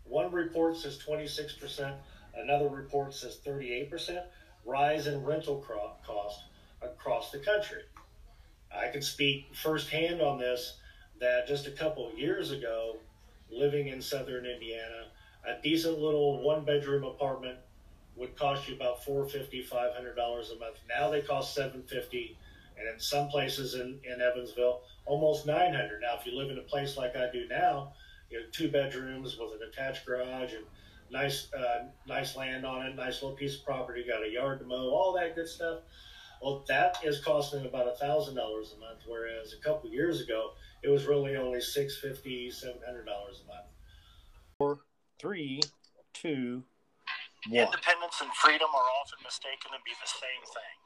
one 0.04 0.32
report 0.32 0.78
says 0.78 1.00
26%, 1.06 1.96
another 2.36 2.70
report 2.70 3.14
says 3.14 3.40
38% 3.46 4.24
rise 4.66 5.08
in 5.08 5.24
rental 5.24 5.66
cost 6.06 6.42
across 6.88 7.32
the 7.32 7.40
country. 7.40 7.82
I 8.76 8.90
can 8.90 9.02
speak 9.02 9.48
firsthand 9.54 10.22
on 10.22 10.40
this 10.40 10.78
that 11.20 11.48
just 11.48 11.68
a 11.68 11.72
couple 11.72 12.12
years 12.16 12.52
ago, 12.52 12.98
living 13.50 13.88
in 13.88 14.02
southern 14.02 14.46
Indiana, 14.46 15.08
a 15.48 15.62
decent 15.62 16.00
little 16.00 16.44
one 16.44 16.66
bedroom 16.66 17.04
apartment 17.04 17.58
would 18.16 18.36
cost 18.36 18.68
you 18.68 18.76
about 18.76 19.04
$450, 19.06 19.70
$500 19.70 19.72
a 19.72 20.60
month. 20.60 20.78
Now 20.90 21.10
they 21.10 21.22
cost 21.22 21.54
750 21.54 22.38
and 22.80 22.88
in 22.88 23.00
some 23.00 23.28
places 23.28 23.76
in, 23.76 24.00
in 24.04 24.22
Evansville, 24.22 24.82
almost 25.06 25.46
900 25.46 26.02
Now, 26.02 26.18
if 26.20 26.26
you 26.26 26.38
live 26.38 26.52
in 26.52 26.60
a 26.60 26.64
place 26.64 26.98
like 26.98 27.16
I 27.16 27.32
do 27.32 27.48
now, 27.48 27.94
you 28.30 28.40
know, 28.40 28.46
two 28.52 28.70
bedrooms 28.70 29.38
with 29.38 29.54
an 29.54 29.68
attached 29.68 30.06
garage 30.06 30.54
and 30.54 30.66
nice, 31.10 31.52
uh, 31.54 31.86
nice 32.08 32.36
land 32.36 32.66
on 32.66 32.86
it, 32.86 32.96
nice 32.96 33.22
little 33.24 33.38
piece 33.38 33.56
of 33.56 33.66
property, 33.66 34.06
got 34.08 34.24
a 34.24 34.30
yard 34.30 34.60
to 34.60 34.66
mow, 34.66 34.90
all 34.90 35.14
that 35.14 35.36
good 35.36 35.48
stuff. 35.48 35.80
Well, 36.42 36.64
that 36.68 36.98
is 37.04 37.24
costing 37.24 37.66
about 37.66 37.88
a 37.88 37.96
thousand 37.96 38.36
dollars 38.36 38.74
a 38.76 38.80
month, 38.80 39.02
whereas 39.08 39.54
a 39.54 39.62
couple 39.64 39.90
years 39.90 40.22
ago 40.22 40.54
it 40.84 40.90
was 40.90 41.06
really 41.06 41.36
only 41.36 41.62
six 41.62 41.98
fifty, 41.98 42.52
seven 42.52 42.80
hundred 42.86 43.06
dollars 43.06 43.42
a 43.44 43.48
month. 43.48 43.68
Four, 44.58 44.80
three, 45.20 45.62
two, 46.14 46.64
one. 47.50 47.66
Independence 47.66 48.22
and 48.22 48.32
freedom 48.38 48.70
are 48.70 48.90
often 49.02 49.20
mistaken 49.26 49.74
to 49.74 49.82
be 49.82 49.94
the 49.98 50.10
same 50.10 50.44
thing. 50.46 50.78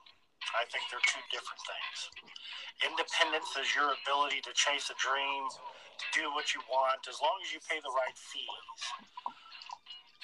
I 0.55 0.67
think 0.67 0.83
they're 0.91 1.03
two 1.03 1.23
different 1.31 1.61
things. 1.63 1.97
Independence 2.83 3.55
is 3.55 3.71
your 3.71 3.93
ability 3.93 4.41
to 4.43 4.51
chase 4.57 4.89
a 4.91 4.97
dream, 4.99 5.47
to 6.01 6.05
do 6.17 6.33
what 6.33 6.51
you 6.51 6.59
want, 6.67 7.05
as 7.07 7.21
long 7.21 7.37
as 7.45 7.53
you 7.53 7.61
pay 7.69 7.77
the 7.79 7.93
right 7.93 8.17
fees, 8.17 8.81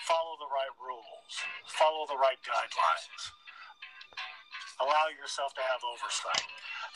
follow 0.04 0.36
the 0.42 0.50
right 0.50 0.74
rules, 0.82 1.34
follow 1.70 2.10
the 2.10 2.18
right 2.18 2.40
guidelines, 2.42 3.24
allow 4.82 5.10
yourself 5.18 5.54
to 5.58 5.64
have 5.64 5.82
oversight. 5.82 6.46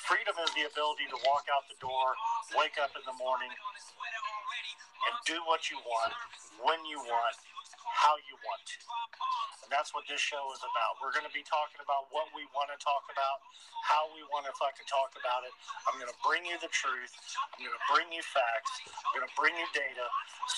Freedom 0.05 0.33
is 0.41 0.51
the 0.57 0.65
ability 0.65 1.05
to 1.09 1.17
walk 1.25 1.45
out 1.49 1.65
the 1.69 1.77
door, 1.81 2.13
wake 2.57 2.77
up 2.81 2.93
in 2.97 3.03
the 3.05 3.17
morning, 3.17 3.49
and 3.49 5.13
do 5.25 5.37
what 5.49 5.69
you 5.69 5.77
want, 5.85 6.13
when 6.61 6.81
you 6.85 6.97
want, 7.01 7.35
how 7.89 8.15
you 8.29 8.35
want 8.45 8.63
to. 8.65 8.79
And 9.65 9.69
that's 9.69 9.93
what 9.93 10.03
this 10.09 10.19
show 10.19 10.41
is 10.51 10.61
about. 10.61 10.99
We're 10.99 11.13
going 11.13 11.27
to 11.27 11.35
be 11.35 11.45
talking 11.45 11.79
about 11.79 12.09
what 12.11 12.27
we 12.33 12.43
want 12.51 12.73
to 12.73 12.77
talk 12.81 13.05
about, 13.07 13.37
how 13.85 14.09
we 14.11 14.25
want 14.33 14.49
to 14.49 14.53
fucking 14.57 14.87
talk 14.89 15.13
about 15.15 15.45
it. 15.45 15.53
I'm 15.87 15.95
going 16.01 16.09
to 16.09 16.19
bring 16.25 16.43
you 16.43 16.57
the 16.59 16.71
truth. 16.73 17.13
I'm 17.55 17.61
going 17.61 17.73
to 17.73 17.85
bring 17.91 18.09
you 18.11 18.23
facts. 18.25 18.73
I'm 18.89 19.21
going 19.21 19.27
to 19.27 19.35
bring 19.37 19.53
you 19.55 19.67
data. 19.71 20.05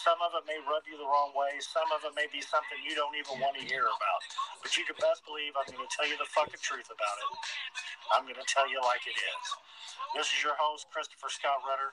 Some 0.04 0.18
of 0.24 0.34
it 0.40 0.44
may 0.48 0.58
rub 0.66 0.88
you 0.88 0.96
the 0.98 1.06
wrong 1.06 1.36
way. 1.36 1.60
Some 1.62 1.88
of 1.92 2.02
it 2.08 2.14
may 2.16 2.26
be 2.32 2.42
something 2.42 2.80
you 2.82 2.96
don't 2.96 3.14
even 3.16 3.38
want 3.44 3.60
to 3.60 3.64
hear 3.64 3.86
about. 3.86 4.22
But 4.64 4.74
you 4.80 4.88
can 4.88 4.98
best 4.98 5.24
believe 5.28 5.54
I'm 5.56 5.68
going 5.70 5.84
to 5.84 5.94
tell 5.94 6.08
you 6.08 6.16
the 6.16 6.30
fucking 6.32 6.64
truth 6.64 6.88
about 6.90 7.18
it. 7.20 7.30
I'm 8.16 8.24
going 8.26 8.40
to 8.40 8.50
tell 8.50 8.66
you 8.66 8.80
like 8.84 9.04
it 9.06 9.16
is. 9.16 9.46
This 10.16 10.28
is 10.32 10.40
your 10.42 10.56
host, 10.56 10.88
Christopher 10.94 11.30
Scott 11.30 11.62
Rutter. 11.66 11.92